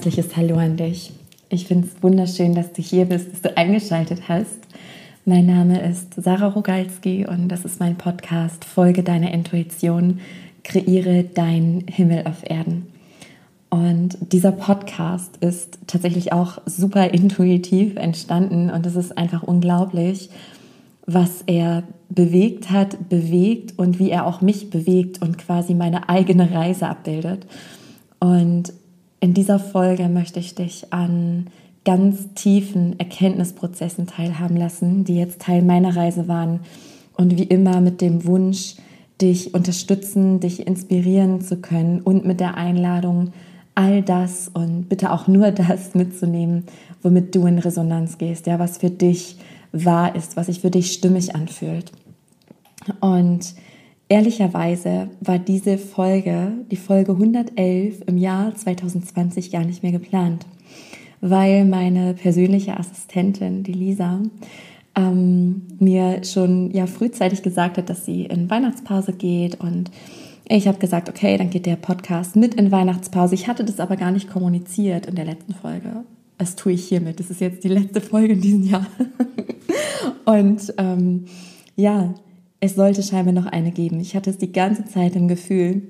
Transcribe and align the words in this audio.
herzliches 0.00 0.34
Hallo 0.34 0.56
an 0.56 0.78
dich. 0.78 1.12
Ich 1.50 1.66
finde 1.66 1.86
es 1.86 2.02
wunderschön, 2.02 2.54
dass 2.54 2.72
du 2.72 2.80
hier 2.80 3.04
bist, 3.04 3.34
dass 3.34 3.42
du 3.42 3.54
eingeschaltet 3.54 4.30
hast. 4.30 4.56
Mein 5.26 5.44
Name 5.44 5.82
ist 5.82 6.14
Sarah 6.16 6.46
Rogalski 6.46 7.26
und 7.26 7.48
das 7.48 7.66
ist 7.66 7.80
mein 7.80 7.96
Podcast 7.96 8.64
Folge 8.64 9.02
deiner 9.02 9.30
Intuition, 9.34 10.20
kreiere 10.64 11.24
dein 11.24 11.84
Himmel 11.86 12.26
auf 12.26 12.48
Erden. 12.48 12.86
Und 13.68 14.16
dieser 14.32 14.52
Podcast 14.52 15.36
ist 15.42 15.78
tatsächlich 15.86 16.32
auch 16.32 16.62
super 16.64 17.12
intuitiv 17.12 17.96
entstanden 17.96 18.70
und 18.70 18.86
es 18.86 18.96
ist 18.96 19.18
einfach 19.18 19.42
unglaublich, 19.42 20.30
was 21.04 21.42
er 21.46 21.82
bewegt 22.08 22.70
hat, 22.70 23.10
bewegt 23.10 23.78
und 23.78 23.98
wie 23.98 24.08
er 24.08 24.24
auch 24.24 24.40
mich 24.40 24.70
bewegt 24.70 25.20
und 25.20 25.36
quasi 25.36 25.74
meine 25.74 26.08
eigene 26.08 26.50
Reise 26.50 26.88
abbildet. 26.88 27.44
Und 28.18 28.72
in 29.20 29.34
dieser 29.34 29.58
Folge 29.58 30.08
möchte 30.08 30.40
ich 30.40 30.54
dich 30.54 30.92
an 30.92 31.46
ganz 31.84 32.34
tiefen 32.34 32.98
Erkenntnisprozessen 32.98 34.06
teilhaben 34.06 34.56
lassen, 34.56 35.04
die 35.04 35.16
jetzt 35.16 35.42
Teil 35.42 35.62
meiner 35.62 35.94
Reise 35.94 36.28
waren 36.28 36.60
und 37.16 37.36
wie 37.36 37.44
immer 37.44 37.80
mit 37.80 38.00
dem 38.00 38.24
Wunsch, 38.24 38.76
dich 39.20 39.54
unterstützen, 39.54 40.40
dich 40.40 40.66
inspirieren 40.66 41.42
zu 41.42 41.56
können 41.58 42.00
und 42.00 42.24
mit 42.24 42.40
der 42.40 42.56
Einladung, 42.56 43.32
all 43.74 44.02
das 44.02 44.50
und 44.52 44.88
bitte 44.88 45.12
auch 45.12 45.28
nur 45.28 45.50
das 45.52 45.94
mitzunehmen, 45.94 46.64
womit 47.02 47.34
du 47.34 47.46
in 47.46 47.58
Resonanz 47.58 48.18
gehst, 48.18 48.46
ja, 48.46 48.58
was 48.58 48.78
für 48.78 48.90
dich 48.90 49.36
wahr 49.72 50.16
ist, 50.16 50.36
was 50.36 50.46
sich 50.46 50.60
für 50.60 50.70
dich 50.70 50.92
stimmig 50.92 51.34
anfühlt. 51.34 51.92
Und 53.00 53.54
Ehrlicherweise 54.10 55.08
war 55.20 55.38
diese 55.38 55.78
Folge, 55.78 56.50
die 56.68 56.76
Folge 56.76 57.12
111 57.12 58.00
im 58.08 58.18
Jahr 58.18 58.52
2020 58.52 59.52
gar 59.52 59.64
nicht 59.64 59.84
mehr 59.84 59.92
geplant, 59.92 60.46
weil 61.20 61.64
meine 61.64 62.14
persönliche 62.14 62.76
Assistentin, 62.76 63.62
die 63.62 63.72
Lisa, 63.72 64.18
ähm, 64.96 65.62
mir 65.78 66.24
schon 66.24 66.72
ja 66.72 66.88
frühzeitig 66.88 67.42
gesagt 67.42 67.78
hat, 67.78 67.88
dass 67.88 68.04
sie 68.04 68.24
in 68.24 68.50
Weihnachtspause 68.50 69.12
geht 69.12 69.60
und 69.60 69.92
ich 70.48 70.66
habe 70.66 70.78
gesagt, 70.78 71.08
okay, 71.08 71.38
dann 71.38 71.50
geht 71.50 71.66
der 71.66 71.76
Podcast 71.76 72.34
mit 72.34 72.56
in 72.56 72.72
Weihnachtspause. 72.72 73.36
Ich 73.36 73.46
hatte 73.46 73.62
das 73.62 73.78
aber 73.78 73.94
gar 73.94 74.10
nicht 74.10 74.28
kommuniziert 74.28 75.06
in 75.06 75.14
der 75.14 75.24
letzten 75.24 75.54
Folge. 75.54 76.02
Das 76.36 76.56
tue 76.56 76.72
ich 76.72 76.88
hiermit. 76.88 77.20
Das 77.20 77.30
ist 77.30 77.40
jetzt 77.40 77.62
die 77.62 77.68
letzte 77.68 78.00
Folge 78.00 78.32
in 78.32 78.40
diesem 78.40 78.64
Jahr. 78.64 78.86
und 80.24 80.74
ähm, 80.78 81.26
ja, 81.76 82.12
es 82.60 82.74
sollte 82.74 83.02
scheinbar 83.02 83.32
noch 83.32 83.46
eine 83.46 83.72
geben. 83.72 84.00
Ich 84.00 84.14
hatte 84.14 84.30
es 84.30 84.38
die 84.38 84.52
ganze 84.52 84.84
Zeit 84.84 85.16
im 85.16 85.28
Gefühl. 85.28 85.82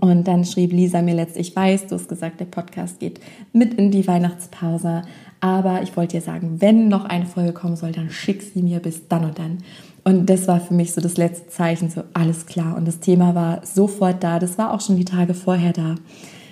Und 0.00 0.26
dann 0.26 0.46
schrieb 0.46 0.72
Lisa 0.72 1.02
mir 1.02 1.14
letztlich, 1.14 1.48
ich 1.48 1.56
weiß, 1.56 1.88
du 1.88 1.96
hast 1.96 2.08
gesagt, 2.08 2.40
der 2.40 2.46
Podcast 2.46 2.98
geht 2.98 3.20
mit 3.52 3.74
in 3.74 3.90
die 3.90 4.06
Weihnachtspause. 4.08 5.02
Aber 5.40 5.82
ich 5.82 5.94
wollte 5.96 6.16
dir 6.16 6.22
sagen, 6.22 6.60
wenn 6.60 6.88
noch 6.88 7.04
eine 7.04 7.26
Folge 7.26 7.52
kommen 7.52 7.76
soll, 7.76 7.92
dann 7.92 8.08
schick 8.08 8.42
sie 8.42 8.62
mir 8.62 8.80
bis 8.80 9.08
dann 9.08 9.26
und 9.26 9.38
dann. 9.38 9.58
Und 10.04 10.30
das 10.30 10.48
war 10.48 10.60
für 10.60 10.72
mich 10.72 10.92
so 10.92 11.00
das 11.00 11.16
letzte 11.16 11.48
Zeichen, 11.48 11.90
so 11.90 12.04
alles 12.14 12.46
klar. 12.46 12.76
Und 12.76 12.88
das 12.88 13.00
Thema 13.00 13.34
war 13.34 13.64
sofort 13.66 14.24
da. 14.24 14.38
Das 14.38 14.56
war 14.56 14.72
auch 14.72 14.80
schon 14.80 14.96
die 14.96 15.04
Tage 15.04 15.34
vorher 15.34 15.72
da. 15.72 15.96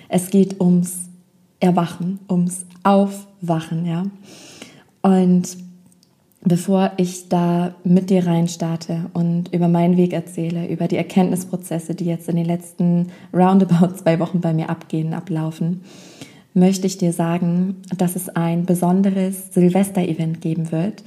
Es 0.07 0.29
geht 0.29 0.61
ums 0.61 1.09
Erwachen, 1.59 2.19
ums 2.29 2.65
Aufwachen, 2.83 3.85
ja. 3.85 4.03
Und 5.01 5.57
bevor 6.43 6.91
ich 6.97 7.29
da 7.29 7.75
mit 7.83 8.09
dir 8.09 8.25
reinstarte 8.25 9.09
und 9.13 9.53
über 9.53 9.67
meinen 9.67 9.97
Weg 9.97 10.13
erzähle, 10.13 10.67
über 10.67 10.87
die 10.87 10.97
Erkenntnisprozesse, 10.97 11.93
die 11.93 12.05
jetzt 12.05 12.29
in 12.29 12.35
den 12.35 12.45
letzten 12.45 13.07
roundabout 13.33 13.95
zwei 13.97 14.19
Wochen 14.19 14.41
bei 14.41 14.53
mir 14.53 14.69
abgehen, 14.69 15.13
ablaufen, 15.13 15.81
möchte 16.53 16.87
ich 16.87 16.97
dir 16.97 17.13
sagen, 17.13 17.77
dass 17.95 18.15
es 18.15 18.29
ein 18.29 18.65
besonderes 18.65 19.53
Silvester-Event 19.53 20.41
geben 20.41 20.71
wird, 20.71 21.03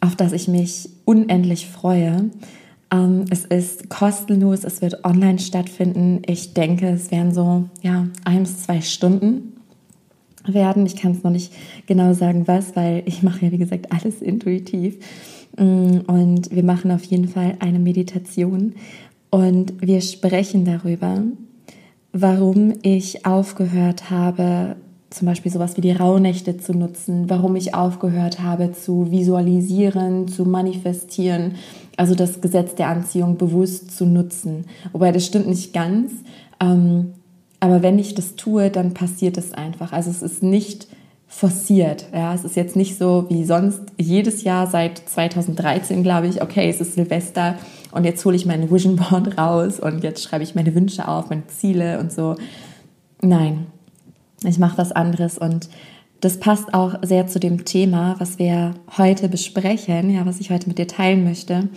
auf 0.00 0.16
das 0.16 0.32
ich 0.32 0.48
mich 0.48 0.88
unendlich 1.04 1.66
freue. 1.66 2.30
Ähm, 2.92 3.24
es 3.28 3.44
ist 3.44 3.90
kostenlos, 3.90 4.64
es 4.64 4.80
wird 4.80 5.04
online 5.04 5.38
stattfinden. 5.38 6.22
Ich 6.26 6.54
denke, 6.54 6.88
es 6.88 7.10
werden 7.10 7.34
so 7.34 7.64
ja, 7.82 8.06
ein 8.24 8.44
bis 8.44 8.62
zwei 8.62 8.80
Stunden 8.80 9.59
werden. 10.54 10.86
Ich 10.86 10.96
kann 10.96 11.12
es 11.12 11.22
noch 11.22 11.30
nicht 11.30 11.52
genau 11.86 12.12
sagen, 12.14 12.46
was, 12.46 12.76
weil 12.76 13.02
ich 13.06 13.22
mache 13.22 13.46
ja, 13.46 13.52
wie 13.52 13.58
gesagt, 13.58 13.92
alles 13.92 14.22
intuitiv. 14.22 14.96
Mm, 15.56 15.98
und 16.06 16.50
wir 16.50 16.62
machen 16.62 16.90
auf 16.90 17.04
jeden 17.04 17.28
Fall 17.28 17.56
eine 17.60 17.78
Meditation 17.78 18.74
und 19.30 19.74
wir 19.80 20.00
sprechen 20.00 20.64
darüber, 20.64 21.22
warum 22.12 22.74
ich 22.82 23.24
aufgehört 23.24 24.10
habe, 24.10 24.76
zum 25.10 25.26
Beispiel 25.26 25.50
sowas 25.50 25.76
wie 25.76 25.80
die 25.80 25.92
Rauhnächte 25.92 26.56
zu 26.56 26.72
nutzen, 26.72 27.28
warum 27.28 27.56
ich 27.56 27.74
aufgehört 27.74 28.40
habe 28.40 28.72
zu 28.72 29.10
visualisieren, 29.10 30.28
zu 30.28 30.44
manifestieren, 30.44 31.54
also 31.96 32.14
das 32.14 32.40
Gesetz 32.40 32.74
der 32.74 32.88
Anziehung 32.88 33.36
bewusst 33.36 33.96
zu 33.96 34.06
nutzen. 34.06 34.66
Wobei 34.92 35.12
das 35.12 35.26
stimmt 35.26 35.48
nicht 35.48 35.72
ganz. 35.72 36.12
Ähm, 36.60 37.12
aber 37.60 37.82
wenn 37.82 37.98
ich 37.98 38.14
das 38.14 38.36
tue, 38.36 38.70
dann 38.70 38.94
passiert 38.94 39.36
es 39.36 39.52
einfach. 39.52 39.92
Also 39.92 40.10
es 40.10 40.22
ist 40.22 40.42
nicht 40.42 40.88
forciert. 41.28 42.06
Ja, 42.12 42.34
es 42.34 42.44
ist 42.44 42.56
jetzt 42.56 42.74
nicht 42.74 42.98
so 42.98 43.26
wie 43.28 43.44
sonst 43.44 43.82
jedes 43.96 44.42
Jahr 44.42 44.66
seit 44.66 44.98
2013, 44.98 46.02
glaube 46.02 46.26
ich, 46.26 46.42
okay, 46.42 46.68
es 46.68 46.80
ist 46.80 46.94
Silvester 46.94 47.56
und 47.92 48.04
jetzt 48.04 48.24
hole 48.24 48.34
ich 48.34 48.46
mein 48.46 48.70
Vision 48.70 48.96
Board 48.96 49.38
raus 49.38 49.78
und 49.78 50.02
jetzt 50.02 50.22
schreibe 50.22 50.42
ich 50.42 50.56
meine 50.56 50.74
Wünsche 50.74 51.06
auf, 51.06 51.30
meine 51.30 51.46
Ziele 51.46 52.00
und 52.00 52.10
so. 52.12 52.34
Nein, 53.22 53.66
ich 54.44 54.58
mache 54.58 54.78
was 54.78 54.90
anderes 54.90 55.38
und 55.38 55.68
das 56.20 56.38
passt 56.38 56.74
auch 56.74 56.96
sehr 57.02 57.28
zu 57.28 57.38
dem 57.38 57.64
Thema, 57.64 58.16
was 58.18 58.38
wir 58.38 58.74
heute 58.98 59.28
besprechen, 59.28 60.10
ja, 60.10 60.26
was 60.26 60.40
ich 60.40 60.50
heute 60.50 60.68
mit 60.68 60.78
dir 60.78 60.88
teilen 60.88 61.24
möchte. 61.24 61.68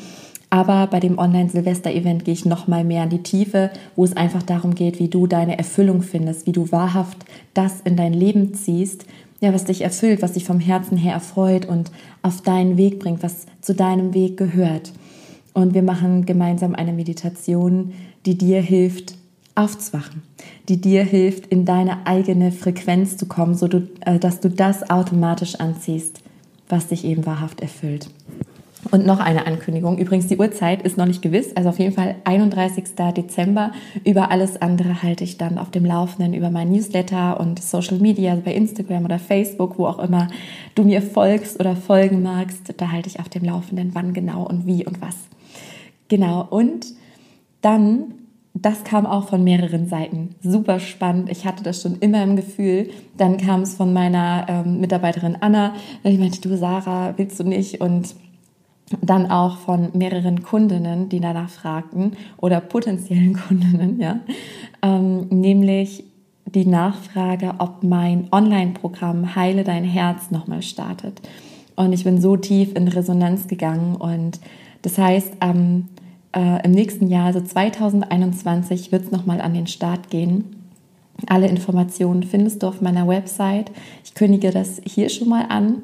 Aber 0.53 0.85
bei 0.85 0.99
dem 0.99 1.17
Online-Silvester-Event 1.17 2.25
gehe 2.25 2.33
ich 2.35 2.45
noch 2.45 2.67
mal 2.67 2.83
mehr 2.83 3.05
in 3.05 3.09
die 3.09 3.23
Tiefe, 3.23 3.71
wo 3.95 4.03
es 4.03 4.15
einfach 4.15 4.43
darum 4.43 4.75
geht, 4.75 4.99
wie 4.99 5.07
du 5.07 5.25
deine 5.25 5.57
Erfüllung 5.57 6.03
findest, 6.03 6.45
wie 6.45 6.51
du 6.51 6.71
wahrhaft 6.71 7.25
das 7.55 7.81
in 7.83 7.95
dein 7.95 8.13
Leben 8.13 8.53
ziehst, 8.53 9.07
ja, 9.41 9.51
was 9.51 9.63
dich 9.63 9.81
erfüllt, 9.81 10.21
was 10.21 10.33
dich 10.33 10.45
vom 10.45 10.59
Herzen 10.59 10.95
her 10.95 11.13
erfreut 11.13 11.65
und 11.65 11.89
auf 12.21 12.41
deinen 12.41 12.77
Weg 12.77 12.99
bringt, 12.99 13.23
was 13.23 13.47
zu 13.61 13.73
deinem 13.73 14.13
Weg 14.13 14.37
gehört. 14.37 14.91
Und 15.55 15.73
wir 15.73 15.81
machen 15.81 16.27
gemeinsam 16.27 16.75
eine 16.75 16.93
Meditation, 16.93 17.93
die 18.27 18.37
dir 18.37 18.61
hilft, 18.61 19.15
aufzuwachen, 19.55 20.21
die 20.69 20.79
dir 20.79 21.03
hilft, 21.03 21.47
in 21.47 21.65
deine 21.65 22.05
eigene 22.05 22.51
Frequenz 22.51 23.17
zu 23.17 23.25
kommen, 23.25 23.55
so 23.55 23.67
äh, 24.01 24.19
dass 24.19 24.39
du 24.39 24.51
das 24.51 24.87
automatisch 24.87 25.55
anziehst, 25.55 26.21
was 26.69 26.89
dich 26.89 27.05
eben 27.05 27.25
wahrhaft 27.25 27.59
erfüllt. 27.59 28.07
Und 28.91 29.05
noch 29.05 29.19
eine 29.19 29.47
Ankündigung. 29.47 29.97
Übrigens, 29.97 30.27
die 30.27 30.37
Uhrzeit 30.37 30.81
ist 30.81 30.97
noch 30.97 31.05
nicht 31.05 31.21
gewiss. 31.21 31.55
Also 31.55 31.69
auf 31.69 31.79
jeden 31.79 31.93
Fall 31.93 32.15
31. 32.25 32.83
Dezember. 33.15 33.71
Über 34.03 34.31
alles 34.31 34.61
andere 34.61 35.01
halte 35.01 35.23
ich 35.23 35.37
dann 35.37 35.57
auf 35.57 35.71
dem 35.71 35.85
Laufenden 35.85 36.33
über 36.33 36.49
mein 36.49 36.71
Newsletter 36.71 37.39
und 37.39 37.61
Social 37.61 37.97
Media, 37.97 38.31
also 38.31 38.43
bei 38.43 38.53
Instagram 38.53 39.05
oder 39.05 39.19
Facebook, 39.19 39.77
wo 39.79 39.87
auch 39.87 39.99
immer 39.99 40.27
du 40.75 40.83
mir 40.83 41.01
folgst 41.01 41.59
oder 41.59 41.75
folgen 41.75 42.21
magst. 42.21 42.73
Da 42.77 42.91
halte 42.91 43.09
ich 43.09 43.19
auf 43.19 43.29
dem 43.29 43.45
Laufenden, 43.45 43.91
wann 43.93 44.13
genau 44.13 44.45
und 44.45 44.65
wie 44.65 44.85
und 44.85 45.01
was. 45.01 45.15
Genau. 46.09 46.45
Und 46.49 46.85
dann 47.61 48.13
das 48.55 48.83
kam 48.83 49.07
auch 49.07 49.29
von 49.29 49.43
mehreren 49.43 49.87
Seiten. 49.87 50.35
Super 50.43 50.79
spannend. 50.79 51.29
Ich 51.31 51.45
hatte 51.45 51.63
das 51.63 51.81
schon 51.81 51.97
immer 51.99 52.23
im 52.23 52.35
Gefühl. 52.35 52.91
Dann 53.17 53.37
kam 53.37 53.63
es 53.63 53.73
von 53.73 53.93
meiner 53.93 54.45
ähm, 54.47 54.79
Mitarbeiterin 54.79 55.37
Anna. 55.39 55.73
Ich 56.03 56.19
meinte, 56.19 56.39
du 56.39 56.55
Sarah, 56.55 57.15
willst 57.17 57.39
du 57.39 57.43
nicht? 57.43 57.81
Und 57.81 58.15
dann 59.01 59.29
auch 59.29 59.57
von 59.57 59.89
mehreren 59.93 60.43
Kundinnen, 60.43 61.09
die 61.09 61.19
danach 61.19 61.49
fragten 61.49 62.13
oder 62.37 62.61
potenziellen 62.61 63.33
Kundinnen, 63.47 63.99
ja, 63.99 64.19
ähm, 64.81 65.27
nämlich 65.29 66.03
die 66.45 66.65
Nachfrage, 66.65 67.55
ob 67.57 67.83
mein 67.83 68.27
Online-Programm 68.31 69.35
Heile 69.35 69.63
dein 69.63 69.83
Herz 69.83 70.29
nochmal 70.29 70.61
startet. 70.61 71.21
Und 71.75 71.93
ich 71.93 72.03
bin 72.03 72.21
so 72.21 72.37
tief 72.37 72.75
in 72.75 72.87
Resonanz 72.87 73.47
gegangen 73.47 73.95
und 73.95 74.39
das 74.83 74.97
heißt, 74.97 75.33
ähm, 75.41 75.85
äh, 76.35 76.63
im 76.63 76.71
nächsten 76.71 77.07
Jahr, 77.07 77.27
also 77.27 77.41
2021, 77.41 78.91
wird 78.91 79.05
es 79.05 79.11
nochmal 79.11 79.41
an 79.41 79.53
den 79.53 79.67
Start 79.67 80.09
gehen. 80.09 80.55
Alle 81.27 81.47
Informationen 81.47 82.23
findest 82.23 82.61
du 82.61 82.67
auf 82.67 82.81
meiner 82.81 83.07
Website. 83.07 83.71
Ich 84.03 84.13
kündige 84.13 84.51
das 84.51 84.81
hier 84.85 85.09
schon 85.09 85.29
mal 85.29 85.45
an. 85.47 85.83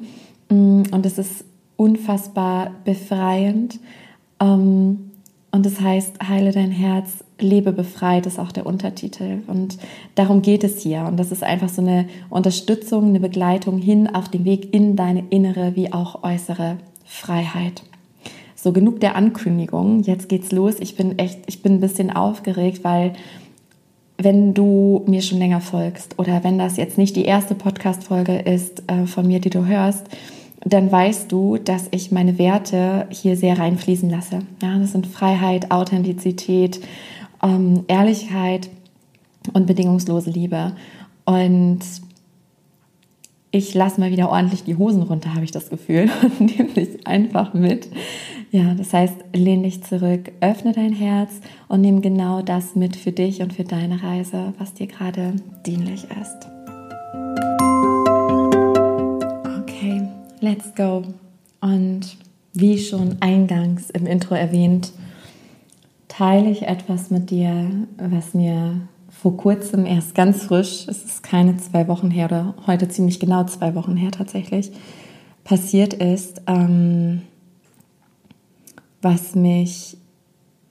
Mm, 0.50 0.82
und 0.90 1.06
es 1.06 1.18
ist 1.18 1.44
unfassbar 1.80 2.72
befreiend. 2.84 3.80
Ähm, 4.38 5.10
und 5.50 5.66
das 5.66 5.80
heißt, 5.80 6.28
heile 6.28 6.52
dein 6.52 6.70
Herz, 6.70 7.24
lebe 7.38 7.72
befreit, 7.72 8.26
ist 8.26 8.38
auch 8.38 8.52
der 8.52 8.66
Untertitel. 8.66 9.38
Und 9.46 9.78
darum 10.14 10.42
geht 10.42 10.62
es 10.62 10.80
hier. 10.80 11.06
Und 11.06 11.16
das 11.16 11.32
ist 11.32 11.42
einfach 11.42 11.70
so 11.70 11.80
eine 11.80 12.06
Unterstützung, 12.28 13.06
eine 13.06 13.18
Begleitung 13.18 13.78
hin 13.78 14.14
auf 14.14 14.28
den 14.28 14.44
Weg 14.44 14.74
in 14.74 14.94
deine 14.94 15.24
innere 15.30 15.74
wie 15.74 15.90
auch 15.90 16.22
äußere 16.22 16.76
Freiheit. 17.06 17.82
So 18.54 18.72
genug 18.72 19.00
der 19.00 19.16
Ankündigung. 19.16 20.02
Jetzt 20.02 20.28
geht's 20.28 20.52
los. 20.52 20.74
Ich 20.80 20.96
bin 20.96 21.18
echt, 21.18 21.40
ich 21.46 21.62
bin 21.62 21.76
ein 21.76 21.80
bisschen 21.80 22.10
aufgeregt, 22.10 22.84
weil 22.84 23.14
wenn 24.18 24.52
du 24.52 25.02
mir 25.06 25.22
schon 25.22 25.38
länger 25.38 25.62
folgst 25.62 26.18
oder 26.18 26.44
wenn 26.44 26.58
das 26.58 26.76
jetzt 26.76 26.98
nicht 26.98 27.16
die 27.16 27.24
erste 27.24 27.54
Podcast-Folge 27.54 28.38
ist 28.40 28.82
äh, 28.86 29.06
von 29.06 29.26
mir, 29.26 29.40
die 29.40 29.48
du 29.48 29.64
hörst, 29.64 30.06
dann 30.64 30.92
weißt 30.92 31.32
du, 31.32 31.56
dass 31.56 31.88
ich 31.90 32.12
meine 32.12 32.38
Werte 32.38 33.06
hier 33.10 33.36
sehr 33.36 33.58
reinfließen 33.58 34.10
lasse. 34.10 34.40
Ja, 34.62 34.78
das 34.78 34.92
sind 34.92 35.06
Freiheit, 35.06 35.70
Authentizität, 35.70 36.80
ähm, 37.42 37.84
Ehrlichkeit 37.88 38.68
und 39.52 39.66
bedingungslose 39.66 40.30
Liebe. 40.30 40.72
Und 41.24 41.80
ich 43.52 43.74
lasse 43.74 44.00
mal 44.00 44.10
wieder 44.10 44.30
ordentlich 44.30 44.64
die 44.64 44.76
Hosen 44.76 45.02
runter, 45.02 45.34
habe 45.34 45.44
ich 45.44 45.50
das 45.50 45.70
Gefühl, 45.70 46.10
und 46.38 46.56
nehme 46.56 46.70
dich 46.70 47.06
einfach 47.06 47.54
mit. 47.54 47.88
Ja, 48.50 48.74
das 48.74 48.92
heißt, 48.92 49.16
lehn 49.32 49.62
dich 49.62 49.82
zurück, 49.82 50.32
öffne 50.40 50.72
dein 50.72 50.92
Herz 50.92 51.30
und 51.68 51.80
nimm 51.80 52.02
genau 52.02 52.42
das 52.42 52.74
mit 52.74 52.96
für 52.96 53.12
dich 53.12 53.42
und 53.42 53.52
für 53.52 53.64
deine 53.64 54.02
Reise, 54.02 54.52
was 54.58 54.74
dir 54.74 54.88
gerade 54.88 55.34
dienlich 55.64 56.04
ist. 56.20 57.49
Let's 60.42 60.74
go. 60.74 61.04
Und 61.60 62.16
wie 62.54 62.78
schon 62.78 63.18
eingangs 63.20 63.90
im 63.90 64.06
Intro 64.06 64.34
erwähnt, 64.34 64.92
teile 66.08 66.50
ich 66.50 66.62
etwas 66.62 67.10
mit 67.10 67.28
dir, 67.28 67.86
was 67.98 68.32
mir 68.32 68.80
vor 69.10 69.36
kurzem 69.36 69.84
erst 69.84 70.14
ganz 70.14 70.44
frisch, 70.44 70.88
es 70.88 71.04
ist 71.04 71.22
keine 71.22 71.58
zwei 71.58 71.88
Wochen 71.88 72.10
her 72.10 72.24
oder 72.24 72.54
heute 72.66 72.88
ziemlich 72.88 73.20
genau 73.20 73.44
zwei 73.44 73.74
Wochen 73.74 73.96
her 73.96 74.12
tatsächlich, 74.12 74.72
passiert 75.44 75.92
ist, 75.92 76.40
ähm, 76.46 77.20
was 79.02 79.34
mich 79.34 79.98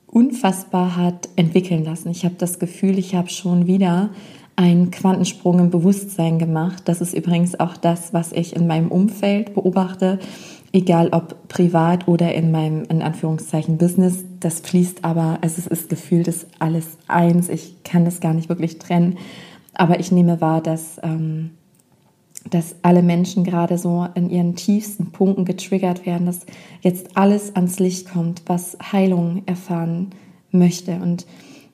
unfassbar 0.07 0.95
hat 0.95 1.29
entwickeln 1.35 1.85
lassen. 1.85 2.09
Ich 2.09 2.25
habe 2.25 2.35
das 2.39 2.57
Gefühl, 2.57 2.97
ich 2.97 3.13
habe 3.13 3.29
schon 3.29 3.67
wieder 3.67 4.09
einen 4.59 4.91
Quantensprung 4.91 5.59
im 5.59 5.69
Bewusstsein 5.69 6.37
gemacht. 6.37 6.83
Das 6.85 7.01
ist 7.01 7.13
übrigens 7.13 7.59
auch 7.59 7.77
das, 7.77 8.13
was 8.13 8.33
ich 8.33 8.55
in 8.55 8.67
meinem 8.67 8.89
Umfeld 8.89 9.53
beobachte 9.53 10.19
egal 10.71 11.09
ob 11.11 11.47
privat 11.47 12.07
oder 12.07 12.33
in 12.33 12.51
meinem, 12.51 12.83
in 12.85 13.01
Anführungszeichen, 13.01 13.77
Business, 13.77 14.23
das 14.39 14.59
fließt 14.59 15.03
aber, 15.03 15.39
also 15.41 15.55
es 15.57 15.67
ist 15.67 15.89
gefühlt, 15.89 16.27
ist 16.27 16.47
alles 16.59 16.97
eins. 17.07 17.49
Ich 17.49 17.83
kann 17.83 18.05
das 18.05 18.19
gar 18.19 18.33
nicht 18.33 18.49
wirklich 18.49 18.79
trennen. 18.79 19.17
Aber 19.73 19.99
ich 19.99 20.11
nehme 20.11 20.41
wahr, 20.41 20.61
dass, 20.61 20.99
ähm, 21.03 21.51
dass 22.49 22.75
alle 22.81 23.01
Menschen 23.01 23.43
gerade 23.43 23.77
so 23.77 24.07
in 24.15 24.29
ihren 24.29 24.55
tiefsten 24.55 25.11
Punkten 25.11 25.45
getriggert 25.45 26.05
werden, 26.05 26.25
dass 26.25 26.45
jetzt 26.81 27.17
alles 27.17 27.55
ans 27.55 27.79
Licht 27.79 28.09
kommt, 28.09 28.43
was 28.45 28.77
Heilung 28.91 29.43
erfahren 29.45 30.11
möchte. 30.51 30.95
Und 30.95 31.25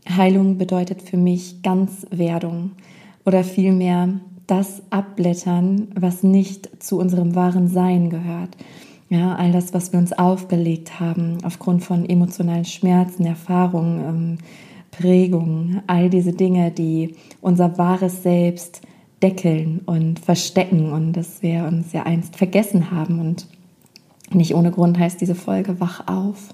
Heilung 0.07 0.57
bedeutet 0.57 1.01
für 1.01 1.17
mich 1.17 1.61
Ganzwerdung 1.63 2.71
oder 3.25 3.43
vielmehr 3.43 4.19
das 4.47 4.83
abblättern, 4.91 5.87
was 5.95 6.23
nicht 6.23 6.83
zu 6.83 6.99
unserem 6.99 7.35
wahren 7.35 7.67
Sein 7.67 8.09
gehört. 8.09 8.55
Ja, 9.09 9.35
all 9.35 9.51
das, 9.51 9.73
was 9.73 9.91
wir 9.91 9.99
uns 9.99 10.13
aufgelegt 10.13 10.99
haben, 10.99 11.37
aufgrund 11.43 11.83
von 11.83 12.07
emotionalen 12.07 12.65
Schmerzen, 12.65 13.25
Erfahrungen, 13.25 13.99
ähm, 14.05 14.37
Prägungen, 14.91 15.81
all 15.87 16.09
diese 16.09 16.33
Dinge, 16.33 16.71
die 16.71 17.15
unser 17.41 17.77
wahres 17.77 18.23
Selbst 18.23 18.81
deckeln 19.21 19.81
und 19.85 20.19
verstecken 20.19 20.91
und 20.91 21.13
das 21.13 21.41
wir 21.41 21.65
uns 21.65 21.93
ja 21.93 22.03
einst 22.03 22.35
vergessen 22.35 22.91
haben. 22.91 23.19
Und 23.19 23.47
nicht 24.31 24.55
ohne 24.55 24.71
Grund 24.71 24.97
heißt 24.97 25.21
diese 25.21 25.35
Folge 25.35 25.79
Wach 25.79 26.07
auf. 26.07 26.49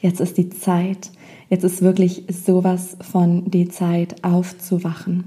Jetzt 0.00 0.20
ist 0.20 0.36
die 0.38 0.50
Zeit. 0.50 1.10
Jetzt 1.50 1.64
ist 1.64 1.82
wirklich 1.82 2.24
sowas 2.28 2.96
von 3.00 3.50
die 3.50 3.68
Zeit 3.68 4.22
aufzuwachen 4.22 5.24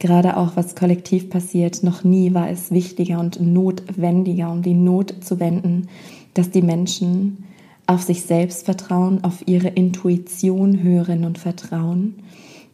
gerade 0.00 0.36
auch 0.36 0.56
was 0.56 0.74
kollektiv 0.74 1.30
passiert, 1.30 1.84
noch 1.84 2.02
nie 2.02 2.34
war 2.34 2.50
es 2.50 2.72
wichtiger 2.72 3.20
und 3.20 3.40
notwendiger, 3.40 4.50
um 4.50 4.62
die 4.62 4.74
Not 4.74 5.14
zu 5.22 5.38
wenden, 5.38 5.88
dass 6.34 6.50
die 6.50 6.62
Menschen 6.62 7.44
auf 7.86 8.02
sich 8.02 8.22
selbst 8.22 8.64
vertrauen, 8.64 9.22
auf 9.22 9.46
ihre 9.46 9.68
Intuition 9.68 10.82
hören 10.82 11.24
und 11.24 11.38
vertrauen, 11.38 12.14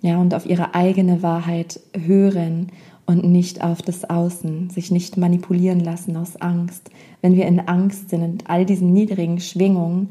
ja, 0.03 0.19
und 0.19 0.35
auf 0.35 0.47
ihre 0.47 0.75
eigene 0.75 1.23
Wahrheit 1.23 1.81
hören 1.99 2.69
und 3.07 3.25
nicht 3.25 3.63
auf 3.63 3.83
das 3.83 4.09
Außen, 4.09 4.71
sich 4.71 4.91
nicht 4.91 5.17
manipulieren 5.17 5.81
lassen 5.81 6.17
aus 6.17 6.37
Angst. 6.37 6.91
Wenn 7.23 7.35
wir 7.35 7.47
in 7.47 7.61
Angst 7.61 8.11
sind, 8.11 8.23
in 8.23 8.39
all 8.47 8.67
diesen 8.67 8.93
niedrigen 8.93 9.41
Schwingungen, 9.41 10.11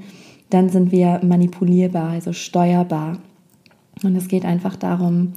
dann 0.50 0.70
sind 0.70 0.92
wir 0.92 1.22
manipulierbar, 1.24 2.10
also 2.10 2.34
steuerbar. 2.34 3.18
Und 4.04 4.16
es 4.16 4.28
geht 4.28 4.46
einfach 4.46 4.76
darum, 4.76 5.34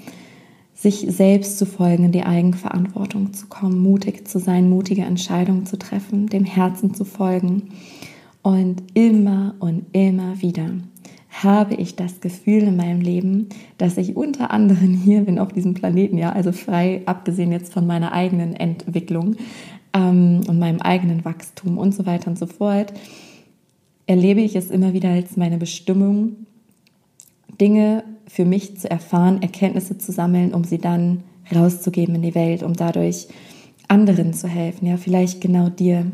sich 0.75 1.07
selbst 1.09 1.59
zu 1.59 1.67
folgen, 1.67 2.05
in 2.05 2.13
die 2.13 2.23
Eigenverantwortung 2.23 3.33
zu 3.33 3.47
kommen, 3.49 3.81
mutig 3.81 4.29
zu 4.29 4.39
sein, 4.39 4.71
mutige 4.71 5.03
Entscheidungen 5.03 5.67
zu 5.67 5.77
treffen, 5.77 6.29
dem 6.29 6.45
Herzen 6.45 6.95
zu 6.95 7.05
folgen. 7.05 7.71
Und 8.43 8.83
immer 8.95 9.55
und 9.59 9.87
immer 9.93 10.41
wieder 10.41 10.71
habe 11.31 11.75
ich 11.75 11.97
das 11.97 12.21
Gefühl 12.21 12.63
in 12.63 12.77
meinem 12.77 13.01
Leben, 13.01 13.49
dass 13.77 13.97
ich 13.97 14.17
unter 14.17 14.51
anderem 14.51 14.95
hier 14.95 15.23
bin 15.23 15.39
auf 15.39 15.53
diesem 15.53 15.75
Planeten, 15.75 16.17
ja, 16.17 16.33
also 16.33 16.53
frei 16.53 17.03
abgesehen 17.07 17.53
jetzt 17.53 17.73
von 17.73 17.87
meiner 17.87 18.13
eigenen 18.13 18.55
Entwicklung 18.55 19.37
ähm, 19.93 20.41
und 20.47 20.59
meinem 20.59 20.81
eigenen 20.81 21.25
Wachstum 21.25 21.79
und 21.79 21.95
so 21.95 22.07
weiter 22.07 22.29
und 22.31 22.39
so 22.39 22.47
fort, 22.47 22.93
erlebe 24.09 24.41
ich 24.41 24.57
es 24.57 24.71
immer 24.71 24.95
wieder 24.95 25.11
als 25.11 25.37
meine 25.37 25.59
Bestimmung, 25.59 26.47
Dinge 27.61 28.03
für 28.27 28.45
mich 28.45 28.79
zu 28.79 28.91
erfahren, 28.91 29.43
Erkenntnisse 29.43 29.99
zu 29.99 30.13
sammeln, 30.13 30.55
um 30.55 30.65
sie 30.65 30.79
dann 30.79 31.23
rauszugeben 31.55 32.17
in 32.17 32.23
die 32.23 32.35
Welt, 32.35 32.63
um 32.63 32.73
dadurch 32.73 33.29
anderen 33.87 34.33
zu 34.33 34.49
helfen. 34.49 34.87
Ja, 34.87 34.97
vielleicht 34.97 35.41
genau 35.41 35.69
dir. 35.69 36.11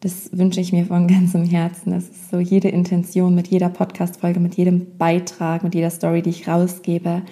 Das 0.00 0.30
wünsche 0.32 0.60
ich 0.60 0.72
mir 0.72 0.84
von 0.84 1.08
ganzem 1.08 1.44
Herzen. 1.44 1.92
Das 1.92 2.04
ist 2.04 2.30
so 2.30 2.38
jede 2.38 2.68
Intention 2.68 3.34
mit 3.34 3.48
jeder 3.48 3.70
Podcast-Folge, 3.70 4.40
mit 4.40 4.54
jedem 4.56 4.98
Beitrag, 4.98 5.64
mit 5.64 5.74
jeder 5.74 5.90
Story, 5.90 6.20
die 6.20 6.30
ich 6.30 6.46
rausgebe, 6.46 7.22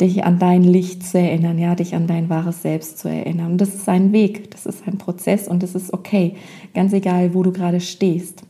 dich 0.00 0.24
an 0.24 0.38
dein 0.38 0.62
Licht 0.62 1.04
zu 1.04 1.18
erinnern, 1.18 1.58
ja, 1.58 1.74
dich 1.74 1.94
an 1.94 2.06
dein 2.06 2.30
wahres 2.30 2.62
Selbst 2.62 2.98
zu 2.98 3.08
erinnern. 3.08 3.52
Und 3.52 3.60
das 3.60 3.74
ist 3.74 3.88
ein 3.90 4.12
Weg, 4.12 4.50
das 4.52 4.64
ist 4.64 4.86
ein 4.86 4.96
Prozess 4.96 5.48
und 5.48 5.62
das 5.62 5.74
ist 5.74 5.92
okay. 5.92 6.34
Ganz 6.72 6.94
egal, 6.94 7.34
wo 7.34 7.42
du 7.42 7.52
gerade 7.52 7.80
stehst. 7.80 8.44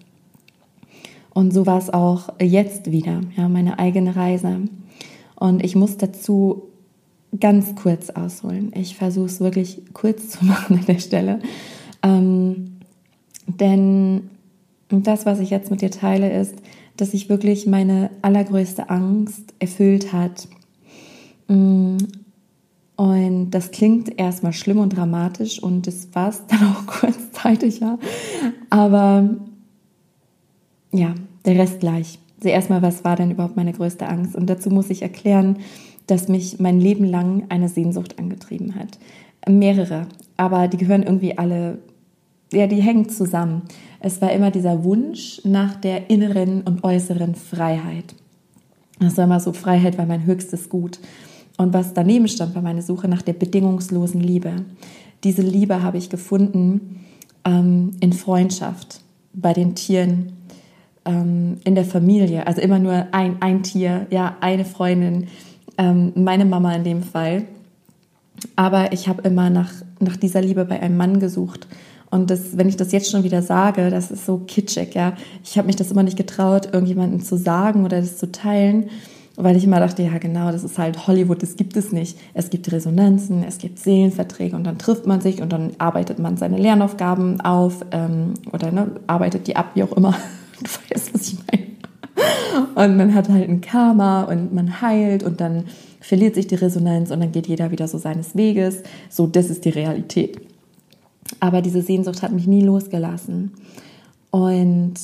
Und 1.35 1.53
so 1.53 1.67
war 1.67 1.79
es 1.79 1.91
auch 1.91 2.29
jetzt 2.41 2.91
wieder, 2.91 3.21
ja, 3.37 3.49
meine 3.49 3.79
eigene 3.79 4.15
Reise. 4.17 4.61
Und 5.35 5.65
ich 5.65 5.75
muss 5.75 5.97
dazu 5.97 6.65
ganz 7.41 7.75
kurz 7.75 8.11
ausholen. 8.11 8.73
Ich 8.75 8.97
versuche 8.97 9.27
es 9.27 9.41
wirklich 9.41 9.83
kurz 9.95 10.29
zu 10.29 10.45
machen 10.45 10.79
an 10.79 10.87
der 10.87 10.99
Stelle. 10.99 11.41
Ähm, 12.03 12.77
denn 13.47 14.31
das, 14.89 15.27
was 15.27 15.41
ich 15.41 15.51
jetzt 15.51 15.71
mit 15.71 15.81
dir 15.81 15.91
teile, 15.91 16.31
ist, 16.39 16.55
dass 16.97 17.13
sich 17.13 17.29
wirklich 17.29 17.67
meine 17.67 18.11
allergrößte 18.21 18.91
Angst 18.91 19.55
erfüllt 19.59 20.13
hat. 20.13 20.49
Mm, 21.49 21.97
und 22.97 23.51
das 23.51 23.71
klingt 23.71 24.19
erstmal 24.19 24.53
schlimm 24.53 24.79
und 24.79 24.95
dramatisch 24.95 25.63
und 25.63 25.87
das 25.87 26.09
war 26.13 26.29
es 26.29 26.43
dann 26.49 26.63
auch 26.63 26.87
kurzzeitig, 26.87 27.81
ja. 27.81 27.99
Aber 28.69 29.31
ja, 30.93 31.15
der 31.45 31.59
Rest 31.59 31.81
gleich. 31.81 32.19
Also 32.37 32.49
erstmal, 32.49 32.83
was 32.83 33.05
war 33.05 33.17
denn 33.17 33.31
überhaupt 33.31 33.57
meine 33.57 33.73
größte 33.73 34.07
Angst? 34.09 34.37
Und 34.37 34.49
dazu 34.49 34.71
muss 34.71 34.91
ich 34.91 35.03
erklären, 35.03 35.59
dass 36.07 36.29
mich 36.29 36.59
mein 36.61 36.81
Leben 36.81 37.05
lang 37.05 37.45
eine 37.49 37.69
Sehnsucht 37.69 38.19
angetrieben 38.19 38.75
hat. 38.75 38.99
Mehrere, 39.49 40.07
aber 40.37 40.69
die 40.69 40.77
gehören 40.77 41.03
irgendwie 41.03 41.39
alle, 41.39 41.79
ja, 42.53 42.67
die 42.67 42.83
hängen 42.83 43.09
zusammen. 43.09 43.63
Es 44.01 44.21
war 44.21 44.33
immer 44.33 44.51
dieser 44.51 44.85
Wunsch 44.85 45.41
nach 45.45 45.77
der 45.77 46.11
inneren 46.11 46.63
und 46.63 46.85
äußeren 46.85 47.35
Freiheit. 47.35 48.15
Das 49.01 49.17
war 49.17 49.25
immer 49.25 49.41
so, 49.41 49.53
Freiheit 49.53 49.99
war 49.99 50.07
mein 50.07 50.27
höchstes 50.27 50.69
Gut. 50.69 51.01
Und 51.57 51.73
was 51.73 51.95
daneben 51.95 52.29
stand, 52.29 52.55
war 52.55 52.63
meine 52.63 52.83
Suche 52.83 53.09
nach 53.09 53.23
der 53.23 53.35
bedingungslosen 53.35 54.21
Liebe. 54.21 54.65
Diese 55.25 55.43
Liebe 55.43 55.83
habe 55.83 55.99
ich 55.99 56.11
gefunden 56.11 57.01
ähm, 57.45 57.93
in 58.01 58.13
Freundschaft, 58.13 59.01
bei 59.35 59.53
den 59.53 59.75
Tieren, 59.75 60.33
ähm, 61.05 61.59
in 61.65 61.75
der 61.75 61.85
Familie, 61.85 62.47
also 62.47 62.61
immer 62.61 62.79
nur 62.79 63.07
ein, 63.13 63.37
ein 63.41 63.63
Tier, 63.63 64.07
ja, 64.11 64.37
eine 64.41 64.65
Freundin, 64.65 65.29
ähm, 65.79 66.13
meine 66.15 66.45
Mama 66.45 66.75
in 66.75 66.85
dem 66.85 67.03
Fall. 67.03 67.45
Aber 68.57 68.93
ich 68.93 69.09
habe 69.09 69.23
immer 69.23 69.51
nach, 69.51 69.73
nach 70.01 70.17
dieser 70.17 70.41
Liebe 70.41 70.65
bei 70.65 70.81
einem 70.81 70.97
Mann 70.97 71.21
gesucht. 71.21 71.67
Und 72.11 72.31
das, 72.31 72.59
wenn 72.59 72.69
ich 72.69 72.77
das 72.77 72.93
jetzt 72.93 73.11
schon 73.11 73.25
wieder 73.25 73.41
sage, 73.41 73.89
das 73.91 74.11
ist 74.11 74.27
so 74.27 74.39
kitschig, 74.47 74.95
ja. 74.95 75.15
Ich 75.45 75.57
habe 75.57 75.67
mich 75.67 75.77
das 75.77 75.91
immer 75.91 76.03
nicht 76.03 76.17
getraut, 76.17 76.69
irgendjemandem 76.73 77.23
zu 77.23 77.37
sagen 77.39 77.85
oder 77.85 78.01
das 78.01 78.19
zu 78.19 78.31
teilen, 78.31 78.91
weil 79.37 79.57
ich 79.57 79.65
immer 79.65 79.81
dachte, 79.81 80.03
ja 80.03 80.19
genau, 80.19 80.53
das 80.53 80.63
ist 80.63 80.79
halt 80.79 81.07
Hollywood, 81.07 81.43
das 81.43 81.57
gibt 81.57 81.75
es 81.77 81.91
nicht. 81.91 82.19
Es 82.35 82.51
gibt 82.51 82.71
Resonanzen, 82.71 83.45
es 83.45 83.57
gibt 83.57 83.79
Seelenverträge 83.79 84.55
und 84.55 84.65
dann 84.65 84.77
trifft 84.77 85.07
man 85.07 85.23
sich 85.23 85.41
und 85.41 85.53
dann 85.53 85.71
arbeitet 85.79 86.19
man 86.19 86.37
seine 86.37 86.59
Lernaufgaben 86.59 87.41
auf 87.41 87.77
ähm, 87.93 88.35
oder 88.53 88.71
ne, 88.71 88.91
arbeitet 89.07 89.47
die 89.47 89.57
ab, 89.57 89.71
wie 89.75 89.83
auch 89.83 89.93
immer. 89.93 90.15
Du 90.63 90.71
weißt, 90.95 91.15
was 91.15 91.29
ich 91.29 91.39
meine. 91.51 91.73
und 92.75 92.97
man 92.97 93.15
hat 93.15 93.29
halt 93.29 93.49
ein 93.49 93.61
Karma 93.61 94.25
und 94.25 94.53
man 94.53 94.81
heilt 94.81 95.23
und 95.23 95.41
dann 95.41 95.65
verliert 96.01 96.35
sich 96.35 96.47
die 96.47 96.57
Resonanz 96.57 97.11
und 97.11 97.21
dann 97.21 97.33
geht 97.33 97.47
jeder 97.47 97.71
wieder 97.71 97.89
so 97.89 97.99
seines 97.99 98.37
Weges. 98.37 98.83
So, 99.09 99.27
das 99.27 99.51
ist 99.51 99.65
die 99.65 99.71
Realität. 99.71 100.41
Aber 101.41 101.63
diese 101.63 101.83
Sehnsucht 101.83 102.23
hat 102.23 102.33
mich 102.33 102.47
nie 102.47 102.63
losgelassen. 102.63 103.53
Und 104.31 104.95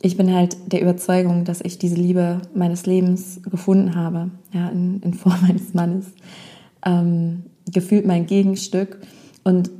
ich 0.00 0.16
bin 0.16 0.32
halt 0.32 0.56
der 0.72 0.80
Überzeugung, 0.80 1.44
dass 1.44 1.60
ich 1.60 1.78
diese 1.78 1.96
Liebe 1.96 2.40
meines 2.54 2.86
Lebens 2.86 3.40
gefunden 3.42 3.94
habe, 3.94 4.30
ja, 4.52 4.68
in, 4.68 5.00
in 5.02 5.14
Form 5.14 5.40
meines 5.42 5.74
Mannes. 5.74 6.06
Ähm, 6.84 7.44
gefühlt 7.72 8.06
mein 8.06 8.26
Gegenstück. 8.26 9.00
Und 9.44 9.70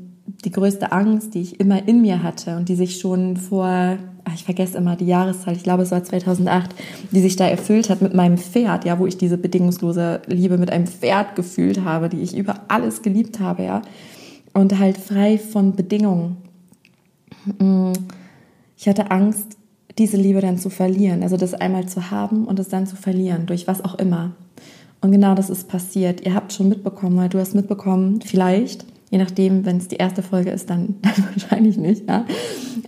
die 0.45 0.51
größte 0.51 0.93
Angst, 0.93 1.35
die 1.35 1.41
ich 1.41 1.59
immer 1.59 1.89
in 1.89 2.03
mir 2.03 2.23
hatte 2.23 2.57
und 2.57 2.69
die 2.69 2.77
sich 2.77 2.99
schon 2.99 3.37
vor, 3.37 3.97
ich 4.35 4.45
vergesse 4.45 4.77
immer 4.77 4.95
die 4.95 5.07
Jahreszahl, 5.07 5.57
ich 5.57 5.63
glaube 5.63 5.83
es 5.83 5.91
war 5.91 6.05
2008, 6.05 6.75
die 7.11 7.21
sich 7.21 7.37
da 7.37 7.47
erfüllt 7.47 7.89
hat 7.89 8.03
mit 8.03 8.15
meinem 8.15 8.37
Pferd, 8.37 8.85
ja, 8.85 8.99
wo 8.99 9.07
ich 9.07 9.17
diese 9.17 9.39
bedingungslose 9.39 10.21
Liebe 10.27 10.59
mit 10.59 10.71
einem 10.71 10.87
Pferd 10.87 11.35
gefühlt 11.35 11.83
habe, 11.83 12.09
die 12.09 12.21
ich 12.21 12.37
über 12.37 12.61
alles 12.69 13.03
geliebt 13.03 13.41
habe, 13.41 13.65
ja, 13.65 13.83
und 14.53 14.79
halt 14.79 14.99
frei 14.99 15.39
von 15.39 15.75
Bedingungen. 15.75 16.37
Mm, 17.59 17.93
ich 18.77 18.87
hatte 18.87 19.11
Angst, 19.11 19.57
diese 19.97 20.17
Liebe 20.17 20.41
dann 20.41 20.59
zu 20.59 20.71
verlieren, 20.71 21.23
also 21.23 21.37
das 21.37 21.55
einmal 21.55 21.87
zu 21.87 22.11
haben 22.11 22.45
und 22.45 22.59
es 22.59 22.69
dann 22.69 22.87
zu 22.87 22.97
verlieren, 22.97 23.47
durch 23.47 23.67
was 23.67 23.85
auch 23.85 23.97
immer. 23.97 24.33
Und 25.01 25.13
genau 25.13 25.35
das 25.35 25.49
ist 25.49 25.69
passiert. 25.69 26.25
Ihr 26.27 26.35
habt 26.35 26.53
schon 26.53 26.69
mitbekommen, 26.69 27.17
weil 27.17 27.29
du 27.29 27.39
hast 27.39 27.55
mitbekommen, 27.55 28.21
vielleicht, 28.21 28.85
Je 29.11 29.19
nachdem, 29.19 29.65
wenn 29.65 29.79
es 29.79 29.89
die 29.89 29.97
erste 29.97 30.23
Folge 30.23 30.51
ist, 30.51 30.69
dann, 30.71 30.97
dann 31.03 31.25
wahrscheinlich 31.33 31.77
nicht. 31.77 32.09
Ja? 32.09 32.25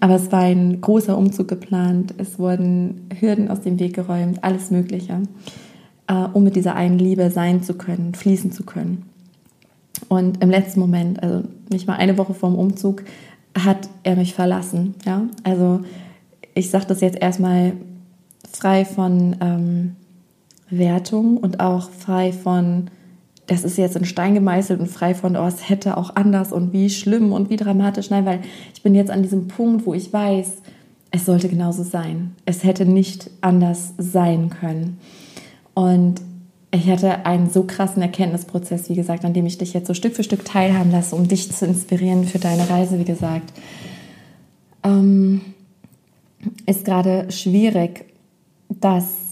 Aber 0.00 0.16
es 0.16 0.30
war 0.32 0.42
ein 0.42 0.80
großer 0.80 1.16
Umzug 1.16 1.48
geplant. 1.48 2.14
Es 2.18 2.38
wurden 2.38 3.08
Hürden 3.18 3.48
aus 3.48 3.60
dem 3.60 3.78
Weg 3.78 3.94
geräumt, 3.94 4.44
alles 4.44 4.70
Mögliche, 4.70 5.22
äh, 6.06 6.14
um 6.32 6.44
mit 6.44 6.56
dieser 6.56 6.74
einen 6.74 6.98
Liebe 6.98 7.30
sein 7.30 7.62
zu 7.62 7.74
können, 7.74 8.14
fließen 8.14 8.52
zu 8.52 8.64
können. 8.64 9.06
Und 10.08 10.42
im 10.42 10.50
letzten 10.50 10.80
Moment, 10.80 11.22
also 11.22 11.44
nicht 11.70 11.86
mal 11.86 11.96
eine 11.96 12.18
Woche 12.18 12.34
vor 12.34 12.50
dem 12.50 12.58
Umzug, 12.58 13.04
hat 13.56 13.88
er 14.02 14.16
mich 14.16 14.34
verlassen. 14.34 14.94
Ja? 15.04 15.22
Also 15.42 15.80
ich 16.54 16.70
sage 16.70 16.86
das 16.86 17.00
jetzt 17.00 17.18
erstmal 17.20 17.72
frei 18.50 18.84
von 18.84 19.36
ähm, 19.40 19.96
Wertung 20.68 21.36
und 21.36 21.60
auch 21.60 21.90
frei 21.90 22.32
von 22.32 22.90
das 23.50 23.64
ist 23.64 23.76
jetzt 23.78 23.96
in 23.96 24.04
Stein 24.04 24.34
gemeißelt 24.34 24.78
und 24.78 24.86
frei 24.86 25.12
von, 25.12 25.36
oh, 25.36 25.44
es 25.44 25.68
hätte 25.68 25.96
auch 25.96 26.14
anders 26.14 26.52
und 26.52 26.72
wie 26.72 26.88
schlimm 26.88 27.32
und 27.32 27.50
wie 27.50 27.56
dramatisch. 27.56 28.08
Nein, 28.08 28.24
weil 28.24 28.38
ich 28.72 28.82
bin 28.82 28.94
jetzt 28.94 29.10
an 29.10 29.24
diesem 29.24 29.48
Punkt, 29.48 29.86
wo 29.86 29.92
ich 29.92 30.12
weiß, 30.12 30.58
es 31.10 31.26
sollte 31.26 31.48
genauso 31.48 31.82
sein. 31.82 32.36
Es 32.44 32.62
hätte 32.62 32.86
nicht 32.86 33.28
anders 33.40 33.94
sein 33.98 34.50
können. 34.50 35.00
Und 35.74 36.20
ich 36.70 36.88
hatte 36.88 37.26
einen 37.26 37.50
so 37.50 37.64
krassen 37.64 38.00
Erkenntnisprozess, 38.02 38.88
wie 38.88 38.94
gesagt, 38.94 39.24
an 39.24 39.34
dem 39.34 39.46
ich 39.46 39.58
dich 39.58 39.72
jetzt 39.72 39.88
so 39.88 39.94
Stück 39.94 40.14
für 40.14 40.22
Stück 40.22 40.44
teilhaben 40.44 40.92
lasse, 40.92 41.16
um 41.16 41.26
dich 41.26 41.50
zu 41.50 41.66
inspirieren 41.66 42.26
für 42.26 42.38
deine 42.38 42.70
Reise, 42.70 43.00
wie 43.00 43.04
gesagt. 43.04 43.52
Ähm, 44.84 45.40
ist 46.66 46.84
gerade 46.84 47.32
schwierig, 47.32 48.04
dass 48.68 49.29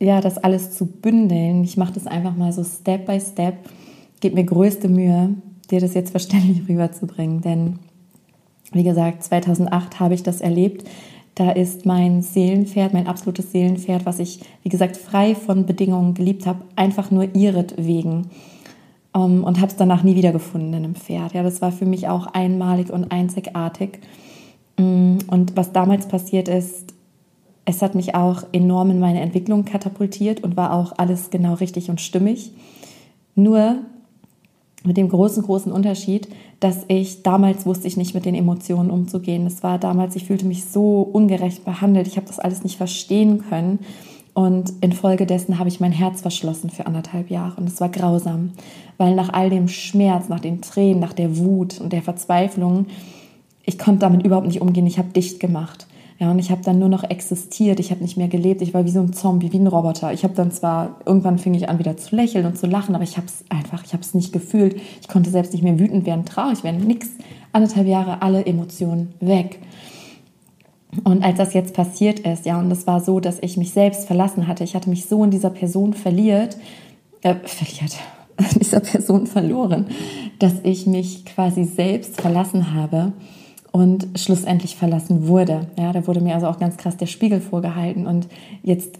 ja, 0.00 0.20
das 0.20 0.38
alles 0.38 0.72
zu 0.72 0.86
bündeln. 0.86 1.62
Ich 1.62 1.76
mache 1.76 1.92
das 1.92 2.06
einfach 2.06 2.34
mal 2.34 2.52
so 2.52 2.64
Step 2.64 3.06
by 3.06 3.20
Step. 3.20 3.68
Gebe 4.20 4.34
mir 4.34 4.44
größte 4.44 4.88
Mühe, 4.88 5.34
dir 5.70 5.80
das 5.80 5.94
jetzt 5.94 6.10
verständlich 6.10 6.62
rüberzubringen. 6.68 7.42
Denn, 7.42 7.78
wie 8.72 8.82
gesagt, 8.82 9.22
2008 9.22 10.00
habe 10.00 10.14
ich 10.14 10.22
das 10.22 10.40
erlebt. 10.40 10.88
Da 11.34 11.50
ist 11.52 11.86
mein 11.86 12.22
Seelenpferd, 12.22 12.92
mein 12.92 13.06
absolutes 13.06 13.52
Seelenpferd, 13.52 14.04
was 14.04 14.18
ich, 14.18 14.40
wie 14.62 14.68
gesagt, 14.68 14.96
frei 14.96 15.34
von 15.34 15.66
Bedingungen 15.66 16.14
geliebt 16.14 16.46
habe, 16.46 16.64
einfach 16.76 17.10
nur 17.10 17.34
ihretwegen. 17.34 18.28
Um, 19.12 19.38
ähm, 19.38 19.44
und 19.44 19.58
habe 19.58 19.66
es 19.66 19.76
danach 19.76 20.04
nie 20.04 20.14
wieder 20.14 20.32
gefunden 20.32 20.68
in 20.68 20.84
einem 20.84 20.94
Pferd. 20.94 21.34
Ja, 21.34 21.42
das 21.42 21.60
war 21.60 21.72
für 21.72 21.84
mich 21.84 22.08
auch 22.08 22.26
einmalig 22.28 22.90
und 22.90 23.10
einzigartig. 23.10 23.98
Mm, 24.78 25.18
und 25.26 25.56
was 25.56 25.72
damals 25.72 26.06
passiert 26.06 26.48
ist, 26.48 26.94
es 27.70 27.82
hat 27.82 27.94
mich 27.94 28.14
auch 28.14 28.42
enorm 28.52 28.90
in 28.90 29.00
meine 29.00 29.20
Entwicklung 29.20 29.64
katapultiert 29.64 30.42
und 30.42 30.56
war 30.56 30.74
auch 30.74 30.92
alles 30.98 31.30
genau 31.30 31.54
richtig 31.54 31.88
und 31.88 32.00
stimmig. 32.00 32.52
Nur 33.34 33.76
mit 34.84 34.96
dem 34.96 35.08
großen, 35.08 35.42
großen 35.42 35.72
Unterschied, 35.72 36.28
dass 36.58 36.84
ich 36.88 37.22
damals 37.22 37.66
wusste 37.66 37.86
ich 37.86 37.96
nicht 37.96 38.14
mit 38.14 38.24
den 38.24 38.34
Emotionen 38.34 38.90
umzugehen. 38.90 39.46
Es 39.46 39.62
war 39.62 39.78
damals, 39.78 40.16
ich 40.16 40.24
fühlte 40.24 40.46
mich 40.46 40.64
so 40.64 41.00
ungerecht 41.00 41.64
behandelt. 41.64 42.06
Ich 42.06 42.16
habe 42.16 42.26
das 42.26 42.38
alles 42.38 42.64
nicht 42.64 42.76
verstehen 42.76 43.44
können. 43.48 43.80
Und 44.32 44.72
infolgedessen 44.80 45.58
habe 45.58 45.68
ich 45.68 45.80
mein 45.80 45.92
Herz 45.92 46.20
verschlossen 46.22 46.70
für 46.70 46.86
anderthalb 46.86 47.30
Jahre. 47.30 47.60
Und 47.60 47.68
es 47.68 47.80
war 47.80 47.88
grausam, 47.88 48.52
weil 48.96 49.14
nach 49.14 49.32
all 49.32 49.50
dem 49.50 49.68
Schmerz, 49.68 50.28
nach 50.28 50.40
den 50.40 50.60
Tränen, 50.60 51.00
nach 51.00 51.12
der 51.12 51.36
Wut 51.36 51.80
und 51.80 51.92
der 51.92 52.02
Verzweiflung, 52.02 52.86
ich 53.64 53.78
konnte 53.78 54.00
damit 54.00 54.24
überhaupt 54.24 54.46
nicht 54.46 54.60
umgehen. 54.60 54.86
Ich 54.86 54.98
habe 54.98 55.12
dicht 55.12 55.40
gemacht. 55.40 55.86
Ja, 56.20 56.30
und 56.30 56.38
ich 56.38 56.50
habe 56.50 56.60
dann 56.62 56.78
nur 56.78 56.90
noch 56.90 57.02
existiert. 57.02 57.80
Ich 57.80 57.90
habe 57.90 58.02
nicht 58.02 58.18
mehr 58.18 58.28
gelebt. 58.28 58.60
Ich 58.60 58.74
war 58.74 58.84
wie 58.84 58.90
so 58.90 59.00
ein 59.00 59.14
Zombie, 59.14 59.50
wie 59.54 59.58
ein 59.58 59.66
Roboter. 59.66 60.12
Ich 60.12 60.22
habe 60.22 60.34
dann 60.34 60.50
zwar, 60.50 61.00
irgendwann 61.06 61.38
fing 61.38 61.54
ich 61.54 61.70
an 61.70 61.78
wieder 61.78 61.96
zu 61.96 62.14
lächeln 62.14 62.44
und 62.44 62.58
zu 62.58 62.66
lachen, 62.66 62.94
aber 62.94 63.04
ich 63.04 63.16
habe 63.16 63.26
es 63.26 63.42
einfach, 63.48 63.82
ich 63.86 63.94
habe 63.94 64.02
es 64.02 64.12
nicht 64.12 64.30
gefühlt. 64.30 64.78
Ich 65.00 65.08
konnte 65.08 65.30
selbst 65.30 65.54
nicht 65.54 65.62
mehr 65.62 65.78
wütend 65.78 66.04
werden, 66.04 66.26
traurig 66.26 66.62
werden, 66.62 66.86
nix. 66.86 67.08
Anderthalb 67.52 67.86
Jahre, 67.86 68.20
alle 68.20 68.44
Emotionen 68.44 69.14
weg. 69.20 69.60
Und 71.04 71.24
als 71.24 71.38
das 71.38 71.54
jetzt 71.54 71.72
passiert 71.72 72.20
ist, 72.20 72.44
ja, 72.44 72.58
und 72.58 72.68
das 72.68 72.86
war 72.86 73.00
so, 73.00 73.18
dass 73.18 73.38
ich 73.40 73.56
mich 73.56 73.70
selbst 73.70 74.06
verlassen 74.06 74.46
hatte. 74.46 74.62
Ich 74.62 74.74
hatte 74.74 74.90
mich 74.90 75.06
so 75.06 75.24
in 75.24 75.30
dieser 75.30 75.50
Person 75.50 75.94
verliert, 75.94 76.58
äh, 77.22 77.36
verliert, 77.44 77.96
dieser 78.60 78.80
Person 78.80 79.26
verloren, 79.26 79.86
dass 80.38 80.52
ich 80.64 80.86
mich 80.86 81.24
quasi 81.24 81.64
selbst 81.64 82.20
verlassen 82.20 82.74
habe 82.74 83.14
und 83.72 84.08
schlussendlich 84.16 84.76
verlassen 84.76 85.28
wurde. 85.28 85.68
Ja, 85.78 85.92
da 85.92 86.06
wurde 86.06 86.20
mir 86.20 86.34
also 86.34 86.46
auch 86.46 86.58
ganz 86.58 86.76
krass 86.76 86.96
der 86.96 87.06
Spiegel 87.06 87.40
vorgehalten 87.40 88.06
und 88.06 88.28
jetzt 88.62 88.98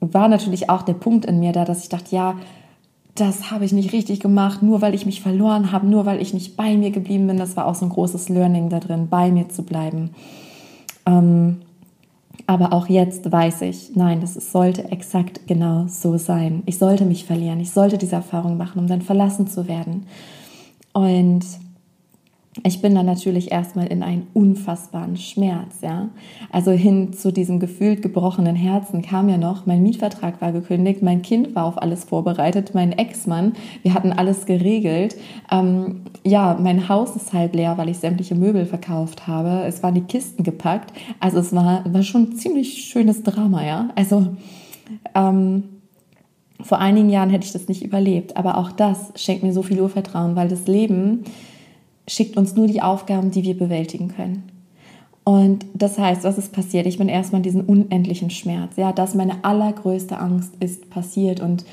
war 0.00 0.28
natürlich 0.28 0.68
auch 0.68 0.82
der 0.82 0.94
Punkt 0.94 1.24
in 1.24 1.38
mir 1.38 1.52
da, 1.52 1.64
dass 1.64 1.82
ich 1.82 1.88
dachte, 1.88 2.14
ja, 2.14 2.34
das 3.14 3.50
habe 3.50 3.64
ich 3.64 3.72
nicht 3.72 3.92
richtig 3.92 4.20
gemacht, 4.20 4.62
nur 4.62 4.80
weil 4.80 4.94
ich 4.94 5.06
mich 5.06 5.20
verloren 5.20 5.70
habe, 5.70 5.86
nur 5.86 6.06
weil 6.06 6.20
ich 6.20 6.32
nicht 6.32 6.56
bei 6.56 6.76
mir 6.76 6.90
geblieben 6.90 7.26
bin. 7.26 7.36
Das 7.36 7.56
war 7.56 7.66
auch 7.66 7.74
so 7.74 7.84
ein 7.84 7.90
großes 7.90 8.28
Learning 8.28 8.68
da 8.70 8.80
drin, 8.80 9.08
bei 9.10 9.30
mir 9.30 9.48
zu 9.50 9.62
bleiben. 9.62 10.10
Ähm, 11.04 11.58
aber 12.46 12.72
auch 12.72 12.88
jetzt 12.88 13.30
weiß 13.30 13.62
ich, 13.62 13.94
nein, 13.94 14.20
das 14.20 14.34
sollte 14.50 14.90
exakt 14.90 15.46
genau 15.46 15.86
so 15.88 16.16
sein. 16.16 16.62
Ich 16.66 16.78
sollte 16.78 17.04
mich 17.04 17.24
verlieren, 17.24 17.60
ich 17.60 17.70
sollte 17.70 17.98
diese 17.98 18.16
Erfahrung 18.16 18.56
machen, 18.56 18.78
um 18.78 18.88
dann 18.88 19.02
verlassen 19.02 19.46
zu 19.46 19.68
werden. 19.68 20.06
Und 20.92 21.44
ich 22.64 22.82
bin 22.82 22.94
dann 22.94 23.06
natürlich 23.06 23.50
erstmal 23.50 23.86
in 23.86 24.02
einen 24.02 24.26
unfassbaren 24.34 25.16
Schmerz, 25.16 25.80
ja. 25.80 26.10
Also 26.50 26.70
hin 26.70 27.14
zu 27.14 27.32
diesem 27.32 27.60
gefühlt 27.60 28.02
gebrochenen 28.02 28.56
Herzen 28.56 29.00
kam 29.00 29.30
ja 29.30 29.38
noch, 29.38 29.64
mein 29.64 29.82
Mietvertrag 29.82 30.42
war 30.42 30.52
gekündigt, 30.52 31.00
mein 31.00 31.22
Kind 31.22 31.54
war 31.54 31.64
auf 31.64 31.80
alles 31.80 32.04
vorbereitet, 32.04 32.72
mein 32.74 32.92
Ex-Mann, 32.92 33.54
wir 33.82 33.94
hatten 33.94 34.12
alles 34.12 34.44
geregelt. 34.44 35.16
Ähm, 35.50 36.02
ja, 36.24 36.58
mein 36.60 36.90
Haus 36.90 37.16
ist 37.16 37.32
halb 37.32 37.54
leer, 37.54 37.78
weil 37.78 37.88
ich 37.88 37.98
sämtliche 37.98 38.34
Möbel 38.34 38.66
verkauft 38.66 39.26
habe. 39.26 39.64
Es 39.66 39.82
waren 39.82 39.94
die 39.94 40.02
Kisten 40.02 40.44
gepackt. 40.44 40.92
Also 41.20 41.38
es 41.38 41.54
war, 41.54 41.82
war 41.90 42.02
schon 42.02 42.36
ziemlich 42.36 42.84
schönes 42.84 43.22
Drama, 43.22 43.64
ja. 43.64 43.88
Also 43.94 44.26
ähm, 45.14 45.64
vor 46.60 46.78
einigen 46.78 47.08
Jahren 47.08 47.30
hätte 47.30 47.46
ich 47.46 47.52
das 47.52 47.66
nicht 47.66 47.82
überlebt, 47.82 48.36
aber 48.36 48.58
auch 48.58 48.72
das 48.72 49.12
schenkt 49.16 49.42
mir 49.42 49.54
so 49.54 49.62
viel 49.62 49.80
Urvertrauen, 49.80 50.36
weil 50.36 50.48
das 50.48 50.66
Leben 50.66 51.24
schickt 52.08 52.36
uns 52.36 52.54
nur 52.54 52.66
die 52.66 52.82
Aufgaben, 52.82 53.30
die 53.30 53.42
wir 53.42 53.56
bewältigen 53.56 54.08
können. 54.08 54.44
Und 55.24 55.66
das 55.74 55.98
heißt, 55.98 56.24
was 56.24 56.38
ist 56.38 56.52
passiert? 56.52 56.86
Ich 56.86 56.98
bin 56.98 57.08
erstmal 57.08 57.38
in 57.38 57.44
diesen 57.44 57.62
unendlichen 57.62 58.30
Schmerz. 58.30 58.76
Ja, 58.76 58.92
das 58.92 59.14
meine 59.14 59.44
allergrößte 59.44 60.18
Angst 60.18 60.52
ist 60.58 60.90
passiert 60.90 61.40
und 61.40 61.64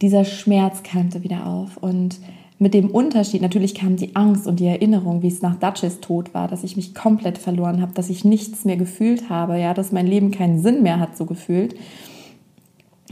dieser 0.00 0.24
Schmerz 0.24 0.82
keimte 0.82 1.24
wieder 1.24 1.46
auf. 1.46 1.76
Und 1.78 2.20
mit 2.58 2.74
dem 2.74 2.90
Unterschied, 2.90 3.42
natürlich 3.42 3.74
kam 3.74 3.96
die 3.96 4.14
Angst 4.14 4.46
und 4.46 4.60
die 4.60 4.66
Erinnerung, 4.66 5.22
wie 5.22 5.28
es 5.28 5.42
nach 5.42 5.56
Dutches 5.56 6.00
Tod 6.00 6.32
war, 6.32 6.48
dass 6.48 6.64
ich 6.64 6.76
mich 6.76 6.94
komplett 6.94 7.38
verloren 7.38 7.82
habe, 7.82 7.92
dass 7.92 8.08
ich 8.08 8.24
nichts 8.24 8.64
mehr 8.64 8.76
gefühlt 8.76 9.28
habe, 9.28 9.58
ja, 9.58 9.74
dass 9.74 9.92
mein 9.92 10.06
Leben 10.06 10.30
keinen 10.30 10.62
Sinn 10.62 10.82
mehr 10.82 11.00
hat, 11.00 11.16
so 11.16 11.26
gefühlt. 11.26 11.74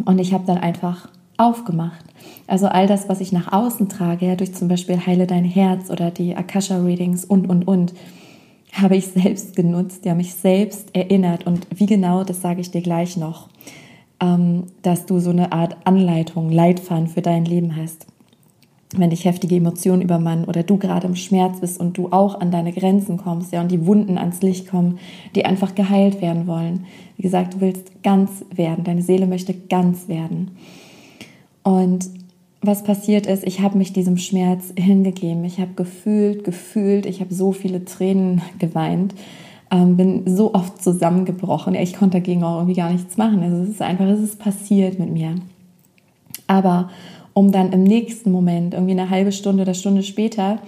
Und 0.05 0.21
ich 0.21 0.33
habe 0.33 0.45
dann 0.47 0.59
einfach 0.59 1.09
aufgemacht. 1.37 2.05
Also 2.47 2.67
all 2.67 2.87
das, 2.87 3.09
was 3.09 3.21
ich 3.21 3.33
nach 3.33 3.53
außen 3.53 3.89
trage, 3.89 4.27
ja, 4.27 4.37
durch 4.37 4.55
zum 4.55 4.69
Beispiel 4.69 5.05
Heile 5.05 5.27
dein 5.27 5.45
Herz 5.45 5.91
oder 5.91 6.11
die 6.11 6.37
Akasha-Readings 6.37 7.25
und, 7.25 7.49
und, 7.49 7.67
und, 7.67 7.95
habe 8.75 8.97
ich 8.97 9.07
selbst 9.07 9.57
genutzt, 9.57 10.05
ja, 10.05 10.15
mich 10.15 10.35
selbst 10.35 10.95
erinnert. 10.95 11.47
Und 11.47 11.67
wie 11.75 11.87
genau, 11.87 12.25
das 12.25 12.41
sage 12.41 12.61
ich 12.61 12.71
dir 12.71 12.83
gleich 12.83 13.17
noch, 13.17 13.49
ähm, 14.21 14.65
dass 14.83 15.07
du 15.07 15.21
so 15.21 15.31
eine 15.31 15.53
Art 15.53 15.77
Anleitung, 15.85 16.51
Leitfaden 16.51 17.09
für 17.09 17.23
dein 17.23 17.45
Leben 17.45 17.77
hast. 17.77 18.07
wenn 18.97 19.11
dich 19.11 19.25
heftige 19.25 19.57
Emotionen 19.57 20.03
übermannen 20.03 20.45
oder 20.45 20.63
du 20.63 20.77
gerade 20.77 21.09
im 21.09 21.17
Schmerz 21.17 21.59
bist 21.59 21.81
und 21.81 21.99
du 21.99 22.13
auch 22.13 22.41
an 22.41 22.53
deine 22.53 22.73
Grenzen 22.73 23.17
kommst, 23.17 23.53
ja, 23.53 23.61
und 23.61 23.73
die 23.73 23.87
Wunden 23.87 24.19
ans 24.19 24.41
Licht 24.41 24.69
kommen, 24.69 25.01
die 25.35 25.45
einfach 25.45 25.75
geheilt 25.75 26.21
werden 26.21 26.47
wollen. 26.47 26.87
Wie 27.17 27.23
gesagt, 27.23 27.55
du 27.55 27.61
willst 27.61 28.05
ganz 28.05 28.45
werden, 28.55 28.85
deine 28.85 29.03
Seele 29.03 29.27
möchte 29.27 29.53
ganz 29.53 30.07
werden. 30.07 30.53
Und 31.65 32.09
was 32.63 32.85
passiert 32.85 33.27
ist, 33.27 33.45
ich 33.45 33.61
habe 33.61 33.77
mich 33.77 33.93
diesem 33.93 34.17
Schmerz 34.17 34.73
hingegeben. 34.79 35.45
Ich 35.45 35.59
habe 35.59 35.73
gefühlt, 35.75 36.45
gefühlt, 36.45 37.07
ich 37.07 37.21
habe 37.21 37.35
so 37.35 37.53
viele 37.53 37.85
Tränen 37.85 38.43
geweint, 38.59 39.15
ähm, 39.71 39.97
bin 39.97 40.23
so 40.37 40.55
oft 40.55 40.83
zusammengebrochen. 40.83 41.75
Ich 41.75 41.95
konnte 41.95 42.19
dagegen 42.19 42.45
auch 42.45 42.59
irgendwie 42.59 42.81
gar 42.81 42.93
nichts 42.93 43.17
machen. 43.17 43.43
Also 43.43 43.57
es 43.57 43.71
ist 43.71 43.83
einfach, 43.83 44.07
es 44.07 44.21
ist 44.21 44.39
passiert 44.39 44.99
mit 44.99 45.11
mir. 45.11 45.35
Aber 46.47 46.91
um 47.33 47.51
dann 47.51 47.73
im 47.73 47.83
nächsten 47.83 48.31
Moment, 48.31 48.75
irgendwie 48.75 48.93
eine 48.93 49.11
halbe 49.11 49.33
Stunde 49.33 49.63
oder 49.63 49.75
Stunde 49.75 50.03
später, 50.03 50.61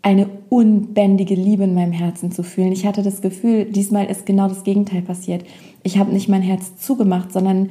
eine 0.00 0.28
unbändige 0.48 1.34
Liebe 1.34 1.62
in 1.64 1.74
meinem 1.74 1.92
Herzen 1.92 2.32
zu 2.32 2.42
fühlen. 2.42 2.72
Ich 2.72 2.86
hatte 2.86 3.02
das 3.02 3.20
Gefühl, 3.20 3.66
diesmal 3.66 4.06
ist 4.06 4.26
genau 4.26 4.48
das 4.48 4.64
Gegenteil 4.64 5.02
passiert. 5.02 5.44
Ich 5.84 5.98
habe 5.98 6.12
nicht 6.12 6.28
mein 6.28 6.42
Herz 6.42 6.76
zugemacht, 6.76 7.32
sondern 7.32 7.70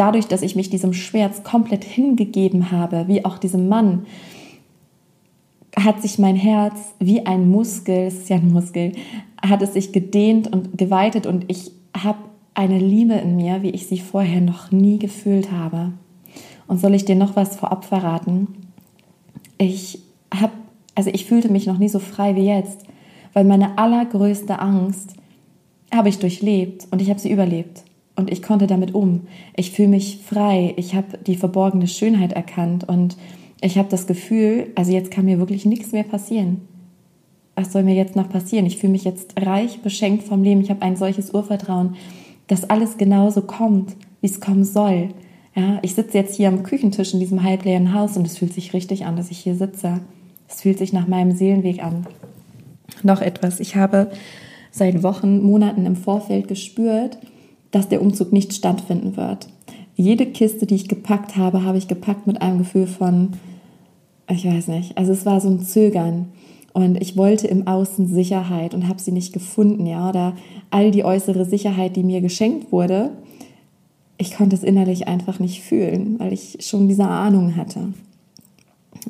dadurch, 0.00 0.26
dass 0.26 0.40
ich 0.40 0.56
mich 0.56 0.70
diesem 0.70 0.94
Schmerz 0.94 1.42
komplett 1.42 1.84
hingegeben 1.84 2.70
habe, 2.70 3.06
wie 3.06 3.24
auch 3.26 3.36
diesem 3.36 3.68
Mann, 3.68 4.06
hat 5.76 6.00
sich 6.00 6.18
mein 6.18 6.36
Herz 6.36 6.94
wie 6.98 7.26
ein 7.26 7.50
Muskel, 7.50 8.06
es 8.06 8.14
ist 8.14 8.30
ja 8.30 8.36
ein 8.36 8.50
Muskel, 8.50 8.92
hat 9.42 9.60
es 9.60 9.74
sich 9.74 9.92
gedehnt 9.92 10.50
und 10.50 10.78
geweitet 10.78 11.26
und 11.26 11.44
ich 11.48 11.72
habe 11.94 12.18
eine 12.54 12.78
Liebe 12.78 13.14
in 13.14 13.36
mir, 13.36 13.62
wie 13.62 13.70
ich 13.70 13.86
sie 13.86 14.00
vorher 14.00 14.40
noch 14.40 14.72
nie 14.72 14.98
gefühlt 14.98 15.52
habe. 15.52 15.92
Und 16.66 16.80
soll 16.80 16.94
ich 16.94 17.04
dir 17.04 17.14
noch 17.14 17.36
was 17.36 17.56
vorab 17.56 17.84
verraten? 17.84 18.48
Ich 19.58 20.00
habe, 20.34 20.52
also 20.94 21.10
ich 21.12 21.26
fühlte 21.26 21.52
mich 21.52 21.66
noch 21.66 21.78
nie 21.78 21.88
so 21.88 21.98
frei 21.98 22.36
wie 22.36 22.46
jetzt, 22.46 22.86
weil 23.34 23.44
meine 23.44 23.78
allergrößte 23.78 24.58
Angst 24.58 25.14
habe 25.94 26.08
ich 26.08 26.18
durchlebt 26.18 26.88
und 26.90 27.02
ich 27.02 27.10
habe 27.10 27.20
sie 27.20 27.30
überlebt 27.30 27.84
und 28.20 28.30
ich 28.30 28.42
konnte 28.42 28.66
damit 28.66 28.94
um. 28.94 29.22
Ich 29.56 29.72
fühle 29.72 29.88
mich 29.88 30.20
frei, 30.24 30.74
ich 30.76 30.94
habe 30.94 31.18
die 31.26 31.36
verborgene 31.36 31.88
Schönheit 31.88 32.32
erkannt 32.32 32.88
und 32.88 33.16
ich 33.60 33.76
habe 33.76 33.88
das 33.88 34.06
Gefühl, 34.06 34.68
also 34.74 34.92
jetzt 34.92 35.10
kann 35.10 35.24
mir 35.24 35.38
wirklich 35.38 35.66
nichts 35.66 35.92
mehr 35.92 36.04
passieren. 36.04 36.62
Was 37.56 37.72
soll 37.72 37.82
mir 37.82 37.94
jetzt 37.94 38.16
noch 38.16 38.28
passieren? 38.28 38.66
Ich 38.66 38.78
fühle 38.78 38.92
mich 38.92 39.04
jetzt 39.04 39.34
reich, 39.38 39.80
beschenkt 39.80 40.24
vom 40.24 40.42
Leben. 40.42 40.60
Ich 40.60 40.70
habe 40.70 40.82
ein 40.82 40.96
solches 40.96 41.34
Urvertrauen, 41.34 41.96
dass 42.46 42.70
alles 42.70 42.96
genauso 42.96 43.42
kommt, 43.42 43.96
wie 44.20 44.28
es 44.28 44.40
kommen 44.40 44.64
soll. 44.64 45.08
Ja, 45.54 45.78
ich 45.82 45.94
sitze 45.94 46.16
jetzt 46.16 46.36
hier 46.36 46.48
am 46.48 46.62
Küchentisch 46.62 47.12
in 47.12 47.20
diesem 47.20 47.42
halbleeren 47.42 47.92
Haus 47.92 48.16
und 48.16 48.26
es 48.26 48.38
fühlt 48.38 48.54
sich 48.54 48.72
richtig 48.72 49.04
an, 49.04 49.16
dass 49.16 49.30
ich 49.30 49.38
hier 49.38 49.56
sitze. 49.56 50.00
Es 50.48 50.62
fühlt 50.62 50.78
sich 50.78 50.92
nach 50.92 51.06
meinem 51.06 51.32
Seelenweg 51.32 51.82
an. 51.82 52.06
Noch 53.02 53.20
etwas. 53.20 53.60
Ich 53.60 53.76
habe 53.76 54.10
seit 54.70 55.02
Wochen, 55.02 55.42
Monaten 55.42 55.86
im 55.86 55.96
Vorfeld 55.96 56.48
gespürt, 56.48 57.18
dass 57.70 57.88
der 57.88 58.02
Umzug 58.02 58.32
nicht 58.32 58.52
stattfinden 58.52 59.16
wird. 59.16 59.48
Jede 59.96 60.26
Kiste, 60.26 60.66
die 60.66 60.76
ich 60.76 60.88
gepackt 60.88 61.36
habe, 61.36 61.64
habe 61.64 61.78
ich 61.78 61.88
gepackt 61.88 62.26
mit 62.26 62.40
einem 62.40 62.58
Gefühl 62.58 62.86
von, 62.86 63.30
ich 64.28 64.46
weiß 64.46 64.68
nicht, 64.68 64.96
also 64.96 65.12
es 65.12 65.26
war 65.26 65.40
so 65.40 65.48
ein 65.48 65.60
Zögern. 65.60 66.28
Und 66.72 67.02
ich 67.02 67.16
wollte 67.16 67.48
im 67.48 67.66
Außen 67.66 68.06
Sicherheit 68.06 68.74
und 68.74 68.86
habe 68.86 69.00
sie 69.00 69.10
nicht 69.10 69.32
gefunden, 69.32 69.86
ja, 69.86 70.08
oder 70.08 70.34
all 70.70 70.92
die 70.92 71.04
äußere 71.04 71.44
Sicherheit, 71.44 71.96
die 71.96 72.04
mir 72.04 72.20
geschenkt 72.20 72.70
wurde, 72.70 73.10
ich 74.18 74.36
konnte 74.36 74.54
es 74.54 74.62
innerlich 74.62 75.08
einfach 75.08 75.40
nicht 75.40 75.62
fühlen, 75.62 76.18
weil 76.18 76.32
ich 76.32 76.58
schon 76.60 76.88
diese 76.88 77.06
Ahnung 77.06 77.56
hatte. 77.56 77.92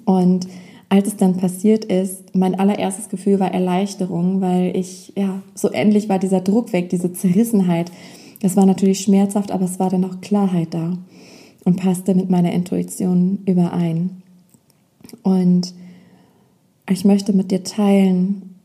Und 0.05 0.47
als 0.89 1.09
es 1.09 1.17
dann 1.17 1.37
passiert 1.37 1.85
ist, 1.85 2.35
mein 2.35 2.59
allererstes 2.59 3.09
Gefühl 3.09 3.41
war 3.41 3.53
Erleichterung, 3.53 4.41
weil 4.41 4.77
ich, 4.77 5.13
ja, 5.17 5.43
so 5.55 5.69
endlich 5.69 6.09
war 6.09 6.19
dieser 6.19 6.41
Druck 6.41 6.73
weg, 6.73 6.89
diese 6.91 7.13
Zerrissenheit, 7.13 7.93
das 8.41 8.57
war 8.57 8.67
natürlich 8.67 9.01
schmerzhaft, 9.01 9.51
aber 9.51 9.65
es 9.65 9.79
war 9.79 9.91
dann 9.91 10.05
auch 10.05 10.21
Klarheit 10.21 10.75
da 10.75 10.99
und 11.65 11.77
passte 11.77 12.15
mit 12.15 12.31
meiner 12.31 12.53
Intuition 12.53 13.41
überein. 13.47 14.23
Und 15.23 15.75
ich 16.89 17.05
möchte 17.05 17.33
mit 17.33 17.51
dir 17.51 17.63
teilen, 17.63 18.57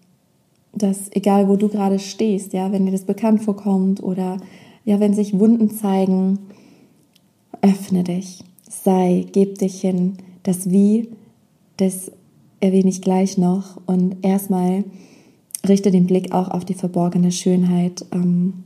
dass 0.73 1.11
egal 1.11 1.47
wo 1.47 1.55
du 1.55 1.69
gerade 1.69 1.99
stehst, 1.99 2.53
ja, 2.53 2.71
wenn 2.71 2.85
dir 2.85 2.91
das 2.91 3.05
bekannt 3.05 3.43
vorkommt 3.43 4.01
oder 4.03 4.37
ja, 4.83 4.99
wenn 4.99 5.13
sich 5.13 5.37
Wunden 5.39 5.69
zeigen, 5.71 6.39
öffne 7.61 8.03
dich, 8.03 8.43
sei, 8.69 9.25
geb 9.31 9.57
dich 9.57 9.81
hin. 9.81 10.17
Das 10.43 10.69
Wie, 10.69 11.09
das 11.77 12.11
erwähne 12.59 12.89
ich 12.89 13.01
gleich 13.01 13.37
noch. 13.37 13.81
Und 13.85 14.17
erstmal 14.23 14.83
richte 15.67 15.91
den 15.91 16.05
Blick 16.05 16.33
auch 16.33 16.49
auf 16.49 16.65
die 16.65 16.75
verborgene 16.75 17.31
Schönheit. 17.31 18.05
Ähm, 18.11 18.64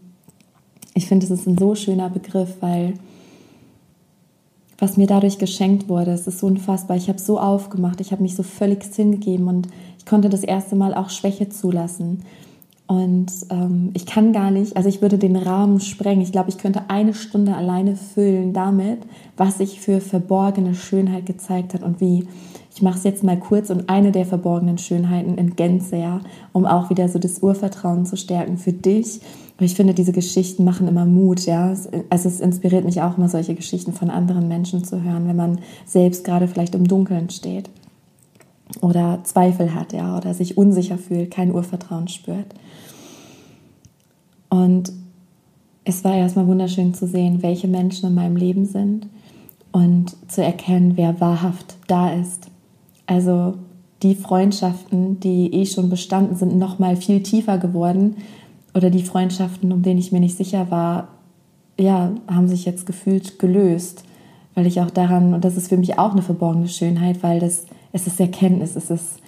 ich 0.93 1.07
finde, 1.07 1.25
es 1.25 1.31
ist 1.31 1.47
ein 1.47 1.57
so 1.57 1.75
schöner 1.75 2.09
Begriff, 2.09 2.57
weil 2.61 2.95
was 4.79 4.97
mir 4.97 5.07
dadurch 5.07 5.37
geschenkt 5.37 5.89
wurde, 5.89 6.11
es 6.11 6.25
ist 6.25 6.39
so 6.39 6.47
unfassbar. 6.47 6.95
Ich 6.97 7.09
habe 7.09 7.19
so 7.19 7.39
aufgemacht, 7.39 7.99
ich 8.01 8.11
habe 8.11 8.21
mich 8.21 8.35
so 8.35 8.43
völlig 8.43 8.83
hingegeben 8.95 9.47
und 9.47 9.67
ich 9.97 10.05
konnte 10.05 10.29
das 10.29 10.43
erste 10.43 10.75
Mal 10.75 10.93
auch 10.93 11.09
Schwäche 11.09 11.49
zulassen. 11.49 12.23
Und 12.87 13.31
ähm, 13.51 13.91
ich 13.93 14.07
kann 14.07 14.33
gar 14.33 14.49
nicht, 14.49 14.75
also 14.75 14.89
ich 14.89 15.01
würde 15.01 15.19
den 15.19 15.35
Rahmen 15.35 15.79
sprengen. 15.79 16.23
Ich 16.23 16.31
glaube, 16.31 16.49
ich 16.49 16.57
könnte 16.57 16.89
eine 16.89 17.13
Stunde 17.13 17.55
alleine 17.55 17.95
füllen 17.95 18.51
damit, 18.51 19.01
was 19.37 19.59
sich 19.59 19.79
für 19.79 20.01
verborgene 20.01 20.73
Schönheit 20.73 21.25
gezeigt 21.27 21.73
hat 21.73 21.83
und 21.83 22.01
wie. 22.01 22.25
Ich 22.73 22.81
mache 22.81 22.97
es 22.97 23.03
jetzt 23.03 23.23
mal 23.23 23.37
kurz 23.37 23.69
und 23.69 23.89
eine 23.89 24.11
der 24.11 24.25
verborgenen 24.25 24.77
Schönheiten 24.77 25.37
in 25.37 25.55
Gänze, 25.55 25.97
ja, 25.97 26.21
um 26.53 26.65
auch 26.65 26.89
wieder 26.89 27.09
so 27.09 27.19
das 27.19 27.39
Urvertrauen 27.39 28.05
zu 28.05 28.15
stärken 28.15 28.57
für 28.57 28.71
dich 28.71 29.19
ich 29.65 29.75
finde, 29.75 29.93
diese 29.93 30.11
Geschichten 30.11 30.63
machen 30.63 30.87
immer 30.87 31.05
Mut, 31.05 31.45
ja. 31.45 31.75
Also 32.09 32.29
es 32.29 32.39
inspiriert 32.39 32.85
mich 32.85 33.01
auch 33.01 33.17
immer, 33.17 33.29
solche 33.29 33.55
Geschichten 33.55 33.93
von 33.93 34.09
anderen 34.09 34.47
Menschen 34.47 34.83
zu 34.83 35.03
hören, 35.03 35.27
wenn 35.27 35.35
man 35.35 35.59
selbst 35.85 36.23
gerade 36.23 36.47
vielleicht 36.47 36.75
im 36.75 36.87
Dunkeln 36.87 37.29
steht 37.29 37.69
oder 38.81 39.19
Zweifel 39.23 39.73
hat, 39.73 39.93
ja, 39.93 40.15
oder 40.17 40.33
sich 40.33 40.57
unsicher 40.57 40.97
fühlt, 40.97 41.31
kein 41.31 41.53
Urvertrauen 41.53 42.07
spürt. 42.07 42.53
Und 44.49 44.91
es 45.83 46.03
war 46.03 46.15
erstmal 46.15 46.47
wunderschön 46.47 46.93
zu 46.93 47.07
sehen, 47.07 47.41
welche 47.41 47.67
Menschen 47.67 48.09
in 48.09 48.15
meinem 48.15 48.35
Leben 48.35 48.65
sind 48.65 49.07
und 49.71 50.15
zu 50.27 50.43
erkennen, 50.43 50.93
wer 50.95 51.19
wahrhaft 51.19 51.77
da 51.87 52.13
ist. 52.13 52.47
Also 53.07 53.55
die 54.03 54.15
Freundschaften, 54.15 55.19
die 55.19 55.53
eh 55.53 55.65
schon 55.65 55.89
bestanden 55.89 56.35
sind, 56.35 56.57
noch 56.57 56.79
mal 56.79 56.95
viel 56.95 57.21
tiefer 57.21 57.57
geworden, 57.57 58.17
oder 58.73 58.89
die 58.89 59.03
Freundschaften, 59.03 59.71
um 59.71 59.81
denen 59.81 59.99
ich 59.99 60.11
mir 60.11 60.19
nicht 60.19 60.37
sicher 60.37 60.69
war, 60.69 61.09
ja, 61.79 62.11
haben 62.27 62.47
sich 62.47 62.65
jetzt 62.65 62.85
gefühlt 62.85 63.39
gelöst, 63.39 64.03
weil 64.55 64.67
ich 64.67 64.81
auch 64.81 64.91
daran, 64.91 65.33
und 65.33 65.45
das 65.45 65.57
ist 65.57 65.69
für 65.69 65.77
mich 65.77 65.97
auch 65.97 66.11
eine 66.11 66.21
verborgene 66.21 66.67
Schönheit, 66.67 67.23
weil 67.23 67.39
das, 67.39 67.65
es 67.93 68.07
ist 68.07 68.19
Erkenntnis, 68.19 68.75
es 68.75 68.89
ist, 68.89 69.19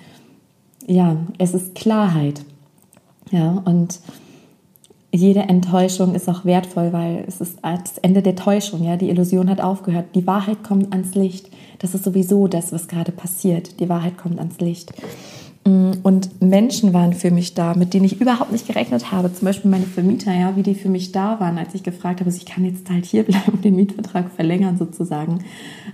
ja, 0.87 1.15
es 1.37 1.53
ist 1.53 1.75
Klarheit. 1.75 2.43
Ja, 3.31 3.61
und 3.63 3.99
jede 5.13 5.41
Enttäuschung 5.41 6.15
ist 6.15 6.29
auch 6.29 6.45
wertvoll, 6.45 6.93
weil 6.93 7.23
es 7.27 7.41
ist 7.41 7.59
das 7.61 7.97
Ende 7.99 8.21
der 8.21 8.35
Täuschung, 8.35 8.83
ja, 8.83 8.97
die 8.97 9.09
Illusion 9.09 9.49
hat 9.49 9.61
aufgehört. 9.61 10.07
Die 10.15 10.25
Wahrheit 10.27 10.63
kommt 10.63 10.91
ans 10.91 11.15
Licht. 11.15 11.49
Das 11.79 11.93
ist 11.93 12.03
sowieso 12.03 12.47
das, 12.47 12.71
was 12.71 12.87
gerade 12.87 13.11
passiert. 13.11 13.79
Die 13.79 13.89
Wahrheit 13.89 14.17
kommt 14.17 14.39
ans 14.39 14.59
Licht. 14.59 14.93
Mm, 15.65 15.91
und 16.01 16.41
Menschen 16.41 16.93
waren 16.93 17.13
für 17.13 17.29
mich 17.29 17.53
da, 17.53 17.75
mit 17.75 17.93
denen 17.93 18.05
ich 18.05 18.19
überhaupt 18.19 18.51
nicht 18.51 18.67
gerechnet 18.67 19.11
habe. 19.11 19.31
Zum 19.31 19.45
Beispiel 19.45 19.69
meine 19.69 19.85
Vermieter, 19.85 20.33
ja, 20.33 20.55
wie 20.55 20.63
die 20.63 20.75
für 20.75 20.89
mich 20.89 21.11
da 21.11 21.39
waren, 21.39 21.57
als 21.57 21.75
ich 21.75 21.83
gefragt 21.83 22.19
habe, 22.19 22.29
also 22.29 22.37
ich 22.37 22.45
kann 22.45 22.65
jetzt 22.65 22.89
halt 22.89 23.05
hier 23.05 23.23
bleiben 23.27 23.53
und 23.53 23.65
den 23.65 23.75
Mietvertrag 23.75 24.31
verlängern 24.31 24.77
sozusagen. 24.77 25.43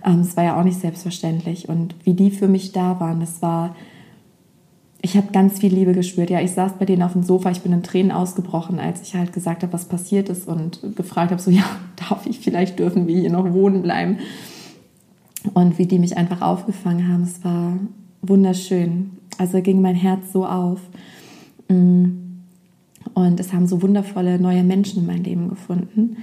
Ähm, 0.06 0.20
das 0.20 0.38
war 0.38 0.44
ja 0.44 0.60
auch 0.60 0.64
nicht 0.64 0.80
selbstverständlich. 0.80 1.68
Und 1.68 1.96
wie 2.04 2.14
die 2.14 2.32
für 2.32 2.48
mich 2.48 2.72
da 2.72 3.00
waren, 3.00 3.20
das 3.20 3.42
war, 3.42 3.76
ich 5.02 5.18
habe 5.18 5.28
ganz 5.34 5.60
viel 5.60 5.74
Liebe 5.74 5.94
gespürt. 5.94 6.30
Ja, 6.30 6.40
ich 6.40 6.52
saß 6.52 6.74
bei 6.80 6.86
denen 6.86 7.04
auf 7.04 7.14
dem 7.14 7.24
Sofa, 7.24 7.52
ich 7.52 7.62
bin 7.62 7.74
in 7.74 7.84
Tränen 7.84 8.12
ausgebrochen, 8.12 8.80
als 8.80 9.02
ich 9.02 9.16
halt 9.16 9.34
gesagt 9.34 9.64
habe, 9.64 9.74
was 9.74 9.86
passiert 9.86 10.30
ist 10.30 10.48
und 10.48 10.96
gefragt 10.96 11.32
habe, 11.32 11.42
so, 11.42 11.52
ja, 11.52 11.66
darf 12.10 12.26
ich 12.26 12.40
vielleicht, 12.40 12.80
dürfen 12.80 13.08
wir 13.08 13.20
hier 13.20 13.32
noch 13.32 13.52
wohnen 13.52 13.82
bleiben? 13.82 14.20
Und 15.54 15.78
wie 15.78 15.86
die 15.86 16.00
mich 16.00 16.18
einfach 16.18 16.42
aufgefangen 16.42 17.08
haben, 17.12 17.24
es 17.24 17.44
war 17.44 17.78
wunderschön. 18.22 19.17
Also 19.38 19.62
ging 19.62 19.82
mein 19.82 19.96
Herz 19.96 20.32
so 20.32 20.46
auf. 20.46 20.82
Mm. 21.70 22.28
Und 23.14 23.40
es 23.40 23.54
haben 23.54 23.68
so 23.68 23.82
wundervolle 23.82 24.40
neue 24.40 24.64
Menschen 24.64 25.02
in 25.02 25.08
mein 25.08 25.24
Leben 25.24 25.50
gefunden, 25.50 26.18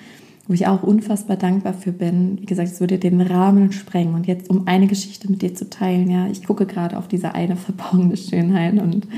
wo 0.46 0.52
ich 0.52 0.66
auch 0.66 0.82
unfassbar 0.82 1.36
dankbar 1.36 1.74
für 1.74 1.92
bin. 1.92 2.40
Wie 2.40 2.46
gesagt, 2.46 2.68
es 2.70 2.80
würde 2.80 2.98
den 2.98 3.20
Rahmen 3.20 3.72
sprengen. 3.72 4.14
Und 4.14 4.26
jetzt, 4.26 4.50
um 4.50 4.68
eine 4.68 4.86
Geschichte 4.86 5.30
mit 5.30 5.42
dir 5.42 5.54
zu 5.54 5.70
teilen, 5.70 6.10
ja, 6.10 6.28
ich 6.28 6.44
gucke 6.44 6.66
gerade 6.66 6.98
auf 6.98 7.08
diese 7.08 7.34
eine 7.34 7.56
verborgene 7.56 8.16
Schönheit 8.16 8.80
und 8.80 9.08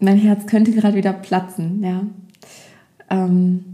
mein 0.00 0.18
Herz 0.18 0.46
könnte 0.46 0.72
gerade 0.72 0.96
wieder 0.96 1.12
platzen, 1.12 1.82
ja. 1.82 2.02
Ähm, 3.08 3.64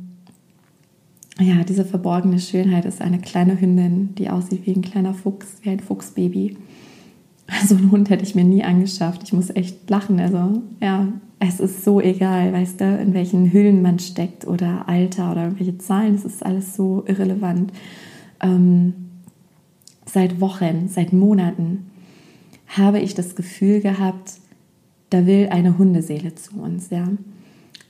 ja, 1.40 1.62
diese 1.64 1.85
verborgene 1.85 2.38
Schönheit 2.38 2.85
ist 2.85 3.01
eine 3.01 3.21
kleine 3.21 3.61
Hündin, 3.61 4.14
die 4.16 4.29
aussieht 4.29 4.66
wie 4.66 4.73
ein 4.73 4.83
kleiner 4.83 5.14
Fuchs, 5.14 5.59
wie 5.62 5.71
ein 5.71 5.81
Fuchsbaby. 5.81 6.57
So 7.67 7.77
einen 7.77 7.91
Hund 7.91 8.11
hätte 8.11 8.25
ich 8.25 8.35
mir 8.35 8.45
nie 8.45 8.63
angeschafft. 8.63 9.23
Ich 9.25 9.33
muss 9.33 9.51
echt 9.51 9.89
lachen. 9.89 10.21
Also, 10.21 10.63
ja, 10.81 11.09
es 11.39 11.61
ist 11.61 11.85
so 11.85 12.01
egal, 12.01 12.53
weißt 12.53 12.81
du, 12.81 12.99
in 12.99 13.15
welchen 13.15 13.53
Hüllen 13.53 13.83
man 13.83 13.99
steckt 13.99 14.47
oder 14.47 14.89
Alter 14.89 15.33
oder 15.33 15.45
irgendwelche 15.45 15.79
Zahlen. 15.79 16.15
Es 16.15 16.25
ist 16.25 16.45
alles 16.45 16.77
so 16.77 17.05
irrelevant. 17.07 17.73
Ähm, 18.41 18.95
seit 20.05 20.41
Wochen, 20.41 20.89
seit 20.89 21.13
Monaten 21.13 21.91
habe 22.67 23.01
ich 23.01 23.15
das 23.15 23.35
Gefühl 23.35 23.81
gehabt, 23.81 24.35
da 25.11 25.27
will 25.27 25.49
eine 25.51 25.79
Hundeseele 25.79 26.35
zu 26.35 26.61
uns, 26.61 26.91
ja. 26.91 27.09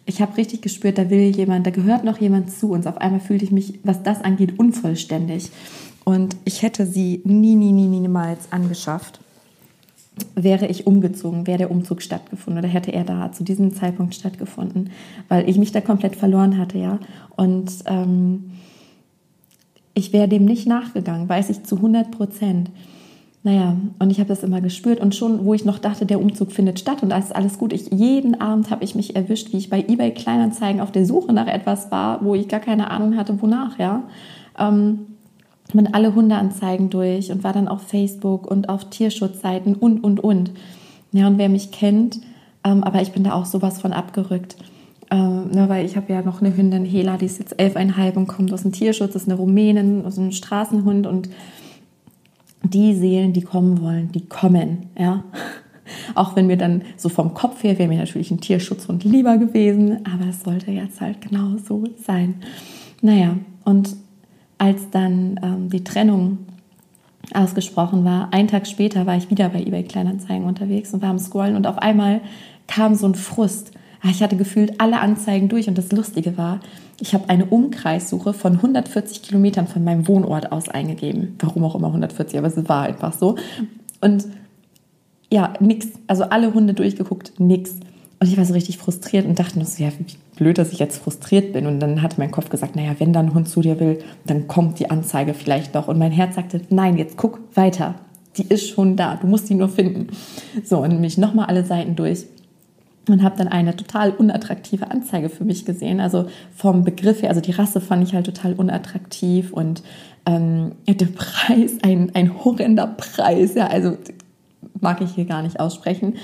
Ich 0.07 0.23
habe 0.23 0.37
richtig 0.39 0.63
gespürt, 0.63 0.97
da 0.97 1.11
will 1.11 1.37
jemand, 1.37 1.67
da 1.67 1.71
gehört 1.71 2.05
noch 2.05 2.19
jemand 2.19 2.51
zu 2.51 2.71
uns. 2.71 2.87
Auf 2.87 2.97
einmal 2.97 3.21
fühlte 3.21 3.45
ich 3.45 3.51
mich, 3.51 3.79
was 3.83 4.03
das 4.03 4.23
angeht, 4.23 4.59
unvollständig. 4.59 5.51
Und 6.05 6.37
ich 6.47 6.63
hätte 6.63 6.87
sie 6.87 7.21
nie, 7.25 7.57
nie, 7.57 7.73
nie, 7.73 7.87
niemals 7.87 8.51
angeschafft, 8.51 9.21
wäre 10.35 10.67
ich 10.67 10.87
umgezogen, 10.87 11.47
wäre 11.47 11.59
der 11.59 11.71
Umzug 11.71 12.03
stattgefunden 12.03 12.63
oder 12.63 12.73
hätte 12.73 12.93
er 12.93 13.05
da 13.05 13.33
zu 13.33 13.45
diesem 13.45 13.75
Zeitpunkt 13.75 14.15
stattgefunden, 14.15 14.91
weil 15.29 15.49
ich 15.49 15.59
mich 15.59 15.73
da 15.73 15.81
komplett 15.81 16.17
verloren 16.17 16.59
hatte, 16.59 16.79
ja. 16.79 16.99
Und 17.37 17.71
ähm, 17.87 18.51
ich 19.95 20.13
wäre 20.13 20.29
dem 20.29 20.45
nicht 20.45 20.67
nachgegangen, 20.67 21.29
weiß 21.29 21.51
ich 21.51 21.65
zu 21.65 21.77
100 21.77 22.11
Prozent. 22.11 22.71
Naja, 23.43 23.77
und 23.99 24.11
ich 24.11 24.19
habe 24.19 24.29
das 24.29 24.43
immer 24.43 24.61
gespürt 24.61 25.01
und 25.01 25.15
schon, 25.15 25.45
wo 25.45 25.55
ich 25.55 25.65
noch 25.65 25.79
dachte, 25.79 26.07
der 26.07 26.21
Umzug 26.21 26.53
findet 26.53 26.81
statt 26.81 27.03
und 27.03 27.13
alles, 27.13 27.33
alles 27.33 27.59
gut. 27.59 27.73
Ich, 27.73 27.91
jeden 27.93 28.41
Abend 28.41 28.71
habe 28.71 28.85
ich 28.85 28.95
mich 28.95 29.17
erwischt, 29.17 29.53
wie 29.53 29.59
ich 29.59 29.71
bei 29.71 29.81
eBay 29.81 30.13
Kleinanzeigen 30.13 30.81
auf 30.81 30.93
der 30.93 31.07
Suche 31.07 31.33
nach 31.33 31.47
etwas 31.47 31.91
war, 31.91 32.25
wo 32.25 32.35
ich 32.35 32.49
gar 32.49 32.61
keine 32.61 32.91
Ahnung 32.91 33.17
hatte, 33.17 33.41
wonach, 33.41 33.79
ja. 33.79 34.03
Ähm, 34.59 35.07
mit 35.75 35.95
alle 35.95 36.15
Hundeanzeigen 36.15 36.91
durch 36.91 37.31
und 37.31 37.45
war 37.45 37.53
dann 37.53 37.69
auf 37.69 37.83
Facebook 37.83 38.51
und 38.51 38.69
auf 38.69 38.89
Tierschutzseiten 38.91 39.75
und, 39.75 40.03
und, 40.03 40.21
und. 40.21 40.53
Ja, 41.13 41.27
und 41.27 41.39
wer 41.39 41.49
mich 41.49 41.71
kennt, 41.71 42.21
ähm, 42.65 42.85
aber 42.85 43.03
ich 43.03 43.13
bin 43.13 43.25
da 43.25 43.33
auch 43.33 43.47
sowas 43.47 43.81
von 43.81 43.93
abgerückt. 43.93 44.57
Ähm, 45.11 45.51
ne, 45.53 45.69
weil 45.69 45.87
ich 45.87 45.97
habe 45.97 46.13
ja 46.13 46.21
noch 46.21 46.43
eine 46.43 46.55
Hündin, 46.55 46.85
Hela, 46.85 47.17
die 47.17 47.27
ist 47.27 47.39
jetzt 47.39 47.59
elfeinhalb 47.59 48.17
und 48.17 48.27
kommt 48.27 48.53
aus 48.53 48.63
dem 48.63 48.73
Tierschutz, 48.73 49.15
ist 49.15 49.27
eine 49.27 49.39
Rumänin, 49.39 50.05
aus 50.05 50.19
einem 50.19 50.33
Straßenhund 50.33 51.07
und 51.07 51.31
die 52.63 52.95
Seelen, 52.95 53.33
die 53.33 53.41
kommen 53.41 53.81
wollen, 53.81 54.13
die 54.13 54.27
kommen, 54.27 54.87
ja. 54.99 55.25
Auch 56.15 56.37
wenn 56.37 56.47
mir 56.47 56.59
dann 56.59 56.83
so 56.99 57.09
vom 57.09 57.33
Kopf 57.33 57.63
her 57.63 57.79
wäre 57.79 57.89
mir 57.89 57.97
natürlich 57.97 58.31
ein 58.31 58.43
Tierschutzhund 58.43 59.05
lieber 59.05 59.39
gewesen, 59.39 60.05
aber 60.05 60.29
es 60.29 60.43
sollte 60.43 60.71
jetzt 60.71 61.01
halt 61.01 61.23
genau 61.23 61.57
so 61.57 61.85
sein. 62.05 62.35
Naja, 63.01 63.39
und 63.65 63.97
als 64.59 64.91
dann 64.91 65.41
ähm, 65.43 65.71
die 65.71 65.85
Trennung 65.85 66.39
ausgesprochen 67.35 68.05
war, 68.05 68.33
einen 68.33 68.49
Tag 68.49 68.67
später 68.67 69.07
war 69.07 69.17
ich 69.17 69.31
wieder 69.31 69.49
bei 69.49 69.61
eBay 69.61 69.85
Kleinanzeigen 69.85 70.45
unterwegs 70.45 70.93
und 70.95 71.03
war 71.03 71.11
am 71.11 71.19
Scrollen 71.19 71.57
und 71.57 71.67
auf 71.67 71.79
einmal 71.79 72.21
kam 72.67 72.95
so 72.95 73.07
ein 73.07 73.15
Frust. 73.15 73.73
Ah, 74.03 74.09
ich 74.11 74.23
hatte 74.23 74.37
gefühlt 74.37 74.81
alle 74.81 75.01
Anzeigen 75.01 75.49
durch 75.49 75.69
und 75.69 75.77
das 75.77 75.91
Lustige 75.93 76.39
war, 76.39 76.61
ich 77.01 77.15
habe 77.15 77.29
eine 77.29 77.47
Umkreissuche 77.47 78.33
von 78.33 78.55
140 78.55 79.23
Kilometern 79.23 79.69
von 79.69 79.85
meinem 79.85 80.09
Wohnort 80.09 80.51
aus 80.51 80.69
eingegeben. 80.69 81.37
Warum 81.39 81.65
auch 81.65 81.75
immer 81.77 81.89
140, 81.89 82.39
aber 82.39 82.49
es 82.49 82.69
war 82.69 82.85
einfach 82.85 83.13
so. 83.13 83.37
Und 84.01 84.27
ja, 85.31 85.53
nix. 85.61 85.89
Also 86.07 86.25
alle 86.25 86.55
Hunde 86.55 86.75
durchgeguckt, 86.75 87.39
nix. 87.39 87.77
Und 88.21 88.27
ich 88.27 88.37
war 88.37 88.45
so 88.45 88.55
richtig 88.55 88.79
frustriert 88.79 89.27
und 89.27 89.39
dachte 89.39 89.59
nur 89.59 89.67
so, 89.67 89.83
ja, 89.83 89.91
wie 89.97 90.05
blöd, 90.37 90.59
dass 90.59 90.73
ich 90.73 90.81
jetzt 90.81 90.99
frustriert 90.99 91.53
bin. 91.53 91.67
Und 91.67 91.79
dann 91.79 92.03
hatte 92.03 92.17
mein 92.19 92.33
Kopf 92.33 92.49
gesagt, 92.49 92.75
naja, 92.75 92.97
wenn 92.99 93.13
da 93.13 93.21
ein 93.21 93.33
Hund 93.33 93.49
zu 93.49 93.61
dir 93.61 93.79
will, 93.79 94.01
dann 94.27 94.49
kommt 94.49 94.81
die 94.81 94.91
Anzeige 94.91 95.35
vielleicht 95.35 95.75
noch. 95.75 95.87
Und 95.87 95.99
mein 95.99 96.11
Herz 96.11 96.35
sagte, 96.35 96.61
nein, 96.69 96.97
jetzt 96.97 97.17
guck 97.17 97.39
weiter. 97.55 97.95
Die 98.37 98.43
ist 98.43 98.69
schon 98.69 98.97
da, 98.97 99.17
du 99.17 99.27
musst 99.27 99.49
die 99.49 99.55
nur 99.55 99.69
finden. 99.69 100.09
So, 100.65 100.79
und 100.79 101.01
mich 101.01 101.17
nochmal 101.17 101.47
alle 101.47 101.65
Seiten 101.65 101.95
durch 101.95 102.27
und 103.09 103.23
habe 103.23 103.37
dann 103.39 103.49
eine 103.49 103.75
total 103.75 104.11
unattraktive 104.11 104.91
Anzeige 104.91 105.29
für 105.29 105.45
mich 105.45 105.65
gesehen. 105.65 106.01
Also 106.01 106.27
vom 106.55 106.85
Begriff 106.85 107.23
her, 107.23 107.31
also 107.31 107.41
die 107.41 107.53
Rasse 107.53 107.81
fand 107.81 108.03
ich 108.07 108.15
halt 108.15 108.27
total 108.27 108.55
unattraktiv 108.55 109.53
und 109.53 109.83
ähm, 110.27 110.73
der 110.87 111.07
Preis, 111.07 111.79
ein, 111.83 112.15
ein 112.15 112.45
horrender 112.45 112.87
Preis, 112.87 113.55
ja, 113.55 113.69
also 113.69 113.97
mag 114.81 115.01
ich 115.01 115.15
hier 115.15 115.25
gar 115.25 115.43
nicht 115.43 115.59
aussprechen. 115.59 116.17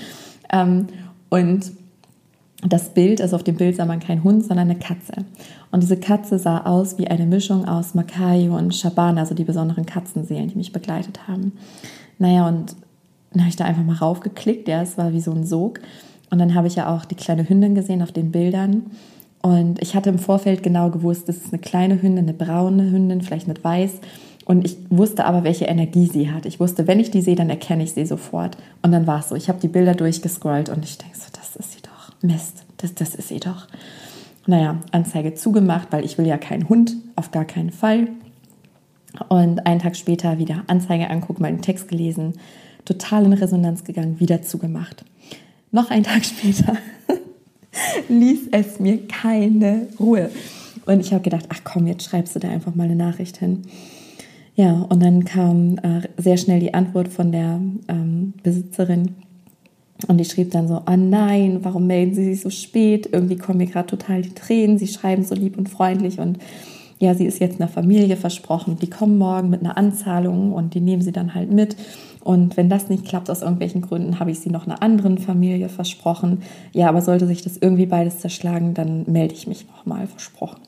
Ähm, 0.52 0.88
und 1.30 1.72
das 2.72 2.94
Bild, 2.94 3.20
also 3.20 3.36
auf 3.36 3.42
dem 3.42 3.56
Bild 3.56 3.76
sah 3.76 3.84
man 3.84 4.00
keinen 4.00 4.24
Hund, 4.24 4.44
sondern 4.44 4.70
eine 4.70 4.78
Katze. 4.78 5.12
Und 5.70 5.82
diese 5.82 5.98
Katze 5.98 6.38
sah 6.38 6.62
aus 6.62 6.98
wie 6.98 7.08
eine 7.08 7.26
Mischung 7.26 7.66
aus 7.66 7.94
Makayo 7.94 8.56
und 8.56 8.74
Shabana, 8.74 9.20
also 9.20 9.34
die 9.34 9.44
besonderen 9.44 9.84
Katzenseelen, 9.84 10.48
die 10.48 10.56
mich 10.56 10.72
begleitet 10.72 11.28
haben. 11.28 11.52
Naja, 12.18 12.48
und 12.48 12.74
dann 13.32 13.42
habe 13.42 13.50
ich 13.50 13.56
da 13.56 13.64
einfach 13.64 13.84
mal 13.84 13.96
raufgeklickt, 13.96 14.68
ja, 14.68 14.80
es 14.80 14.96
war 14.96 15.12
wie 15.12 15.20
so 15.20 15.32
ein 15.32 15.44
Sog. 15.44 15.80
Und 16.30 16.38
dann 16.38 16.54
habe 16.54 16.66
ich 16.66 16.76
ja 16.76 16.94
auch 16.94 17.04
die 17.04 17.16
kleine 17.16 17.48
Hündin 17.48 17.74
gesehen 17.74 18.02
auf 18.02 18.12
den 18.12 18.30
Bildern. 18.30 18.84
Und 19.42 19.82
ich 19.82 19.94
hatte 19.94 20.08
im 20.08 20.18
Vorfeld 20.18 20.62
genau 20.62 20.88
gewusst, 20.90 21.28
das 21.28 21.36
ist 21.36 21.52
eine 21.52 21.60
kleine 21.60 22.00
Hündin, 22.00 22.24
eine 22.24 22.32
braune 22.32 22.90
Hündin, 22.90 23.20
vielleicht 23.20 23.46
mit 23.46 23.62
weiß. 23.62 24.00
Und 24.46 24.64
ich 24.64 24.78
wusste 24.88 25.26
aber, 25.26 25.44
welche 25.44 25.66
Energie 25.66 26.06
sie 26.06 26.30
hat. 26.30 26.46
Ich 26.46 26.60
wusste, 26.60 26.86
wenn 26.86 27.00
ich 27.00 27.10
die 27.10 27.20
sehe, 27.20 27.36
dann 27.36 27.50
erkenne 27.50 27.82
ich 27.82 27.92
sie 27.92 28.06
sofort. 28.06 28.56
Und 28.82 28.92
dann 28.92 29.06
war 29.06 29.20
es 29.20 29.28
so. 29.28 29.34
Ich 29.34 29.48
habe 29.48 29.60
die 29.60 29.68
Bilder 29.68 29.94
durchgescrollt 29.94 30.70
und 30.70 30.84
ich 30.84 30.96
denke 30.96 31.16
so, 31.16 31.26
das 31.32 31.56
ist 31.56 31.83
doch. 31.83 31.83
Mist, 32.24 32.64
das, 32.78 32.94
das 32.94 33.14
ist 33.14 33.28
sie 33.28 33.40
doch. 33.40 33.68
Naja, 34.46 34.80
Anzeige 34.92 35.34
zugemacht, 35.34 35.88
weil 35.90 36.04
ich 36.04 36.18
will 36.18 36.26
ja 36.26 36.36
keinen 36.36 36.68
Hund, 36.68 36.96
auf 37.16 37.30
gar 37.30 37.44
keinen 37.44 37.70
Fall. 37.70 38.08
Und 39.28 39.66
einen 39.66 39.80
Tag 39.80 39.96
später 39.96 40.38
wieder 40.38 40.64
Anzeige 40.66 41.08
angucken, 41.08 41.42
mal 41.42 41.52
den 41.52 41.62
Text 41.62 41.88
gelesen, 41.88 42.34
total 42.84 43.24
in 43.24 43.32
Resonanz 43.32 43.84
gegangen, 43.84 44.20
wieder 44.20 44.42
zugemacht. 44.42 45.04
Noch 45.70 45.90
einen 45.90 46.04
Tag 46.04 46.24
später 46.24 46.76
ließ 48.08 48.48
es 48.52 48.80
mir 48.80 49.06
keine 49.06 49.88
Ruhe. 49.98 50.30
Und 50.86 51.00
ich 51.00 51.12
habe 51.12 51.22
gedacht, 51.22 51.46
ach 51.48 51.60
komm, 51.64 51.86
jetzt 51.86 52.04
schreibst 52.04 52.34
du 52.34 52.40
da 52.40 52.48
einfach 52.48 52.74
mal 52.74 52.84
eine 52.84 52.96
Nachricht 52.96 53.38
hin. 53.38 53.62
Ja, 54.56 54.72
und 54.72 55.02
dann 55.02 55.24
kam 55.24 55.78
äh, 55.78 56.02
sehr 56.16 56.36
schnell 56.36 56.60
die 56.60 56.74
Antwort 56.74 57.08
von 57.08 57.32
der 57.32 57.60
ähm, 57.88 58.34
Besitzerin. 58.42 59.16
Und 60.08 60.18
die 60.18 60.24
schrieb 60.24 60.50
dann 60.50 60.68
so, 60.68 60.82
ah 60.84 60.96
nein, 60.96 61.60
warum 61.62 61.86
melden 61.86 62.14
Sie 62.14 62.24
sich 62.24 62.40
so 62.40 62.50
spät? 62.50 63.08
Irgendwie 63.12 63.36
kommen 63.36 63.58
mir 63.58 63.66
gerade 63.66 63.86
total 63.86 64.22
die 64.22 64.34
Tränen. 64.34 64.78
Sie 64.78 64.88
schreiben 64.88 65.24
so 65.24 65.34
lieb 65.34 65.56
und 65.56 65.68
freundlich 65.68 66.18
und 66.18 66.38
ja, 66.98 67.14
sie 67.14 67.26
ist 67.26 67.40
jetzt 67.40 67.60
einer 67.60 67.68
Familie 67.68 68.16
versprochen. 68.16 68.78
Die 68.80 68.88
kommen 68.88 69.18
morgen 69.18 69.50
mit 69.50 69.60
einer 69.60 69.76
Anzahlung 69.76 70.52
und 70.52 70.74
die 70.74 70.80
nehmen 70.80 71.02
sie 71.02 71.12
dann 71.12 71.34
halt 71.34 71.50
mit. 71.52 71.76
Und 72.22 72.56
wenn 72.56 72.70
das 72.70 72.88
nicht 72.88 73.04
klappt 73.04 73.28
aus 73.28 73.42
irgendwelchen 73.42 73.82
Gründen, 73.82 74.18
habe 74.18 74.30
ich 74.30 74.40
sie 74.40 74.48
noch 74.48 74.66
einer 74.66 74.82
anderen 74.82 75.18
Familie 75.18 75.68
versprochen. 75.68 76.42
Ja, 76.72 76.88
aber 76.88 77.02
sollte 77.02 77.26
sich 77.26 77.42
das 77.42 77.58
irgendwie 77.58 77.86
beides 77.86 78.20
zerschlagen, 78.20 78.72
dann 78.72 79.04
melde 79.06 79.34
ich 79.34 79.46
mich 79.46 79.66
nochmal, 79.68 80.06
versprochen. 80.06 80.60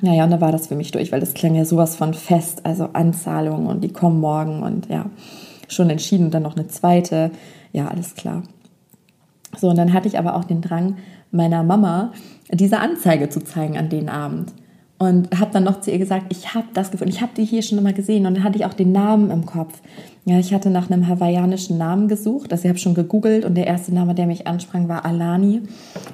Naja, 0.00 0.24
und 0.24 0.30
da 0.30 0.40
war 0.40 0.52
das 0.52 0.68
für 0.68 0.74
mich 0.74 0.90
durch, 0.90 1.12
weil 1.12 1.20
das 1.20 1.34
klang 1.34 1.54
ja 1.54 1.64
sowas 1.64 1.96
von 1.96 2.14
fest, 2.14 2.64
also 2.64 2.88
Anzahlungen 2.94 3.66
und 3.66 3.84
die 3.84 3.92
kommen 3.92 4.20
morgen 4.20 4.62
und 4.62 4.88
ja, 4.88 5.06
schon 5.68 5.90
entschieden 5.90 6.26
und 6.26 6.34
dann 6.34 6.42
noch 6.42 6.56
eine 6.56 6.68
zweite. 6.68 7.30
Ja, 7.74 7.88
alles 7.88 8.14
klar. 8.14 8.44
So, 9.58 9.68
und 9.68 9.76
dann 9.76 9.92
hatte 9.92 10.06
ich 10.08 10.18
aber 10.18 10.36
auch 10.36 10.44
den 10.44 10.62
Drang, 10.62 10.96
meiner 11.32 11.64
Mama 11.64 12.12
diese 12.50 12.78
Anzeige 12.78 13.28
zu 13.28 13.42
zeigen 13.42 13.76
an 13.76 13.88
den 13.88 14.08
Abend. 14.08 14.52
Und 14.96 15.38
habe 15.38 15.50
dann 15.52 15.64
noch 15.64 15.80
zu 15.80 15.90
ihr 15.90 15.98
gesagt, 15.98 16.26
ich 16.28 16.54
habe 16.54 16.68
das 16.72 16.92
gefunden, 16.92 17.12
ich 17.12 17.20
habe 17.20 17.32
die 17.36 17.44
hier 17.44 17.62
schon 17.62 17.82
mal 17.82 17.92
gesehen. 17.92 18.26
Und 18.26 18.34
dann 18.34 18.44
hatte 18.44 18.56
ich 18.56 18.64
auch 18.64 18.74
den 18.74 18.92
Namen 18.92 19.30
im 19.30 19.44
Kopf. 19.44 19.82
Ja, 20.24 20.38
ich 20.38 20.54
hatte 20.54 20.70
nach 20.70 20.88
einem 20.88 21.08
hawaiianischen 21.08 21.76
Namen 21.76 22.06
gesucht. 22.06 22.52
Also 22.52 22.62
ich 22.64 22.68
habe 22.68 22.78
schon 22.78 22.94
gegoogelt 22.94 23.44
und 23.44 23.56
der 23.56 23.66
erste 23.66 23.92
Name, 23.92 24.14
der 24.14 24.26
mich 24.26 24.46
ansprang, 24.46 24.88
war 24.88 25.04
Alani. 25.04 25.62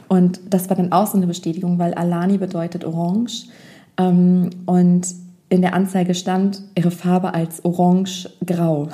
Und 0.08 0.40
das 0.48 0.70
war 0.70 0.76
dann 0.76 0.92
auch 0.92 1.06
so 1.06 1.18
eine 1.18 1.26
Bestätigung, 1.26 1.78
weil 1.78 1.92
Alani 1.92 2.38
bedeutet 2.38 2.86
orange. 2.86 3.48
Ähm, 3.98 4.48
und 4.64 5.06
in 5.50 5.60
der 5.60 5.74
Anzeige 5.74 6.14
stand 6.14 6.62
ihre 6.74 6.90
Farbe 6.90 7.34
als 7.34 7.62
orange-grau. 7.66 8.88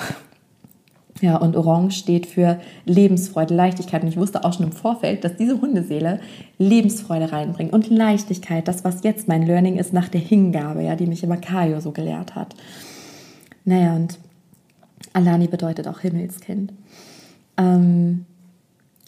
Ja, 1.23 1.37
und 1.37 1.57
Orange 1.57 1.97
steht 1.97 2.27
für 2.27 2.61
Lebensfreude, 2.85 3.55
Leichtigkeit. 3.55 4.03
Und 4.03 4.09
ich 4.09 4.19
wusste 4.19 4.45
auch 4.45 4.53
schon 4.53 4.67
im 4.67 4.73
Vorfeld, 4.73 5.25
dass 5.25 5.37
diese 5.37 5.61
Hundeseele 5.61 6.21
Lebensfreude 6.59 7.33
reinbringt 7.33 7.73
und 7.73 7.89
Leichtigkeit. 7.89 8.69
Das, 8.69 8.85
was 8.85 9.03
jetzt 9.03 9.27
mein 9.27 9.47
Learning 9.47 9.77
ist 9.77 9.93
nach 9.93 10.09
der 10.09 10.21
Hingabe, 10.21 10.83
ja, 10.83 10.95
die 10.95 11.07
mich 11.07 11.23
immer 11.23 11.39
Kayo 11.39 11.81
so 11.81 11.93
gelehrt 11.93 12.35
hat. 12.35 12.55
Naja, 13.65 13.97
und 13.97 14.19
Alani 15.15 15.49
bedeutet 15.49 15.89
auch 15.89 16.01
Himmelskind. 16.01 16.73
Ähm, 17.57 18.27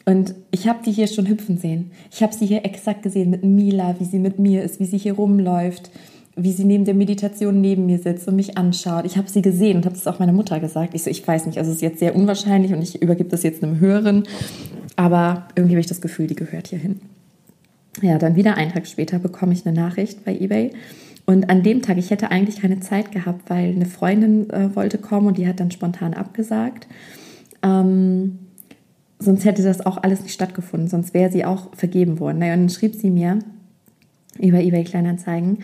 und 0.07 0.35
ich 0.51 0.66
habe 0.66 0.79
die 0.83 0.92
hier 0.92 1.07
schon 1.07 1.29
hüpfen 1.29 1.59
sehen. 1.59 1.90
Ich 2.11 2.23
habe 2.23 2.33
sie 2.33 2.47
hier 2.47 2.64
exakt 2.64 3.03
gesehen 3.03 3.29
mit 3.29 3.44
Mila, 3.44 3.94
wie 3.99 4.07
sie 4.07 4.18
mit 4.18 4.38
mir 4.38 4.62
ist, 4.62 4.81
wie 4.81 4.87
sie 4.87 4.97
hier 4.97 5.12
rumläuft, 5.12 5.90
wie 6.38 6.53
sie 6.53 6.64
neben 6.64 6.85
der 6.85 6.94
Meditation 6.94 7.61
neben 7.61 7.87
mir 7.87 7.98
sitzt 7.98 8.29
und 8.29 8.37
mich 8.37 8.57
anschaut. 8.57 9.05
Ich 9.05 9.16
habe 9.16 9.29
sie 9.29 9.42
gesehen 9.42 9.77
und 9.77 9.87
habe 9.87 9.96
es 9.96 10.07
auch 10.07 10.20
meiner 10.20 10.33
Mutter 10.33 10.61
gesagt. 10.61 10.94
Ich 10.94 11.03
so, 11.03 11.11
ich 11.11 11.27
weiß 11.27 11.46
nicht, 11.46 11.59
also 11.59 11.70
es 11.70 11.77
ist 11.77 11.83
jetzt 11.83 11.98
sehr 11.98 12.14
unwahrscheinlich 12.14 12.72
und 12.72 12.81
ich 12.81 13.03
übergebe 13.03 13.29
das 13.29 13.42
jetzt 13.42 13.62
einem 13.62 13.81
Höheren, 13.81 14.22
aber 14.96 15.48
irgendwie 15.57 15.74
habe 15.74 15.81
ich 15.81 15.87
das 15.87 16.01
Gefühl, 16.01 16.29
die 16.29 16.37
gehört 16.37 16.68
hier 16.68 16.79
hin. 16.79 17.01
Ja, 18.01 18.18
dann 18.18 18.37
wieder 18.37 18.57
einen 18.57 18.72
Tag 18.72 18.87
später 18.87 19.18
bekomme 19.18 19.53
ich 19.53 19.66
eine 19.66 19.74
Nachricht 19.74 20.24
bei 20.24 20.33
eBay 20.33 20.70
Und 21.27 21.51
an 21.51 21.64
dem 21.64 21.83
Tag, 21.83 21.98
ich 21.98 22.11
hätte 22.11 22.31
eigentlich 22.31 22.61
keine 22.62 22.79
Zeit 22.79 23.11
gehabt, 23.11 23.51
weil 23.51 23.72
eine 23.74 23.87
Freundin 23.87 24.48
äh, 24.51 24.74
wollte 24.77 24.98
kommen 24.98 25.27
und 25.27 25.38
die 25.38 25.48
hat 25.48 25.59
dann 25.59 25.72
spontan 25.72 26.14
abgesagt. 26.14 26.87
Ähm, 27.62 28.38
sonst 29.18 29.44
hätte 29.44 29.64
das 29.64 29.85
auch 29.85 30.01
alles 30.03 30.22
nicht 30.22 30.33
stattgefunden, 30.33 30.88
sonst 30.88 31.14
wäre 31.14 31.33
sie 31.33 31.44
auch 31.44 31.74
vergeben 31.74 32.20
worden. 32.20 32.38
Naja, 32.38 32.55
und 32.55 32.61
dann 32.61 32.68
schrieb 32.68 32.94
sie 32.94 33.11
mir 33.11 33.40
über 34.38 34.61
eBay 34.61 34.85
Kleinanzeigen, 34.85 35.59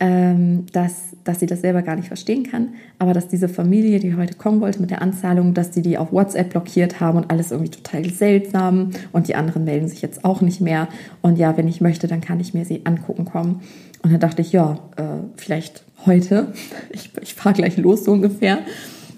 dass, 0.00 1.16
dass 1.24 1.40
sie 1.40 1.46
das 1.46 1.60
selber 1.60 1.82
gar 1.82 1.96
nicht 1.96 2.06
verstehen 2.06 2.44
kann, 2.44 2.68
aber 3.00 3.14
dass 3.14 3.26
diese 3.26 3.48
Familie, 3.48 3.98
die 3.98 4.14
heute 4.14 4.34
kommen 4.34 4.60
wollte 4.60 4.80
mit 4.80 4.90
der 4.90 5.02
Anzahlung, 5.02 5.54
dass 5.54 5.74
sie 5.74 5.82
die 5.82 5.98
auf 5.98 6.12
WhatsApp 6.12 6.50
blockiert 6.50 7.00
haben 7.00 7.18
und 7.18 7.30
alles 7.30 7.50
irgendwie 7.50 7.72
total 7.72 8.08
seltsam 8.08 8.90
und 9.10 9.26
die 9.26 9.34
anderen 9.34 9.64
melden 9.64 9.88
sich 9.88 10.00
jetzt 10.00 10.24
auch 10.24 10.40
nicht 10.40 10.60
mehr. 10.60 10.86
Und 11.20 11.36
ja, 11.36 11.56
wenn 11.56 11.66
ich 11.66 11.80
möchte, 11.80 12.06
dann 12.06 12.20
kann 12.20 12.38
ich 12.38 12.54
mir 12.54 12.64
sie 12.64 12.82
angucken 12.84 13.24
kommen. 13.24 13.60
Und 14.02 14.12
dann 14.12 14.20
dachte 14.20 14.42
ich, 14.42 14.52
ja, 14.52 14.78
äh, 14.96 15.02
vielleicht 15.36 15.82
heute. 16.06 16.52
Ich, 16.90 17.10
ich 17.20 17.34
fahre 17.34 17.54
gleich 17.54 17.76
los, 17.76 18.04
so 18.04 18.12
ungefähr. 18.12 18.60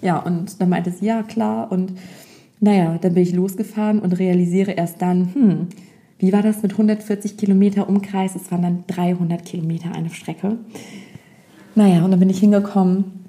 Ja, 0.01 0.17
und 0.17 0.59
dann 0.61 0.69
meinte 0.69 0.91
sie, 0.91 1.05
ja, 1.05 1.23
klar. 1.23 1.71
Und 1.71 1.93
naja, 2.59 2.97
dann 2.99 3.13
bin 3.13 3.23
ich 3.23 3.33
losgefahren 3.33 3.99
und 3.99 4.17
realisiere 4.19 4.71
erst 4.71 5.01
dann, 5.01 5.33
hm, 5.33 5.67
wie 6.21 6.31
war 6.31 6.41
das 6.41 6.61
mit 6.61 6.71
140 6.71 7.37
Kilometer 7.37 7.89
Umkreis? 7.89 8.35
Es 8.35 8.51
waren 8.51 8.61
dann 8.61 8.83
300 8.87 9.43
Kilometer 9.43 9.91
eine 9.93 10.09
Strecke. 10.09 10.57
Naja, 11.75 12.03
und 12.03 12.11
dann 12.11 12.19
bin 12.19 12.29
ich 12.29 12.39
hingekommen 12.39 13.21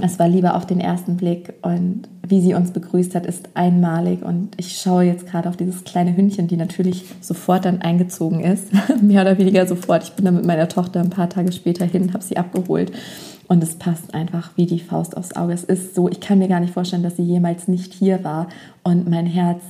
es 0.00 0.18
war 0.18 0.26
lieber 0.26 0.54
auf 0.56 0.66
den 0.66 0.80
ersten 0.80 1.16
Blick 1.16 1.52
und 1.60 2.08
wie 2.26 2.40
sie 2.40 2.54
uns 2.54 2.70
begrüßt 2.70 3.14
hat, 3.14 3.26
ist 3.26 3.50
einmalig. 3.54 4.22
Und 4.22 4.54
ich 4.56 4.78
schaue 4.78 5.04
jetzt 5.04 5.26
gerade 5.26 5.48
auf 5.48 5.56
dieses 5.56 5.84
kleine 5.84 6.16
Hündchen, 6.16 6.48
die 6.48 6.56
natürlich 6.56 7.04
sofort 7.20 7.66
dann 7.66 7.82
eingezogen 7.82 8.40
ist. 8.40 8.68
Mehr 9.02 9.22
oder 9.22 9.36
weniger 9.36 9.66
sofort. 9.66 10.04
Ich 10.04 10.12
bin 10.12 10.24
dann 10.24 10.36
mit 10.36 10.46
meiner 10.46 10.68
Tochter 10.68 11.00
ein 11.00 11.10
paar 11.10 11.28
Tage 11.28 11.52
später 11.52 11.84
hin, 11.84 12.14
habe 12.14 12.24
sie 12.24 12.38
abgeholt. 12.38 12.92
Und 13.48 13.62
es 13.62 13.74
passt 13.74 14.14
einfach 14.14 14.52
wie 14.56 14.64
die 14.64 14.80
Faust 14.80 15.14
aufs 15.14 15.36
Auge. 15.36 15.52
Es 15.52 15.64
ist 15.64 15.94
so, 15.94 16.08
ich 16.08 16.20
kann 16.20 16.38
mir 16.38 16.48
gar 16.48 16.60
nicht 16.60 16.72
vorstellen, 16.72 17.02
dass 17.02 17.16
sie 17.16 17.24
jemals 17.24 17.68
nicht 17.68 17.92
hier 17.92 18.24
war. 18.24 18.48
Und 18.82 19.10
mein 19.10 19.26
Herz, 19.26 19.62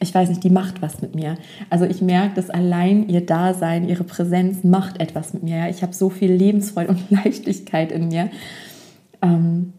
ich 0.00 0.14
weiß 0.14 0.28
nicht, 0.28 0.44
die 0.44 0.50
macht 0.50 0.82
was 0.82 1.00
mit 1.00 1.14
mir. 1.14 1.36
Also 1.70 1.86
ich 1.86 2.02
merke, 2.02 2.34
dass 2.34 2.50
allein 2.50 3.08
ihr 3.08 3.24
Dasein, 3.24 3.88
ihre 3.88 4.04
Präsenz 4.04 4.62
macht 4.62 5.00
etwas 5.00 5.32
mit 5.32 5.42
mir. 5.42 5.68
Ich 5.70 5.82
habe 5.82 5.94
so 5.94 6.10
viel 6.10 6.32
Lebensfreude 6.32 6.90
und 6.90 7.10
Leichtigkeit 7.10 7.92
in 7.92 8.08
mir 8.08 8.30
ähm, 9.22 9.72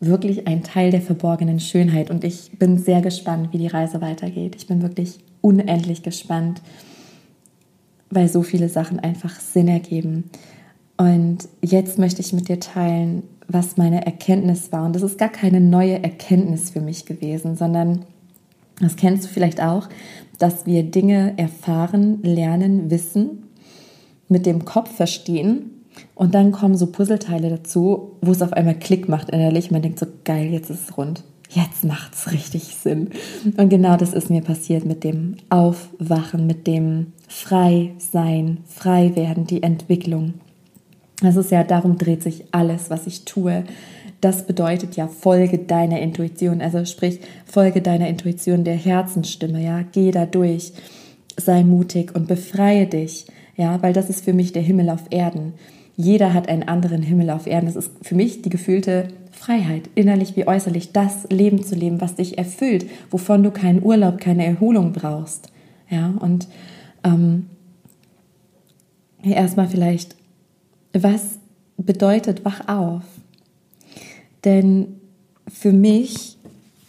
wirklich 0.00 0.46
ein 0.46 0.62
Teil 0.62 0.90
der 0.90 1.00
verborgenen 1.00 1.60
Schönheit. 1.60 2.10
Und 2.10 2.24
ich 2.24 2.58
bin 2.58 2.78
sehr 2.78 3.00
gespannt, 3.00 3.52
wie 3.52 3.58
die 3.58 3.66
Reise 3.66 4.00
weitergeht. 4.02 4.54
Ich 4.56 4.66
bin 4.66 4.82
wirklich 4.82 5.18
unendlich 5.40 6.02
gespannt, 6.02 6.60
weil 8.10 8.28
so 8.28 8.42
viele 8.42 8.68
Sachen 8.68 9.00
einfach 9.00 9.40
Sinn 9.40 9.68
ergeben. 9.68 10.24
Und 10.98 11.48
jetzt 11.62 11.98
möchte 11.98 12.20
ich 12.20 12.32
mit 12.34 12.48
dir 12.48 12.60
teilen, 12.60 13.22
was 13.48 13.76
meine 13.76 14.04
Erkenntnis 14.04 14.72
war. 14.72 14.84
Und 14.84 14.94
das 14.94 15.02
ist 15.02 15.18
gar 15.18 15.28
keine 15.28 15.60
neue 15.60 16.02
Erkenntnis 16.02 16.70
für 16.70 16.80
mich 16.80 17.06
gewesen, 17.06 17.56
sondern 17.56 18.04
das 18.80 18.96
kennst 18.96 19.24
du 19.24 19.28
vielleicht 19.28 19.62
auch, 19.62 19.88
dass 20.38 20.66
wir 20.66 20.82
Dinge 20.82 21.34
erfahren, 21.36 22.22
lernen, 22.22 22.90
wissen, 22.90 23.44
mit 24.28 24.44
dem 24.44 24.64
Kopf 24.64 24.94
verstehen 24.94 25.70
und 26.14 26.34
dann 26.34 26.52
kommen 26.52 26.76
so 26.76 26.86
Puzzleteile 26.86 27.50
dazu, 27.50 28.16
wo 28.20 28.32
es 28.32 28.42
auf 28.42 28.52
einmal 28.52 28.78
Klick 28.78 29.08
macht 29.08 29.30
innerlich. 29.30 29.70
Man 29.70 29.82
denkt 29.82 29.98
so, 29.98 30.06
geil, 30.24 30.52
jetzt 30.52 30.70
ist 30.70 30.88
es 30.88 30.96
rund. 30.96 31.22
Jetzt 31.48 31.84
macht 31.84 32.14
es 32.14 32.32
richtig 32.32 32.64
Sinn. 32.64 33.10
Und 33.56 33.68
genau 33.68 33.96
das 33.96 34.12
ist 34.12 34.30
mir 34.30 34.42
passiert 34.42 34.84
mit 34.84 35.04
dem 35.04 35.36
Aufwachen, 35.48 36.46
mit 36.46 36.66
dem 36.66 37.12
Frei-Sein, 37.28 38.58
Frei-Werden, 38.66 39.46
die 39.46 39.62
Entwicklung. 39.62 40.34
Das 41.20 41.36
ist 41.36 41.50
ja, 41.50 41.62
darum 41.64 41.98
dreht 41.98 42.22
sich 42.22 42.44
alles, 42.52 42.90
was 42.90 43.06
ich 43.06 43.24
tue. 43.24 43.64
Das 44.26 44.44
bedeutet 44.44 44.96
ja, 44.96 45.06
folge 45.06 45.56
deiner 45.56 46.00
Intuition. 46.00 46.60
Also 46.60 46.84
sprich, 46.84 47.20
folge 47.44 47.80
deiner 47.80 48.08
Intuition, 48.08 48.64
der 48.64 48.74
Herzensstimme, 48.74 49.62
ja. 49.62 49.84
Geh 49.92 50.10
da 50.10 50.26
durch, 50.26 50.72
sei 51.36 51.62
mutig 51.62 52.12
und 52.12 52.26
befreie 52.26 52.88
dich, 52.88 53.26
ja, 53.54 53.80
weil 53.84 53.92
das 53.92 54.10
ist 54.10 54.24
für 54.24 54.32
mich 54.32 54.52
der 54.52 54.62
Himmel 54.62 54.90
auf 54.90 55.04
Erden. 55.10 55.52
Jeder 55.94 56.34
hat 56.34 56.48
einen 56.48 56.64
anderen 56.64 57.02
Himmel 57.02 57.30
auf 57.30 57.46
Erden. 57.46 57.66
Das 57.66 57.76
ist 57.76 57.92
für 58.02 58.16
mich 58.16 58.42
die 58.42 58.48
gefühlte 58.48 59.06
Freiheit, 59.30 59.88
innerlich 59.94 60.34
wie 60.34 60.48
äußerlich, 60.48 60.90
das 60.90 61.28
Leben 61.30 61.62
zu 61.62 61.76
leben, 61.76 62.00
was 62.00 62.16
dich 62.16 62.36
erfüllt, 62.36 62.84
wovon 63.12 63.44
du 63.44 63.52
keinen 63.52 63.80
Urlaub, 63.80 64.18
keine 64.18 64.44
Erholung 64.44 64.90
brauchst. 64.90 65.52
Ja, 65.88 66.12
und 66.18 66.48
ähm, 67.04 67.46
erstmal 69.22 69.68
vielleicht, 69.68 70.16
was 70.92 71.38
bedeutet 71.76 72.44
wach 72.44 72.66
auf? 72.66 73.04
Denn 74.46 75.00
für 75.46 75.72
mich 75.72 76.38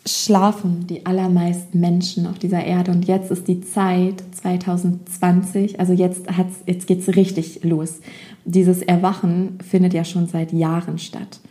schlafen 0.05 0.87
die 0.87 1.05
allermeisten 1.05 1.81
Menschen 1.81 2.27
auf 2.27 2.39
dieser 2.39 2.63
Erde 2.63 2.91
und 2.91 3.05
jetzt 3.05 3.29
ist 3.29 3.47
die 3.47 3.59
Zeit 3.61 4.23
2020, 4.31 5.79
also 5.79 5.91
jetzt, 5.91 6.27
jetzt 6.65 6.87
geht 6.87 6.99
es 7.01 7.15
richtig 7.15 7.63
los. 7.63 7.99
Dieses 8.45 8.81
Erwachen 8.81 9.57
findet 9.67 9.93
ja 9.93 10.05
schon 10.05 10.27
seit 10.27 10.53
Jahren 10.53 10.97
statt. 10.97 11.41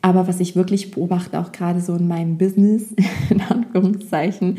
Aber 0.00 0.28
was 0.28 0.38
ich 0.38 0.54
wirklich 0.54 0.92
beobachte, 0.92 1.40
auch 1.40 1.50
gerade 1.50 1.80
so 1.80 1.96
in 1.96 2.06
meinem 2.06 2.38
Business, 2.38 2.94
in 3.30 3.40
Anführungszeichen, 3.40 4.58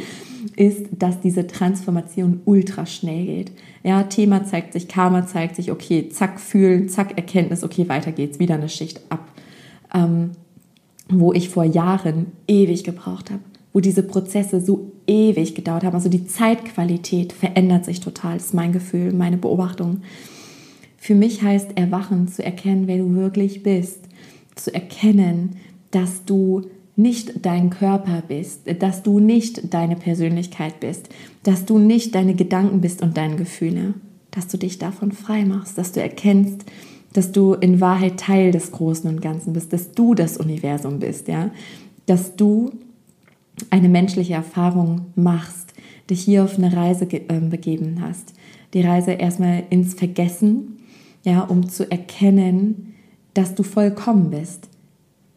ist, 0.57 0.87
dass 0.91 1.21
diese 1.21 1.47
Transformation 1.47 2.41
ultra 2.43 2.85
schnell 2.85 3.25
geht. 3.25 3.51
Ja, 3.83 4.03
Thema 4.03 4.43
zeigt 4.43 4.73
sich, 4.73 4.89
Karma 4.89 5.25
zeigt 5.27 5.55
sich, 5.55 5.71
okay, 5.71 6.09
zack, 6.09 6.39
fühlen, 6.41 6.89
zack, 6.89 7.15
Erkenntnis, 7.15 7.63
okay, 7.63 7.87
weiter 7.87 8.11
geht's, 8.11 8.39
wieder 8.39 8.55
eine 8.55 8.67
Schicht 8.69 8.99
ab. 9.09 9.31
Ähm, 9.93 10.31
wo 11.09 11.33
ich 11.33 11.49
vor 11.49 11.63
Jahren 11.63 12.27
ewig 12.47 12.83
gebraucht 12.83 13.31
habe, 13.31 13.41
wo 13.73 13.79
diese 13.79 14.03
Prozesse 14.03 14.61
so 14.61 14.91
ewig 15.07 15.55
gedauert 15.55 15.83
haben. 15.83 15.95
Also 15.95 16.09
die 16.09 16.27
Zeitqualität 16.27 17.33
verändert 17.33 17.85
sich 17.85 17.99
total, 17.99 18.37
ist 18.37 18.53
mein 18.53 18.71
Gefühl, 18.71 19.11
meine 19.11 19.37
Beobachtung. 19.37 20.01
Für 20.97 21.15
mich 21.15 21.41
heißt 21.41 21.71
Erwachen 21.75 22.27
zu 22.27 22.43
erkennen, 22.43 22.87
wer 22.87 22.97
du 22.97 23.15
wirklich 23.15 23.63
bist, 23.63 24.01
zu 24.55 24.73
erkennen, 24.73 25.55
dass 25.91 26.25
du 26.25 26.63
nicht 26.95 27.45
dein 27.45 27.69
Körper 27.69 28.21
bist, 28.27 28.63
dass 28.79 29.03
du 29.03 29.19
nicht 29.19 29.73
deine 29.73 29.95
Persönlichkeit 29.95 30.81
bist, 30.81 31.07
dass 31.43 31.65
du 31.65 31.79
nicht 31.79 32.13
deine 32.13 32.35
Gedanken 32.35 32.81
bist 32.81 33.01
und 33.01 33.15
deine 33.15 33.37
Gefühle, 33.37 33.93
dass 34.31 34.47
du 34.47 34.57
dich 34.57 34.77
davon 34.77 35.13
frei 35.13 35.45
machst, 35.45 35.77
dass 35.77 35.93
du 35.93 36.01
erkennst, 36.01 36.65
dass 37.13 37.31
du 37.31 37.53
in 37.53 37.81
Wahrheit 37.81 38.17
Teil 38.17 38.51
des 38.51 38.71
Großen 38.71 39.09
und 39.09 39.21
Ganzen 39.21 39.53
bist, 39.53 39.73
dass 39.73 39.91
du 39.91 40.13
das 40.13 40.37
Universum 40.37 40.99
bist, 40.99 41.27
ja, 41.27 41.51
dass 42.05 42.35
du 42.35 42.71
eine 43.69 43.89
menschliche 43.89 44.33
Erfahrung 44.33 45.07
machst, 45.15 45.73
dich 46.09 46.21
hier 46.21 46.43
auf 46.43 46.57
eine 46.57 46.75
Reise 46.75 47.05
äh, 47.11 47.39
begeben 47.39 48.01
hast. 48.01 48.33
Die 48.73 48.81
Reise 48.81 49.11
erstmal 49.11 49.63
ins 49.69 49.95
Vergessen, 49.95 50.77
ja, 51.23 51.41
um 51.41 51.67
zu 51.67 51.89
erkennen, 51.91 52.93
dass 53.33 53.55
du 53.55 53.63
vollkommen 53.63 54.29
bist. 54.29 54.69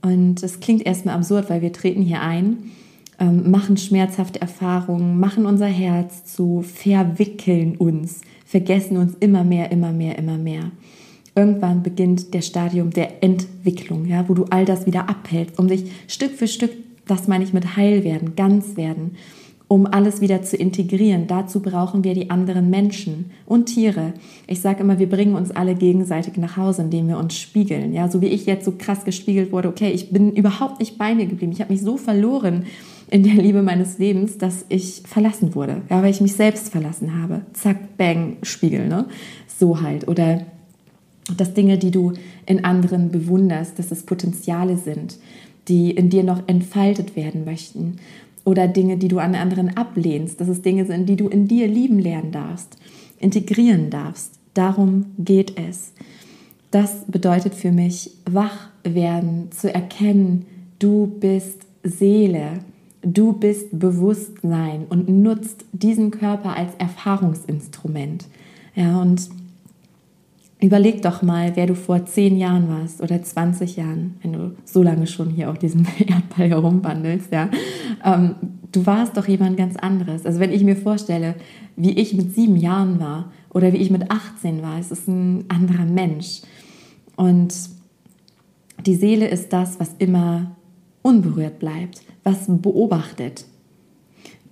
Und 0.02 0.42
es 0.42 0.60
klingt 0.60 0.84
erstmal 0.84 1.16
absurd, 1.16 1.50
weil 1.50 1.62
wir 1.62 1.72
treten 1.72 2.02
hier 2.02 2.20
ein, 2.20 2.70
ähm, 3.18 3.50
machen 3.50 3.76
schmerzhafte 3.76 4.40
Erfahrungen, 4.40 5.18
machen 5.18 5.46
unser 5.46 5.66
Herz 5.66 6.24
zu, 6.24 6.62
verwickeln 6.62 7.76
uns, 7.76 8.20
vergessen 8.44 8.96
uns 8.96 9.14
immer 9.20 9.44
mehr, 9.44 9.70
immer 9.70 9.92
mehr, 9.92 10.18
immer 10.18 10.38
mehr 10.38 10.70
irgendwann 11.34 11.82
beginnt 11.82 12.34
der 12.34 12.42
Stadium 12.42 12.90
der 12.90 13.22
Entwicklung, 13.22 14.06
ja, 14.06 14.28
wo 14.28 14.34
du 14.34 14.44
all 14.50 14.64
das 14.64 14.86
wieder 14.86 15.08
abhältst, 15.08 15.58
um 15.58 15.68
dich 15.68 15.90
Stück 16.08 16.32
für 16.32 16.48
Stück, 16.48 16.72
das 17.06 17.28
meine 17.28 17.44
ich 17.44 17.52
mit 17.52 17.76
heil 17.76 18.04
werden, 18.04 18.36
ganz 18.36 18.76
werden, 18.76 19.16
um 19.66 19.86
alles 19.86 20.20
wieder 20.20 20.42
zu 20.42 20.58
integrieren. 20.58 21.26
Dazu 21.26 21.60
brauchen 21.60 22.04
wir 22.04 22.12
die 22.12 22.28
anderen 22.28 22.68
Menschen 22.68 23.30
und 23.46 23.66
Tiere. 23.66 24.12
Ich 24.46 24.60
sage 24.60 24.82
immer, 24.82 24.98
wir 24.98 25.08
bringen 25.08 25.34
uns 25.34 25.50
alle 25.50 25.74
gegenseitig 25.74 26.36
nach 26.36 26.58
Hause, 26.58 26.82
indem 26.82 27.08
wir 27.08 27.16
uns 27.16 27.38
spiegeln. 27.38 27.94
Ja, 27.94 28.10
so 28.10 28.20
wie 28.20 28.26
ich 28.26 28.44
jetzt 28.44 28.66
so 28.66 28.74
krass 28.76 29.06
gespiegelt 29.06 29.50
wurde, 29.50 29.68
okay, 29.68 29.90
ich 29.90 30.10
bin 30.10 30.32
überhaupt 30.34 30.80
nicht 30.80 30.98
bei 30.98 31.14
mir 31.14 31.24
geblieben. 31.24 31.52
Ich 31.52 31.62
habe 31.62 31.72
mich 31.72 31.80
so 31.80 31.96
verloren 31.96 32.66
in 33.10 33.22
der 33.22 33.34
Liebe 33.34 33.62
meines 33.62 33.98
Lebens, 33.98 34.36
dass 34.36 34.66
ich 34.68 35.02
verlassen 35.06 35.54
wurde, 35.54 35.80
ja, 35.88 36.02
weil 36.02 36.10
ich 36.10 36.20
mich 36.20 36.34
selbst 36.34 36.70
verlassen 36.70 37.22
habe. 37.22 37.40
Zack, 37.54 37.96
bang, 37.96 38.36
Spiegel, 38.42 38.88
ne? 38.88 39.06
So 39.58 39.80
halt. 39.80 40.06
Oder 40.06 40.42
dass 41.36 41.54
Dinge, 41.54 41.78
die 41.78 41.90
du 41.90 42.12
in 42.46 42.64
anderen 42.64 43.10
bewunderst, 43.10 43.78
dass 43.78 43.92
es 43.92 44.02
Potenziale 44.02 44.76
sind, 44.76 45.18
die 45.68 45.90
in 45.90 46.10
dir 46.10 46.24
noch 46.24 46.42
entfaltet 46.48 47.16
werden 47.16 47.44
möchten. 47.44 47.96
Oder 48.44 48.66
Dinge, 48.66 48.96
die 48.96 49.08
du 49.08 49.18
an 49.18 49.36
anderen 49.36 49.76
ablehnst, 49.76 50.40
dass 50.40 50.48
es 50.48 50.62
Dinge 50.62 50.84
sind, 50.84 51.08
die 51.08 51.16
du 51.16 51.28
in 51.28 51.46
dir 51.46 51.68
lieben 51.68 52.00
lernen 52.00 52.32
darfst, 52.32 52.76
integrieren 53.20 53.88
darfst. 53.88 54.32
Darum 54.54 55.06
geht 55.18 55.58
es. 55.58 55.92
Das 56.72 57.04
bedeutet 57.06 57.54
für 57.54 57.70
mich, 57.70 58.10
wach 58.24 58.70
werden, 58.82 59.52
zu 59.52 59.72
erkennen, 59.72 60.46
du 60.78 61.06
bist 61.06 61.60
Seele, 61.84 62.60
du 63.02 63.32
bist 63.32 63.78
Bewusstsein 63.78 64.86
und 64.88 65.08
nutzt 65.08 65.64
diesen 65.72 66.10
Körper 66.10 66.56
als 66.56 66.74
Erfahrungsinstrument. 66.78 68.26
Ja, 68.74 69.00
und 69.00 69.28
Überleg 70.62 71.02
doch 71.02 71.22
mal, 71.22 71.56
wer 71.56 71.66
du 71.66 71.74
vor 71.74 72.06
zehn 72.06 72.38
Jahren 72.38 72.68
warst 72.68 73.02
oder 73.02 73.20
20 73.20 73.76
Jahren, 73.76 74.14
wenn 74.22 74.32
du 74.32 74.54
so 74.64 74.80
lange 74.80 75.08
schon 75.08 75.30
hier 75.30 75.50
auf 75.50 75.58
diesem 75.58 75.84
Erdball 75.98 76.48
herumwandelst, 76.48 77.32
ja. 77.32 77.50
Ähm, 78.04 78.36
du 78.70 78.86
warst 78.86 79.16
doch 79.16 79.26
jemand 79.26 79.56
ganz 79.56 79.76
anderes. 79.76 80.24
Also 80.24 80.38
wenn 80.38 80.52
ich 80.52 80.62
mir 80.62 80.76
vorstelle, 80.76 81.34
wie 81.74 81.90
ich 81.90 82.14
mit 82.14 82.32
sieben 82.32 82.56
Jahren 82.56 83.00
war 83.00 83.32
oder 83.50 83.72
wie 83.72 83.78
ich 83.78 83.90
mit 83.90 84.08
18 84.08 84.62
war, 84.62 84.78
es 84.78 84.92
ist 84.92 85.08
ein 85.08 85.46
anderer 85.48 85.84
Mensch. 85.84 86.42
Und 87.16 87.52
die 88.86 88.94
Seele 88.94 89.26
ist 89.26 89.52
das, 89.52 89.80
was 89.80 89.90
immer 89.98 90.52
unberührt 91.02 91.58
bleibt, 91.58 92.02
was 92.22 92.44
beobachtet. 92.46 93.46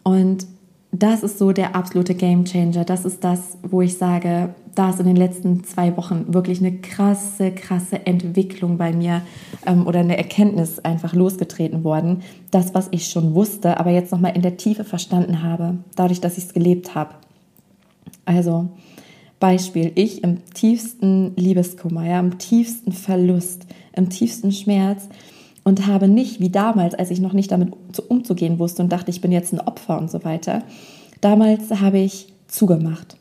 Und 0.03 0.45
das 0.93 1.23
ist 1.23 1.39
so 1.39 1.53
der 1.53 1.77
absolute 1.77 2.15
Game 2.15 2.45
Changer. 2.45 2.85
Das 2.85 3.05
ist 3.05 3.23
das, 3.23 3.59
wo 3.63 3.81
ich 3.81 3.97
sage, 3.97 4.55
da 4.75 4.91
ist 4.91 4.99
in 4.99 5.07
den 5.07 5.17
letzten 5.17 5.63
zwei 5.65 5.97
Wochen 5.97 6.35
wirklich 6.35 6.61
eine 6.61 6.79
krasse, 6.79 7.53
krasse 7.53 8.07
Entwicklung 8.07 8.77
bei 8.77 8.93
mir 8.93 9.23
ähm, 9.67 9.87
oder 9.87 10.01
eine 10.01 10.17
Erkenntnis 10.17 10.81
einfach 10.81 11.15
losgetreten 11.15 11.85
worden. 11.85 12.23
Das, 12.51 12.75
was 12.75 12.89
ich 12.91 13.07
schon 13.07 13.35
wusste, 13.35 13.79
aber 13.79 13.91
jetzt 13.91 14.11
nochmal 14.11 14.35
in 14.35 14.43
der 14.43 14.57
Tiefe 14.57 14.85
verstanden 14.85 15.43
habe, 15.43 15.79
dadurch, 15.95 16.21
dass 16.21 16.39
ich 16.39 16.45
es 16.45 16.55
gelebt 16.55 16.95
habe. 16.95 17.15
Also, 18.25 18.69
Beispiel, 19.39 19.93
ich 19.95 20.23
im 20.25 20.45
tiefsten 20.53 21.35
Liebeskummer, 21.37 22.05
ja, 22.07 22.21
im 22.21 22.39
tiefsten 22.39 22.93
Verlust, 22.93 23.67
im 23.95 24.11
tiefsten 24.11 24.53
Schmerz 24.53 25.09
und 25.71 25.87
habe 25.87 26.09
nicht 26.09 26.41
wie 26.41 26.51
damals, 26.51 26.95
als 26.95 27.13
ich 27.13 27.21
noch 27.21 27.33
nicht 27.33 27.53
damit 27.53 27.73
umzugehen 28.09 28.59
wusste 28.59 28.83
und 28.83 28.91
dachte, 28.91 29.13
ich 29.13 29.21
bin 29.21 29.31
jetzt 29.31 29.53
ein 29.53 29.61
Opfer 29.61 29.99
und 29.99 30.11
so 30.11 30.25
weiter. 30.25 30.65
Damals 31.21 31.71
habe 31.81 31.99
ich 32.01 32.27
zugemacht. 32.49 33.17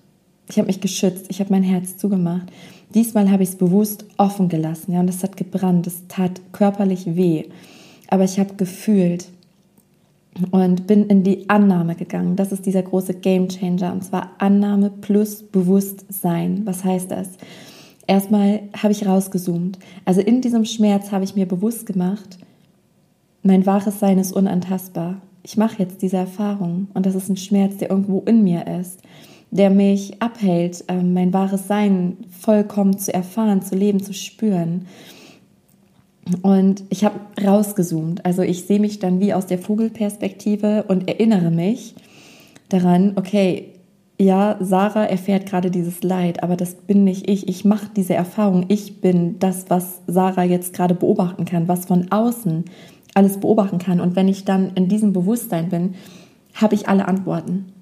Ich 0.50 0.58
habe 0.58 0.66
mich 0.66 0.82
geschützt, 0.82 1.28
ich 1.30 1.42
habe 1.42 1.52
mein 1.52 1.62
Herz 1.62 1.98
zugemacht. 1.98 2.48
Diesmal 2.96 3.30
habe 3.30 3.44
ich 3.44 3.50
es 3.50 3.56
bewusst 3.56 4.06
offen 4.18 4.50
gelassen, 4.50 4.94
ja, 4.94 5.00
und 5.00 5.10
es 5.12 5.22
hat 5.22 5.38
gebrannt, 5.38 5.86
es 5.86 6.08
tat 6.08 6.42
körperlich 6.52 7.16
weh, 7.16 7.44
aber 8.08 8.24
ich 8.24 8.40
habe 8.40 8.56
gefühlt 8.56 9.28
und 10.50 10.88
bin 10.88 11.06
in 11.06 11.24
die 11.24 11.48
Annahme 11.52 11.94
gegangen. 11.94 12.36
Das 12.36 12.52
ist 12.52 12.66
dieser 12.66 12.82
große 12.82 13.14
Game 13.14 13.48
Changer 13.48 13.94
und 13.94 14.04
zwar 14.04 14.32
Annahme 14.40 14.90
plus 14.90 15.44
Bewusstsein. 15.44 16.62
Was 16.66 16.84
heißt 16.84 17.12
das? 17.12 17.30
Erstmal 18.10 18.62
habe 18.76 18.92
ich 18.92 19.06
rausgezoomt. 19.06 19.78
Also 20.04 20.20
in 20.20 20.42
diesem 20.42 20.66
Schmerz 20.66 21.12
habe 21.12 21.24
ich 21.24 21.36
mir 21.36 21.48
bewusst 21.48 21.86
gemacht, 21.86 22.40
mein 23.44 23.66
wahres 23.66 24.00
Sein 24.00 24.18
ist 24.18 24.34
unantastbar. 24.34 25.22
Ich 25.44 25.58
mache 25.58 25.78
jetzt 25.78 26.02
diese 26.02 26.18
Erfahrung 26.18 26.88
und 26.94 27.06
das 27.06 27.14
ist 27.16 27.30
ein 27.30 27.38
Schmerz, 27.38 27.78
der 27.78 27.92
irgendwo 27.92 28.22
in 28.22 28.44
mir 28.44 28.66
ist 28.68 29.00
der 29.52 29.70
mich 29.70 30.22
abhält, 30.22 30.84
ähm, 30.88 31.14
mein 31.14 31.34
wahres 31.34 31.68
Sein 31.68 32.18
vollkommen 32.40 32.98
zu 32.98 33.14
erfahren, 33.14 33.62
zu 33.62 33.76
leben, 33.76 34.02
zu 34.02 34.14
spüren. 34.14 34.86
Und 36.44 36.84
ich 36.90 37.04
habe 37.04 37.20
rausgezoomt. 37.44 38.26
Also 38.26 38.44
ich 38.44 38.66
sehe 38.66 38.80
mich 38.80 39.00
dann 39.00 39.20
wie 39.20 39.34
aus 39.34 39.48
der 39.48 39.58
Vogelperspektive 39.58 40.84
und 40.88 41.08
erinnere 41.08 41.50
mich 41.50 41.96
daran, 42.70 43.14
okay, 43.16 43.74
ja, 44.20 44.58
Sarah 44.60 45.06
erfährt 45.06 45.46
gerade 45.46 45.72
dieses 45.72 46.04
Leid, 46.04 46.44
aber 46.44 46.56
das 46.56 46.76
bin 46.76 47.04
nicht 47.04 47.30
ich. 47.30 47.48
Ich 47.48 47.66
mache 47.66 47.90
diese 47.96 48.14
Erfahrung. 48.14 48.66
Ich 48.68 49.02
bin 49.02 49.40
das, 49.40 49.70
was 49.70 50.02
Sarah 50.08 50.44
jetzt 50.44 50.74
gerade 50.74 50.94
beobachten 50.94 51.46
kann, 51.46 51.68
was 51.68 51.86
von 51.86 52.12
außen 52.12 52.66
alles 53.14 53.40
beobachten 53.40 53.80
kann. 53.80 54.02
Und 54.02 54.16
wenn 54.16 54.28
ich 54.28 54.46
dann 54.46 54.72
in 54.76 54.90
diesem 54.90 55.14
Bewusstsein 55.14 55.70
bin, 55.70 55.96
habe 56.54 56.76
ich 56.76 56.90
alle 56.90 57.08
Antworten 57.08 57.74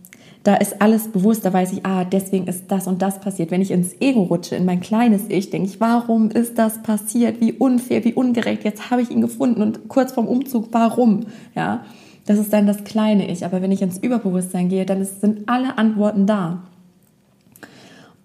da 0.47 0.55
ist 0.55 0.81
alles 0.81 1.09
bewusst, 1.09 1.43
da 1.43 1.51
weiß 1.51 1.73
ich, 1.73 1.85
ah, 1.85 2.05
deswegen 2.05 2.47
ist 2.47 2.71
das 2.71 2.87
und 2.87 3.01
das 3.01 3.19
passiert. 3.19 3.51
Wenn 3.51 3.61
ich 3.61 3.69
ins 3.69 3.99
Ego 3.99 4.23
rutsche, 4.23 4.55
in 4.55 4.63
mein 4.63 4.79
kleines 4.79 5.23
Ich, 5.27 5.49
denke 5.49 5.67
ich, 5.67 5.81
warum 5.81 6.29
ist 6.29 6.57
das 6.57 6.81
passiert? 6.83 7.41
Wie 7.41 7.51
unfair, 7.51 8.05
wie 8.05 8.13
ungerecht, 8.13 8.63
jetzt 8.63 8.89
habe 8.89 9.01
ich 9.01 9.11
ihn 9.11 9.19
gefunden 9.19 9.61
und 9.61 9.89
kurz 9.89 10.13
vorm 10.13 10.25
Umzug, 10.25 10.69
warum? 10.71 11.25
Ja, 11.53 11.83
das 12.27 12.37
ist 12.37 12.53
dann 12.53 12.67
das 12.67 12.83
kleine 12.83 13.31
Ich. 13.31 13.45
Aber 13.45 13.61
wenn 13.61 13.71
ich 13.71 13.81
ins 13.81 13.97
Überbewusstsein 13.97 14.69
gehe, 14.69 14.85
dann 14.85 15.03
sind 15.03 15.49
alle 15.49 15.77
Antworten 15.77 16.27
da. 16.27 16.63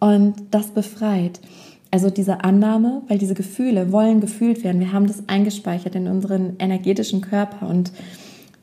Und 0.01 0.35
das 0.51 0.73
befreit. 0.73 1.41
Also 1.93 2.11
diese 2.11 2.43
Annahme, 2.43 3.03
weil 3.07 3.19
diese 3.19 3.35
Gefühle 3.35 3.93
wollen 3.93 4.21
gefühlt 4.21 4.65
werden. 4.65 4.81
Wir 4.81 4.93
haben 4.93 5.07
das 5.07 5.29
eingespeichert 5.29 5.95
in 5.95 6.09
unseren 6.09 6.57
energetischen 6.59 7.21
Körper 7.21 7.69
und 7.69 7.93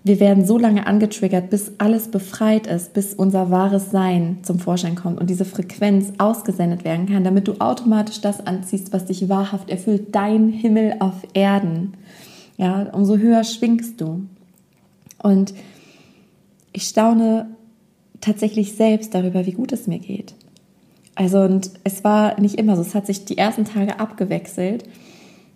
wir 0.03 0.19
werden 0.19 0.45
so 0.45 0.57
lange 0.57 0.87
angetriggert, 0.87 1.49
bis 1.49 1.73
alles 1.77 2.07
befreit 2.07 2.67
ist, 2.67 2.93
bis 2.93 3.13
unser 3.13 3.51
wahres 3.51 3.91
Sein 3.91 4.39
zum 4.41 4.59
Vorschein 4.59 4.95
kommt 4.95 5.19
und 5.19 5.29
diese 5.29 5.45
Frequenz 5.45 6.11
ausgesendet 6.17 6.83
werden 6.83 7.05
kann, 7.05 7.23
damit 7.23 7.47
du 7.47 7.59
automatisch 7.59 8.19
das 8.19 8.45
anziehst, 8.45 8.91
was 8.91 9.05
dich 9.05 9.29
wahrhaft 9.29 9.69
erfüllt, 9.69 10.15
dein 10.15 10.49
Himmel 10.49 10.95
auf 10.99 11.15
Erden. 11.33 11.93
Ja, 12.57 12.87
umso 12.91 13.17
höher 13.17 13.43
schwingst 13.43 14.01
du. 14.01 14.23
Und 15.21 15.53
ich 16.73 16.83
staune 16.83 17.47
tatsächlich 18.21 18.73
selbst 18.73 19.13
darüber, 19.13 19.45
wie 19.45 19.53
gut 19.53 19.71
es 19.71 19.87
mir 19.87 19.99
geht. 19.99 20.33
Also, 21.15 21.39
und 21.39 21.71
es 21.83 22.03
war 22.03 22.39
nicht 22.39 22.55
immer 22.55 22.75
so. 22.75 22.81
Es 22.81 22.95
hat 22.95 23.05
sich 23.05 23.25
die 23.25 23.37
ersten 23.37 23.65
Tage 23.65 23.99
abgewechselt. 23.99 24.85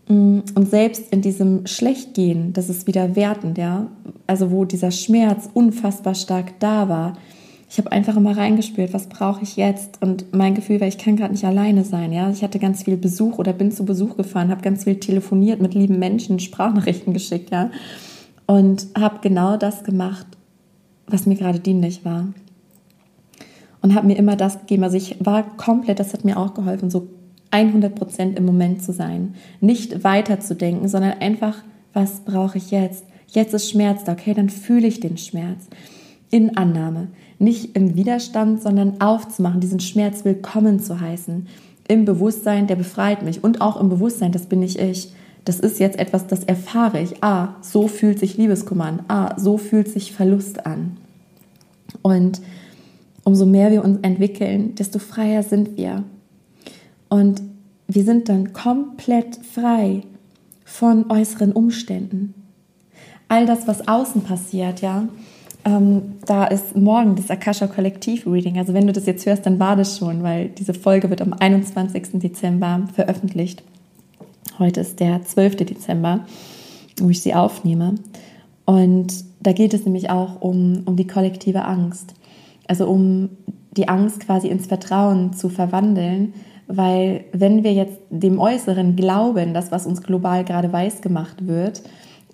Mm, 0.07 0.39
und 0.55 0.69
selbst 0.69 1.11
in 1.11 1.21
diesem 1.21 1.65
Schlechtgehen, 1.67 2.53
das 2.53 2.69
ist 2.69 2.87
wieder 2.87 3.15
wertend, 3.15 3.57
ja, 3.57 3.87
also 4.27 4.51
wo 4.51 4.65
dieser 4.65 4.91
Schmerz 4.91 5.49
unfassbar 5.53 6.15
stark 6.15 6.59
da 6.59 6.89
war. 6.89 7.17
Ich 7.69 7.77
habe 7.77 7.91
einfach 7.91 8.15
immer 8.17 8.37
reingespürt, 8.37 8.93
was 8.93 9.07
brauche 9.07 9.41
ich 9.41 9.55
jetzt? 9.55 10.01
Und 10.01 10.33
mein 10.33 10.53
Gefühl 10.53 10.79
war, 10.79 10.87
ich 10.87 10.99
kann 10.99 11.15
gerade 11.15 11.31
nicht 11.31 11.45
alleine 11.45 11.83
sein. 11.83 12.13
Ja, 12.13 12.29
ich 12.29 12.43
hatte 12.43 12.59
ganz 12.59 12.83
viel 12.83 12.97
Besuch 12.97 13.39
oder 13.39 13.51
bin 13.53 13.71
zu 13.71 13.83
Besuch 13.85 14.15
gefahren, 14.15 14.51
habe 14.51 14.61
ganz 14.61 14.83
viel 14.83 14.99
telefoniert 14.99 15.59
mit 15.59 15.73
lieben 15.73 15.97
Menschen, 15.97 16.39
Sprachnachrichten 16.39 17.13
geschickt, 17.13 17.49
ja, 17.51 17.71
und 18.45 18.87
habe 18.97 19.19
genau 19.21 19.57
das 19.57 19.83
gemacht, 19.83 20.27
was 21.07 21.25
mir 21.25 21.35
gerade 21.35 21.59
dienlich 21.59 22.05
war. 22.05 22.27
Und 23.81 23.95
habe 23.95 24.07
mir 24.07 24.17
immer 24.17 24.37
das 24.37 24.59
gegeben. 24.59 24.83
Also 24.83 24.95
ich 24.95 25.17
war 25.19 25.43
komplett, 25.57 25.99
das 25.99 26.13
hat 26.13 26.23
mir 26.23 26.37
auch 26.37 26.53
geholfen, 26.53 26.89
so 26.89 27.07
100 27.51 27.93
Prozent 27.93 28.39
im 28.39 28.45
Moment 28.45 28.81
zu 28.81 28.93
sein. 28.93 29.35
Nicht 29.59 30.03
weiterzudenken, 30.03 30.87
sondern 30.87 31.19
einfach, 31.19 31.63
was 31.93 32.21
brauche 32.21 32.57
ich 32.57 32.71
jetzt? 32.71 33.05
Jetzt 33.27 33.53
ist 33.53 33.69
Schmerz 33.69 34.03
da, 34.03 34.13
okay, 34.13 34.33
dann 34.33 34.49
fühle 34.49 34.87
ich 34.87 34.99
den 34.99 35.17
Schmerz. 35.17 35.67
In 36.31 36.57
Annahme. 36.57 37.09
Nicht 37.39 37.75
im 37.75 37.95
Widerstand, 37.95 38.61
sondern 38.61 39.01
aufzumachen, 39.01 39.59
diesen 39.59 39.79
Schmerz 39.79 40.23
willkommen 40.25 40.79
zu 40.79 40.99
heißen. 40.99 41.47
Im 41.87 42.05
Bewusstsein, 42.05 42.67
der 42.67 42.75
befreit 42.75 43.21
mich. 43.21 43.43
Und 43.43 43.61
auch 43.61 43.79
im 43.79 43.89
Bewusstsein, 43.89 44.31
das 44.31 44.45
bin 44.45 44.61
nicht 44.61 44.79
ich. 44.79 45.13
Das 45.45 45.59
ist 45.59 45.79
jetzt 45.79 45.99
etwas, 45.99 46.27
das 46.27 46.43
erfahre 46.43 47.01
ich. 47.01 47.23
Ah, 47.23 47.55
so 47.61 47.87
fühlt 47.87 48.19
sich 48.19 48.37
Liebeskummer 48.37 48.85
an. 48.85 48.99
Ah, 49.07 49.39
so 49.39 49.57
fühlt 49.57 49.89
sich 49.89 50.13
Verlust 50.13 50.65
an. 50.65 50.97
Und 52.01 52.41
umso 53.23 53.45
mehr 53.45 53.71
wir 53.71 53.83
uns 53.83 53.99
entwickeln, 54.01 54.75
desto 54.75 54.99
freier 54.99 55.43
sind 55.43 55.77
wir. 55.77 56.03
Und 57.09 57.41
wir 57.87 58.03
sind 58.03 58.29
dann 58.29 58.53
komplett 58.53 59.35
frei 59.35 60.03
von 60.63 61.11
äußeren 61.11 61.51
Umständen. 61.51 62.33
All 63.27 63.45
das, 63.45 63.67
was 63.67 63.87
außen 63.87 64.21
passiert, 64.21 64.81
ja, 64.81 65.07
ähm, 65.65 66.15
da 66.25 66.45
ist 66.45 66.75
morgen 66.75 67.15
das 67.15 67.29
Akasha 67.29 67.67
Kollektiv 67.67 68.27
Reading. 68.27 68.57
Also 68.57 68.73
wenn 68.73 68.87
du 68.87 68.93
das 68.93 69.05
jetzt 69.05 69.25
hörst, 69.25 69.45
dann 69.45 69.59
war 69.59 69.75
das 69.75 69.97
schon, 69.97 70.23
weil 70.23 70.49
diese 70.49 70.73
Folge 70.73 71.09
wird 71.09 71.21
am 71.21 71.33
21. 71.33 72.19
Dezember 72.19 72.87
veröffentlicht. 72.93 73.63
Heute 74.59 74.81
ist 74.81 74.99
der 74.99 75.23
12. 75.23 75.57
Dezember, 75.57 76.25
wo 76.99 77.09
ich 77.09 77.21
sie 77.21 77.33
aufnehme. 77.33 77.95
Und 78.65 79.25
da 79.39 79.51
geht 79.51 79.73
es 79.73 79.85
nämlich 79.85 80.09
auch 80.09 80.41
um, 80.41 80.83
um 80.85 80.95
die 80.95 81.07
kollektive 81.07 81.65
Angst. 81.65 82.13
Also 82.67 82.87
um 82.87 83.29
die 83.71 83.87
Angst 83.87 84.19
quasi 84.21 84.47
ins 84.47 84.67
Vertrauen 84.67 85.33
zu 85.33 85.49
verwandeln, 85.49 86.33
weil 86.67 87.25
wenn 87.33 87.63
wir 87.63 87.73
jetzt 87.73 87.97
dem 88.09 88.39
Äußeren 88.39 88.95
glauben, 88.95 89.53
das, 89.53 89.71
was 89.71 89.85
uns 89.85 90.03
global 90.03 90.45
gerade 90.45 90.71
weiß 90.71 91.01
gemacht 91.01 91.47
wird, 91.47 91.81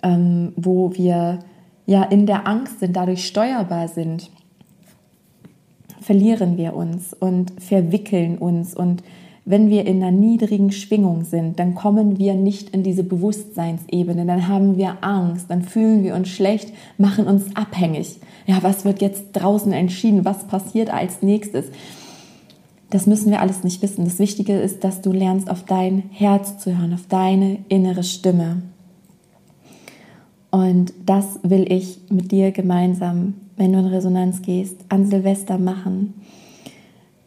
ähm, 0.02 0.52
wo 0.56 0.94
wir 0.94 1.40
ja 1.86 2.02
in 2.04 2.26
der 2.26 2.46
Angst 2.46 2.80
sind, 2.80 2.94
dadurch 2.94 3.26
steuerbar 3.26 3.88
sind, 3.88 4.30
verlieren 6.00 6.56
wir 6.56 6.74
uns 6.76 7.14
und 7.14 7.52
verwickeln 7.60 8.38
uns. 8.38 8.74
Und 8.74 9.02
wenn 9.44 9.70
wir 9.70 9.86
in 9.86 10.02
einer 10.02 10.10
niedrigen 10.10 10.70
Schwingung 10.70 11.24
sind, 11.24 11.58
dann 11.58 11.74
kommen 11.74 12.18
wir 12.18 12.34
nicht 12.34 12.70
in 12.70 12.82
diese 12.82 13.02
Bewusstseinsebene, 13.02 14.26
dann 14.26 14.48
haben 14.48 14.76
wir 14.76 14.98
Angst, 15.02 15.46
dann 15.48 15.62
fühlen 15.62 16.04
wir 16.04 16.14
uns 16.14 16.28
schlecht, 16.28 16.72
machen 16.98 17.26
uns 17.26 17.56
abhängig. 17.56 18.18
Ja, 18.46 18.62
was 18.62 18.84
wird 18.84 19.00
jetzt 19.00 19.32
draußen 19.32 19.72
entschieden? 19.72 20.24
Was 20.24 20.46
passiert 20.46 20.92
als 20.92 21.22
nächstes? 21.22 21.66
Das 22.90 23.06
müssen 23.06 23.30
wir 23.30 23.40
alles 23.40 23.62
nicht 23.62 23.82
wissen. 23.82 24.04
Das 24.04 24.18
Wichtige 24.18 24.58
ist, 24.58 24.82
dass 24.82 25.00
du 25.00 25.12
lernst, 25.12 25.48
auf 25.48 25.64
dein 25.64 26.04
Herz 26.10 26.58
zu 26.58 26.76
hören, 26.76 26.92
auf 26.92 27.06
deine 27.08 27.58
innere 27.68 28.02
Stimme. 28.02 28.62
Und 30.50 30.92
das 31.06 31.38
will 31.44 31.72
ich 31.72 32.00
mit 32.10 32.32
dir 32.32 32.50
gemeinsam, 32.50 33.34
wenn 33.56 33.72
du 33.72 33.78
in 33.78 33.86
Resonanz 33.86 34.42
gehst, 34.42 34.76
an 34.88 35.06
Silvester 35.06 35.58
machen. 35.58 36.14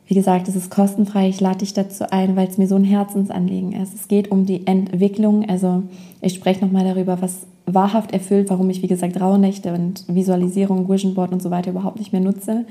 Wie 0.05 0.15
gesagt, 0.15 0.47
es 0.47 0.55
ist 0.55 0.69
kostenfrei. 0.69 1.29
Ich 1.29 1.39
lade 1.39 1.59
dich 1.59 1.73
dazu 1.73 2.11
ein, 2.11 2.35
weil 2.35 2.47
es 2.47 2.57
mir 2.57 2.67
so 2.67 2.75
ein 2.75 2.83
Herzensanliegen 2.83 3.71
ist. 3.73 3.93
Es 3.93 4.07
geht 4.07 4.31
um 4.31 4.45
die 4.45 4.67
Entwicklung. 4.67 5.47
Also 5.47 5.83
ich 6.21 6.33
spreche 6.33 6.65
nochmal 6.65 6.83
darüber, 6.83 7.21
was 7.21 7.47
wahrhaft 7.65 8.11
erfüllt, 8.11 8.49
warum 8.49 8.69
ich, 8.69 8.81
wie 8.81 8.87
gesagt, 8.87 9.19
Rauhnächte 9.19 9.73
und 9.73 10.03
Visualisierung, 10.07 10.89
Vision 10.89 11.13
Board 11.13 11.31
und 11.31 11.41
so 11.41 11.51
weiter 11.51 11.71
überhaupt 11.71 11.99
nicht 11.99 12.11
mehr 12.11 12.21
nutze, 12.21 12.65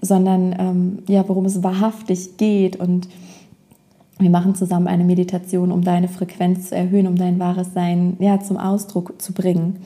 sondern 0.00 0.54
ähm, 0.58 0.98
ja, 1.08 1.28
worum 1.28 1.44
es 1.44 1.62
wahrhaftig 1.62 2.36
geht. 2.36 2.76
Und 2.76 3.08
wir 4.18 4.30
machen 4.30 4.56
zusammen 4.56 4.88
eine 4.88 5.04
Meditation, 5.04 5.70
um 5.70 5.84
deine 5.84 6.08
Frequenz 6.08 6.70
zu 6.70 6.74
erhöhen, 6.74 7.06
um 7.06 7.16
dein 7.16 7.38
wahres 7.38 7.72
Sein 7.72 8.16
ja, 8.18 8.40
zum 8.40 8.56
Ausdruck 8.56 9.22
zu 9.22 9.32
bringen. 9.32 9.76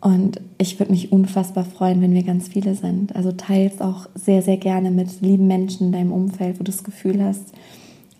Und 0.00 0.40
ich 0.58 0.78
würde 0.78 0.92
mich 0.92 1.10
unfassbar 1.10 1.64
freuen, 1.64 2.00
wenn 2.00 2.14
wir 2.14 2.22
ganz 2.22 2.48
viele 2.48 2.74
sind. 2.74 3.16
Also 3.16 3.32
teils 3.32 3.80
auch 3.80 4.08
sehr, 4.14 4.42
sehr 4.42 4.56
gerne 4.56 4.90
mit 4.90 5.20
lieben 5.20 5.48
Menschen 5.48 5.88
in 5.88 5.92
deinem 5.92 6.12
Umfeld, 6.12 6.60
wo 6.60 6.64
du 6.64 6.70
das 6.70 6.84
Gefühl 6.84 7.22
hast, 7.22 7.52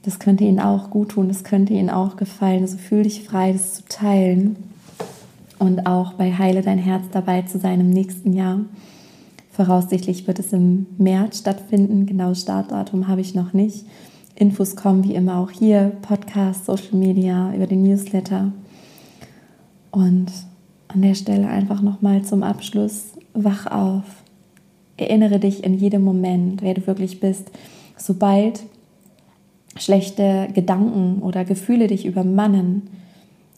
das 0.03 0.19
könnte 0.19 0.45
ihnen 0.45 0.61
auch 0.61 0.91
gut 0.91 1.11
tun, 1.11 1.29
das 1.29 1.45
könnte 1.45 1.75
ihnen 1.75 1.91
auch 1.91 2.17
gefallen. 2.17 2.63
Also 2.63 2.79
fühl 2.79 3.03
dich 3.03 3.23
frei, 3.25 3.53
das 3.53 3.75
zu 3.75 3.83
teilen. 3.89 4.57
Und 5.59 5.87
auch 5.87 6.15
bei 6.15 6.33
Heile 6.33 6.63
dein 6.63 6.79
Herz 6.79 7.05
dabei 7.13 7.43
zu 7.43 7.59
sein 7.59 7.81
im 7.81 7.91
nächsten 7.91 8.33
Jahr. 8.33 8.61
Voraussichtlich 9.51 10.27
wird 10.27 10.39
es 10.39 10.53
im 10.53 10.87
März 10.99 11.39
stattfinden. 11.41 12.07
Genaues 12.07 12.43
Startdatum 12.43 13.09
habe 13.09 13.21
ich 13.21 13.35
noch 13.35 13.53
nicht. 13.53 13.85
Infos 14.37 14.77
kommen 14.77 15.03
wie 15.03 15.15
immer 15.15 15.39
auch 15.39 15.51
hier, 15.51 15.93
Podcast, 16.03 16.67
Social 16.67 16.97
Media, 16.97 17.53
über 17.55 17.67
den 17.67 17.83
Newsletter. 17.83 18.53
Und 19.91 20.31
an 20.89 21.03
der 21.03 21.15
Stelle 21.15 21.49
einfach 21.49 21.83
nochmal 21.83 22.23
zum 22.23 22.43
Abschluss, 22.43 23.13
wach 23.35 23.67
auf. 23.67 24.05
Erinnere 24.97 25.39
dich 25.39 25.63
in 25.63 25.75
jedem 25.75 26.03
Moment, 26.03 26.63
wer 26.63 26.75
du 26.75 26.87
wirklich 26.87 27.21
bist. 27.21 27.51
Sobald 27.97 28.63
schlechte 29.77 30.49
Gedanken 30.55 31.23
oder 31.23 31.45
Gefühle 31.45 31.87
dich 31.87 32.05
übermannen, 32.05 32.89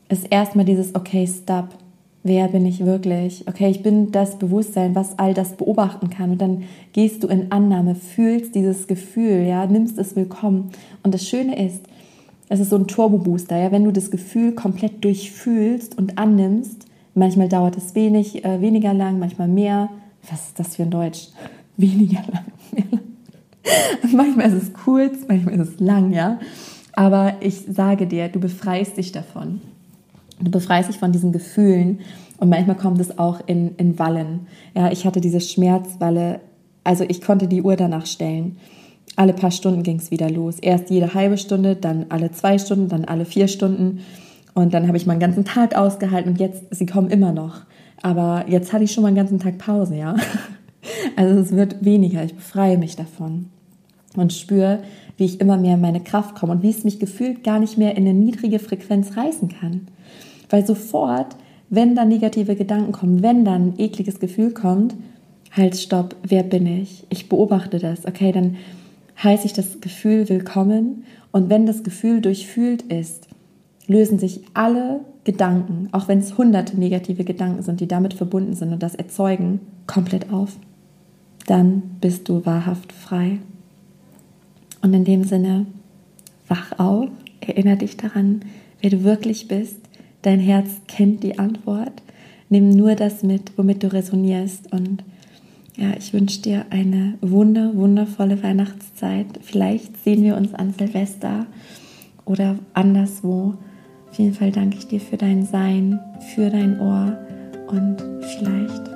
ist 0.08 0.26
erstmal 0.30 0.64
dieses, 0.64 0.94
okay, 0.94 1.26
stop. 1.26 1.68
Wer 2.22 2.48
bin 2.48 2.66
ich 2.66 2.84
wirklich? 2.84 3.48
Okay, 3.48 3.70
ich 3.70 3.82
bin 3.82 4.12
das 4.12 4.38
Bewusstsein, 4.38 4.94
was 4.94 5.18
all 5.18 5.32
das 5.32 5.52
beobachten 5.52 6.10
kann. 6.10 6.32
Und 6.32 6.42
dann 6.42 6.64
gehst 6.92 7.22
du 7.22 7.28
in 7.28 7.50
Annahme, 7.50 7.94
fühlst 7.94 8.54
dieses 8.54 8.86
Gefühl, 8.86 9.46
ja, 9.46 9.64
nimmst 9.66 9.96
es 9.96 10.16
willkommen. 10.16 10.70
Und 11.02 11.14
das 11.14 11.26
Schöne 11.26 11.64
ist, 11.64 11.80
es 12.50 12.60
ist 12.60 12.68
so 12.68 12.76
ein 12.76 12.86
Turbo-Booster, 12.86 13.56
ja, 13.56 13.72
wenn 13.72 13.84
du 13.84 13.92
das 13.92 14.10
Gefühl 14.10 14.52
komplett 14.52 15.02
durchfühlst 15.02 15.96
und 15.96 16.18
annimmst, 16.18 16.89
Manchmal 17.20 17.50
dauert 17.50 17.76
es 17.76 17.94
wenig, 17.94 18.46
äh, 18.46 18.62
weniger 18.62 18.94
lang, 18.94 19.18
manchmal 19.18 19.46
mehr. 19.46 19.90
Was 20.30 20.46
ist 20.46 20.58
das 20.58 20.76
für 20.76 20.84
ein 20.84 20.90
Deutsch? 20.90 21.28
Weniger 21.76 22.22
lang, 22.32 22.46
mehr 22.72 22.84
lang. 22.90 24.12
manchmal 24.14 24.46
ist 24.46 24.62
es 24.62 24.72
kurz, 24.72 25.18
manchmal 25.28 25.60
ist 25.60 25.74
es 25.74 25.80
lang, 25.80 26.14
ja. 26.14 26.40
Aber 26.94 27.34
ich 27.40 27.66
sage 27.68 28.06
dir, 28.06 28.30
du 28.30 28.40
befreist 28.40 28.96
dich 28.96 29.12
davon. 29.12 29.60
Du 30.40 30.50
befreist 30.50 30.88
dich 30.88 30.96
von 30.96 31.12
diesen 31.12 31.30
Gefühlen 31.30 32.00
und 32.38 32.48
manchmal 32.48 32.76
kommt 32.76 33.02
es 33.02 33.18
auch 33.18 33.40
in, 33.46 33.76
in 33.76 33.98
Wallen. 33.98 34.46
Ja, 34.74 34.90
ich 34.90 35.04
hatte 35.04 35.20
diese 35.20 35.42
Schmerzwalle, 35.42 36.40
also 36.84 37.04
ich 37.06 37.20
konnte 37.20 37.48
die 37.48 37.60
Uhr 37.60 37.76
danach 37.76 38.06
stellen. 38.06 38.56
Alle 39.16 39.34
paar 39.34 39.50
Stunden 39.50 39.82
ging 39.82 39.98
es 39.98 40.10
wieder 40.10 40.30
los. 40.30 40.58
Erst 40.58 40.88
jede 40.88 41.12
halbe 41.12 41.36
Stunde, 41.36 41.76
dann 41.76 42.06
alle 42.08 42.30
zwei 42.32 42.56
Stunden, 42.56 42.88
dann 42.88 43.04
alle 43.04 43.26
vier 43.26 43.46
Stunden. 43.46 44.00
Und 44.54 44.74
dann 44.74 44.86
habe 44.88 44.96
ich 44.96 45.06
meinen 45.06 45.20
ganzen 45.20 45.44
Tag 45.44 45.76
ausgehalten 45.76 46.32
und 46.32 46.40
jetzt, 46.40 46.64
sie 46.70 46.86
kommen 46.86 47.10
immer 47.10 47.32
noch. 47.32 47.62
Aber 48.02 48.44
jetzt 48.48 48.72
hatte 48.72 48.84
ich 48.84 48.92
schon 48.92 49.02
mal 49.02 49.08
einen 49.08 49.16
ganzen 49.16 49.38
Tag 49.38 49.58
Pause, 49.58 49.96
ja. 49.96 50.16
Also 51.14 51.38
es 51.38 51.52
wird 51.52 51.84
weniger, 51.84 52.24
ich 52.24 52.34
befreie 52.34 52.78
mich 52.78 52.96
davon 52.96 53.50
und 54.16 54.32
spüre, 54.32 54.82
wie 55.18 55.26
ich 55.26 55.38
immer 55.38 55.58
mehr 55.58 55.74
in 55.74 55.82
meine 55.82 56.00
Kraft 56.00 56.34
komme 56.34 56.52
und 56.52 56.62
wie 56.62 56.70
es 56.70 56.84
mich 56.84 56.98
gefühlt 56.98 57.44
gar 57.44 57.58
nicht 57.58 57.76
mehr 57.76 57.96
in 57.96 58.08
eine 58.08 58.14
niedrige 58.14 58.58
Frequenz 58.58 59.14
reißen 59.14 59.50
kann. 59.50 59.88
Weil 60.48 60.66
sofort, 60.66 61.36
wenn 61.68 61.94
dann 61.94 62.08
negative 62.08 62.56
Gedanken 62.56 62.92
kommen, 62.92 63.22
wenn 63.22 63.44
dann 63.44 63.68
ein 63.68 63.74
ekliges 63.78 64.20
Gefühl 64.20 64.52
kommt, 64.52 64.94
halt, 65.52 65.76
stopp, 65.76 66.16
wer 66.26 66.42
bin 66.42 66.66
ich? 66.66 67.04
Ich 67.10 67.28
beobachte 67.28 67.78
das. 67.78 68.06
Okay, 68.06 68.32
dann 68.32 68.56
heiße 69.22 69.46
ich 69.46 69.52
das 69.52 69.80
Gefühl 69.80 70.28
willkommen 70.28 71.04
und 71.32 71.50
wenn 71.50 71.66
das 71.66 71.82
Gefühl 71.82 72.20
durchfühlt 72.20 72.82
ist, 72.82 73.28
lösen 73.90 74.20
sich 74.20 74.42
alle 74.54 75.00
Gedanken, 75.24 75.88
auch 75.90 76.06
wenn 76.06 76.20
es 76.20 76.38
hunderte 76.38 76.78
negative 76.78 77.24
Gedanken 77.24 77.62
sind, 77.62 77.80
die 77.80 77.88
damit 77.88 78.14
verbunden 78.14 78.54
sind 78.54 78.72
und 78.72 78.82
das 78.84 78.94
erzeugen, 78.94 79.60
komplett 79.88 80.32
auf. 80.32 80.56
Dann 81.46 81.82
bist 82.00 82.28
du 82.28 82.46
wahrhaft 82.46 82.92
frei. 82.92 83.40
Und 84.80 84.94
in 84.94 85.04
dem 85.04 85.24
Sinne, 85.24 85.66
wach 86.46 86.78
auf, 86.78 87.08
erinnere 87.40 87.78
dich 87.78 87.96
daran, 87.96 88.42
wer 88.80 88.90
du 88.90 89.02
wirklich 89.02 89.48
bist. 89.48 89.80
Dein 90.22 90.38
Herz 90.38 90.70
kennt 90.86 91.24
die 91.24 91.40
Antwort. 91.40 92.00
Nimm 92.48 92.70
nur 92.70 92.94
das 92.94 93.24
mit, 93.24 93.58
womit 93.58 93.82
du 93.82 93.92
resonierst. 93.92 94.72
Und 94.72 95.02
ja, 95.76 95.94
ich 95.98 96.12
wünsche 96.12 96.42
dir 96.42 96.66
eine 96.70 97.14
wunder, 97.20 97.74
wundervolle 97.74 98.40
Weihnachtszeit. 98.40 99.26
Vielleicht 99.42 99.96
sehen 100.04 100.22
wir 100.22 100.36
uns 100.36 100.54
an 100.54 100.74
Silvester 100.78 101.46
oder 102.24 102.56
anderswo. 102.72 103.54
Auf 104.10 104.18
jeden 104.18 104.34
Fall 104.34 104.50
danke 104.50 104.76
ich 104.76 104.88
dir 104.88 105.00
für 105.00 105.16
dein 105.16 105.44
Sein, 105.44 106.00
für 106.34 106.50
dein 106.50 106.80
Ohr 106.80 107.16
und 107.68 108.02
vielleicht 108.20 108.89